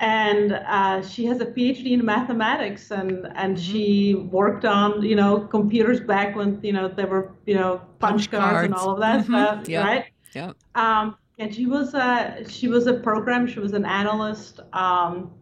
And 0.00 0.52
uh, 0.52 1.02
she 1.02 1.24
has 1.24 1.40
a 1.40 1.46
PhD 1.46 1.92
in 1.92 2.04
mathematics, 2.04 2.90
and 2.90 3.26
and 3.34 3.56
mm-hmm. 3.56 3.72
she 3.72 4.14
worked 4.14 4.64
on, 4.64 5.02
you 5.02 5.16
know, 5.16 5.40
computers 5.40 6.00
back 6.00 6.36
when 6.36 6.60
you 6.62 6.72
know 6.72 6.88
there 6.88 7.08
were, 7.08 7.32
you 7.46 7.54
know, 7.54 7.78
punch, 7.98 8.30
punch 8.30 8.30
cards, 8.30 8.52
cards, 8.52 8.64
and 8.66 8.74
all 8.74 8.90
of 8.90 9.00
that 9.00 9.24
mm-hmm. 9.24 9.34
stuff, 9.34 9.68
yep. 9.68 9.84
right? 9.84 10.04
Yeah. 10.34 10.52
Um, 10.74 11.16
and 11.38 11.54
she 11.54 11.66
was 11.66 11.94
a 11.94 12.44
she 12.48 12.68
was 12.68 12.86
a 12.86 12.94
program. 12.94 13.46
She 13.46 13.60
was 13.60 13.72
an 13.72 13.84
analyst. 13.84 14.60
Um, 14.72 15.32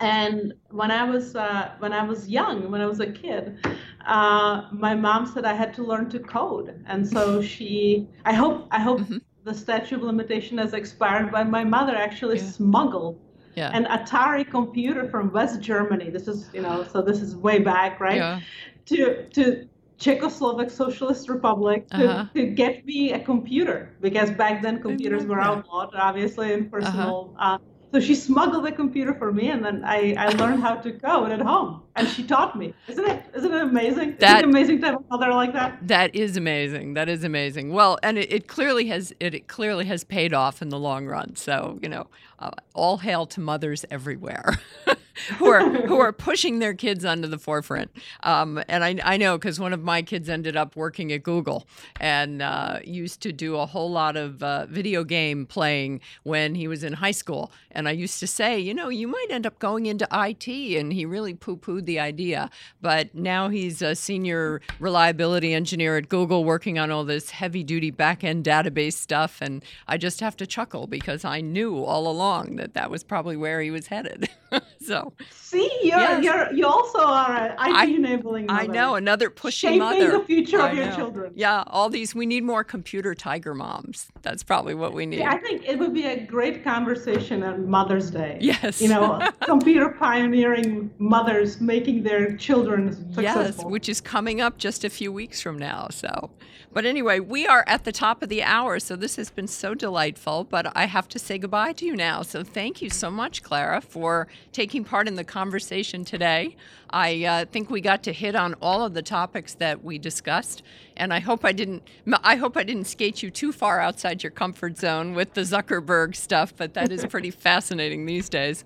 and 0.00 0.52
when 0.70 0.90
I 0.90 1.04
was 1.04 1.34
uh, 1.34 1.72
when 1.78 1.92
I 1.92 2.02
was 2.02 2.28
young, 2.28 2.70
when 2.70 2.80
I 2.80 2.86
was 2.86 3.00
a 3.00 3.06
kid, 3.06 3.58
uh, 4.06 4.68
my 4.72 4.94
mom 4.94 5.26
said 5.26 5.44
I 5.44 5.54
had 5.54 5.74
to 5.74 5.82
learn 5.82 6.08
to 6.10 6.18
code, 6.18 6.82
and 6.86 7.06
so 7.06 7.42
she. 7.42 8.08
I 8.24 8.32
hope 8.32 8.68
I 8.70 8.80
hope 8.80 9.00
mm-hmm. 9.00 9.18
the 9.44 9.54
statute 9.54 9.96
of 9.96 10.02
limitation 10.02 10.58
has 10.58 10.74
expired, 10.74 11.32
but 11.32 11.48
my 11.48 11.64
mother 11.64 11.94
actually 11.94 12.38
yeah. 12.38 12.44
smuggled 12.44 13.20
yeah. 13.56 13.70
an 13.72 13.84
Atari 13.86 14.48
computer 14.48 15.08
from 15.08 15.32
West 15.32 15.60
Germany. 15.60 16.10
This 16.10 16.28
is 16.28 16.50
you 16.52 16.62
know 16.62 16.84
so 16.84 17.02
this 17.02 17.20
is 17.20 17.34
way 17.34 17.58
back, 17.58 17.98
right? 18.00 18.16
Yeah. 18.16 18.40
To 18.86 19.28
to 19.30 19.68
Czechoslovak 19.98 20.70
Socialist 20.70 21.28
Republic 21.28 21.88
to, 21.88 22.10
uh-huh. 22.10 22.26
to 22.34 22.46
get 22.46 22.84
me 22.84 23.12
a 23.12 23.18
computer 23.18 23.96
because 24.00 24.30
back 24.30 24.62
then 24.62 24.80
computers 24.82 25.24
were 25.24 25.40
outlawed, 25.40 25.94
obviously, 25.94 26.52
in 26.52 26.68
personal. 26.68 27.34
Uh-huh. 27.38 27.54
Uh, 27.54 27.58
so 27.96 28.00
she 28.00 28.14
smuggled 28.14 28.66
the 28.66 28.72
computer 28.72 29.14
for 29.14 29.32
me, 29.32 29.48
and 29.48 29.64
then 29.64 29.82
I, 29.82 30.14
I 30.18 30.28
learned 30.28 30.60
how 30.60 30.74
to 30.74 30.92
code 30.92 31.32
at 31.32 31.40
home, 31.40 31.80
and 31.94 32.06
she 32.06 32.24
taught 32.24 32.58
me. 32.58 32.74
Isn't 32.88 33.06
it? 33.06 33.22
Isn't 33.34 33.54
it 33.54 33.62
amazing? 33.62 34.16
That, 34.18 34.36
isn't 34.36 34.36
it 34.36 34.44
amazing 34.44 34.80
to 34.82 34.86
have 34.88 34.96
a 34.96 35.04
mother 35.08 35.32
like 35.32 35.54
that? 35.54 35.78
That 35.88 36.14
is 36.14 36.36
amazing. 36.36 36.92
That 36.92 37.08
is 37.08 37.24
amazing. 37.24 37.72
Well, 37.72 37.98
and 38.02 38.18
it, 38.18 38.30
it 38.30 38.48
clearly 38.48 38.88
has 38.88 39.14
it, 39.18 39.34
it, 39.34 39.48
clearly 39.48 39.86
has 39.86 40.04
paid 40.04 40.34
off 40.34 40.60
in 40.60 40.68
the 40.68 40.78
long 40.78 41.06
run. 41.06 41.36
So 41.36 41.78
you 41.80 41.88
know, 41.88 42.08
uh, 42.38 42.50
all 42.74 42.98
hail 42.98 43.24
to 43.28 43.40
mothers 43.40 43.86
everywhere. 43.90 44.58
who 45.38 45.46
are 45.46 45.68
who 45.86 46.00
are 46.00 46.12
pushing 46.26 46.58
their 46.58 46.74
kids 46.74 47.04
onto 47.04 47.28
the 47.28 47.38
forefront. 47.38 47.90
Um, 48.22 48.62
and 48.68 48.84
I, 48.84 48.98
I 49.02 49.16
know 49.16 49.38
because 49.38 49.58
one 49.58 49.72
of 49.72 49.82
my 49.82 50.02
kids 50.02 50.28
ended 50.28 50.56
up 50.56 50.76
working 50.76 51.12
at 51.12 51.22
Google 51.22 51.66
and 52.00 52.42
uh, 52.42 52.80
used 52.84 53.20
to 53.22 53.32
do 53.32 53.56
a 53.56 53.66
whole 53.66 53.90
lot 53.90 54.16
of 54.16 54.42
uh, 54.42 54.66
video 54.66 55.04
game 55.04 55.46
playing 55.46 56.00
when 56.22 56.54
he 56.54 56.68
was 56.68 56.84
in 56.84 56.94
high 56.94 57.10
school. 57.12 57.50
And 57.70 57.88
I 57.88 57.92
used 57.92 58.20
to 58.20 58.26
say, 58.26 58.58
you 58.58 58.74
know, 58.74 58.88
you 58.88 59.08
might 59.08 59.26
end 59.30 59.46
up 59.46 59.58
going 59.58 59.86
into 59.86 60.06
IT, 60.12 60.48
and 60.48 60.92
he 60.92 61.04
really 61.04 61.34
poo-pooed 61.34 61.84
the 61.84 62.00
idea. 62.00 62.50
But 62.80 63.14
now 63.14 63.48
he's 63.48 63.82
a 63.82 63.94
senior 63.94 64.60
reliability 64.80 65.52
engineer 65.52 65.96
at 65.96 66.08
Google, 66.08 66.44
working 66.44 66.78
on 66.78 66.90
all 66.90 67.04
this 67.04 67.30
heavy-duty 67.30 67.90
back-end 67.90 68.44
database 68.44 68.94
stuff. 68.94 69.38
And 69.40 69.64
I 69.86 69.98
just 69.98 70.20
have 70.20 70.36
to 70.38 70.46
chuckle 70.46 70.86
because 70.86 71.24
I 71.24 71.40
knew 71.40 71.84
all 71.84 72.08
along 72.08 72.56
that 72.56 72.74
that 72.74 72.90
was 72.90 73.04
probably 73.04 73.36
where 73.36 73.60
he 73.60 73.70
was 73.70 73.88
headed. 73.88 74.28
so 74.86 75.12
See, 75.30 75.70
you're, 75.82 75.98
yes. 75.98 76.24
you're 76.24 76.52
you 76.52 76.66
also 76.66 76.98
are 76.98 77.36
an 77.36 77.52
IT 77.52 77.58
I, 77.58 77.84
enabling. 77.86 78.46
Mother. 78.46 78.60
I 78.62 78.66
know 78.66 78.94
another 78.96 79.30
pushing 79.30 79.74
Shaping 79.74 79.78
mother. 79.78 80.18
the 80.18 80.24
future 80.24 80.60
I 80.60 80.70
of 80.70 80.76
your 80.76 80.92
children. 80.92 81.32
Yeah, 81.36 81.62
all 81.66 81.88
these. 81.88 82.14
We 82.14 82.26
need 82.26 82.44
more 82.44 82.64
computer 82.64 83.14
tiger 83.14 83.54
moms. 83.54 84.08
That's 84.22 84.42
probably 84.42 84.74
what 84.74 84.92
we 84.92 85.06
need. 85.06 85.20
Yeah, 85.20 85.30
I 85.30 85.38
think 85.38 85.64
it 85.64 85.78
would 85.78 85.94
be 85.94 86.04
a 86.04 86.20
great 86.24 86.64
conversation 86.64 87.42
on 87.42 87.68
Mother's 87.68 88.10
Day. 88.10 88.38
Yes. 88.40 88.80
You 88.80 88.88
know, 88.88 89.20
computer 89.42 89.90
pioneering 89.90 90.90
mothers 90.98 91.60
making 91.60 92.02
their 92.02 92.36
children 92.36 92.92
successful. 93.14 93.22
Yes, 93.22 93.64
which 93.64 93.88
is 93.88 94.00
coming 94.00 94.40
up 94.40 94.58
just 94.58 94.84
a 94.84 94.90
few 94.90 95.12
weeks 95.12 95.40
from 95.40 95.58
now. 95.58 95.88
So, 95.90 96.30
but 96.72 96.84
anyway, 96.84 97.20
we 97.20 97.46
are 97.46 97.64
at 97.66 97.84
the 97.84 97.92
top 97.92 98.22
of 98.22 98.28
the 98.28 98.42
hour, 98.42 98.80
so 98.80 98.96
this 98.96 99.16
has 99.16 99.30
been 99.30 99.46
so 99.48 99.74
delightful. 99.74 100.44
But 100.44 100.76
I 100.76 100.86
have 100.86 101.08
to 101.08 101.18
say 101.18 101.38
goodbye 101.38 101.72
to 101.74 101.86
you 101.86 101.96
now. 101.96 102.22
So 102.22 102.42
thank 102.42 102.82
you 102.82 102.90
so 102.90 103.10
much, 103.10 103.42
Klara, 103.42 103.82
for 103.82 104.26
taking 104.52 104.84
part 104.84 105.08
in 105.08 105.14
the 105.14 105.24
conversation 105.24 106.04
today. 106.04 106.56
I 106.90 107.24
uh, 107.24 107.44
think 107.46 107.70
we 107.70 107.80
got 107.80 108.02
to 108.04 108.12
hit 108.12 108.34
on 108.34 108.54
all 108.62 108.84
of 108.84 108.94
the 108.94 109.02
topics 109.02 109.54
that 109.54 109.84
we 109.84 109.98
discussed, 109.98 110.62
and 110.96 111.12
I 111.12 111.20
hope 111.20 111.44
I 111.44 111.52
didn't. 111.52 111.82
I 112.22 112.36
hope 112.36 112.56
I 112.56 112.62
didn't 112.62 112.86
skate 112.86 113.22
you 113.22 113.30
too 113.30 113.52
far 113.52 113.80
outside 113.80 114.22
your 114.22 114.30
comfort 114.30 114.78
zone 114.78 115.14
with 115.14 115.34
the 115.34 115.42
Zuckerberg 115.42 116.14
stuff, 116.14 116.54
but 116.56 116.74
that 116.74 116.92
is 116.92 117.04
pretty 117.06 117.30
fascinating 117.46 118.06
these 118.06 118.28
days. 118.28 118.64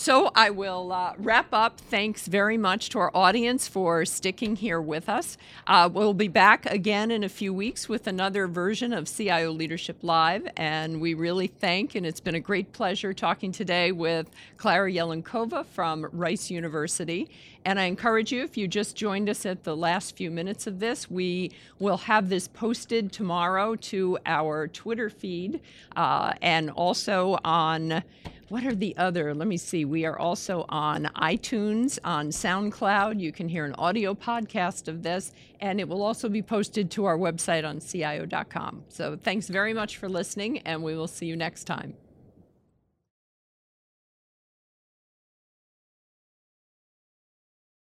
So 0.00 0.30
I 0.36 0.50
will 0.50 0.92
uh, 0.92 1.14
wrap 1.18 1.48
up. 1.52 1.80
Thanks 1.80 2.28
very 2.28 2.56
much 2.56 2.88
to 2.90 3.00
our 3.00 3.10
audience 3.16 3.66
for 3.66 4.04
sticking 4.04 4.54
here 4.54 4.80
with 4.80 5.08
us. 5.08 5.36
Uh, 5.66 5.90
we'll 5.92 6.14
be 6.14 6.28
back 6.28 6.66
again 6.66 7.10
in 7.10 7.24
a 7.24 7.28
few 7.28 7.52
weeks 7.52 7.88
with 7.88 8.06
another 8.06 8.46
version 8.46 8.92
of 8.92 9.12
CIO 9.12 9.50
Leadership 9.50 9.96
Live. 10.02 10.46
And 10.56 11.00
we 11.00 11.14
really 11.14 11.48
thank, 11.48 11.96
and 11.96 12.06
it's 12.06 12.20
been 12.20 12.36
a 12.36 12.40
great 12.40 12.72
pleasure 12.72 13.12
talking 13.12 13.50
today 13.50 13.90
with 13.90 14.30
Klara 14.56 14.94
Jelinkova 14.94 15.66
from 15.66 16.06
Rice 16.12 16.48
University. 16.48 17.28
And 17.64 17.80
I 17.80 17.86
encourage 17.86 18.30
you, 18.30 18.44
if 18.44 18.56
you 18.56 18.68
just 18.68 18.94
joined 18.94 19.28
us 19.28 19.44
at 19.44 19.64
the 19.64 19.76
last 19.76 20.16
few 20.16 20.30
minutes 20.30 20.68
of 20.68 20.78
this, 20.78 21.10
we 21.10 21.50
will 21.80 21.96
have 21.96 22.28
this 22.28 22.46
posted 22.46 23.10
tomorrow 23.10 23.74
to 23.74 24.16
our 24.24 24.68
Twitter 24.68 25.10
feed 25.10 25.58
uh, 25.96 26.34
and 26.40 26.70
also 26.70 27.36
on 27.44 28.04
what 28.48 28.64
are 28.64 28.74
the 28.74 28.96
other? 28.96 29.34
Let 29.34 29.48
me 29.48 29.56
see. 29.56 29.84
We 29.84 30.04
are 30.04 30.18
also 30.18 30.64
on 30.68 31.04
iTunes, 31.16 31.98
on 32.04 32.28
SoundCloud. 32.28 33.20
You 33.20 33.32
can 33.32 33.48
hear 33.48 33.64
an 33.64 33.74
audio 33.74 34.14
podcast 34.14 34.88
of 34.88 35.02
this, 35.02 35.32
and 35.60 35.80
it 35.80 35.88
will 35.88 36.02
also 36.02 36.28
be 36.28 36.42
posted 36.42 36.90
to 36.92 37.04
our 37.04 37.18
website 37.18 37.68
on 37.68 37.80
CIO.com. 37.80 38.84
So 38.88 39.16
thanks 39.16 39.48
very 39.48 39.74
much 39.74 39.96
for 39.96 40.08
listening, 40.08 40.58
and 40.60 40.82
we 40.82 40.94
will 40.94 41.08
see 41.08 41.26
you 41.26 41.36
next 41.36 41.64
time. 41.64 41.94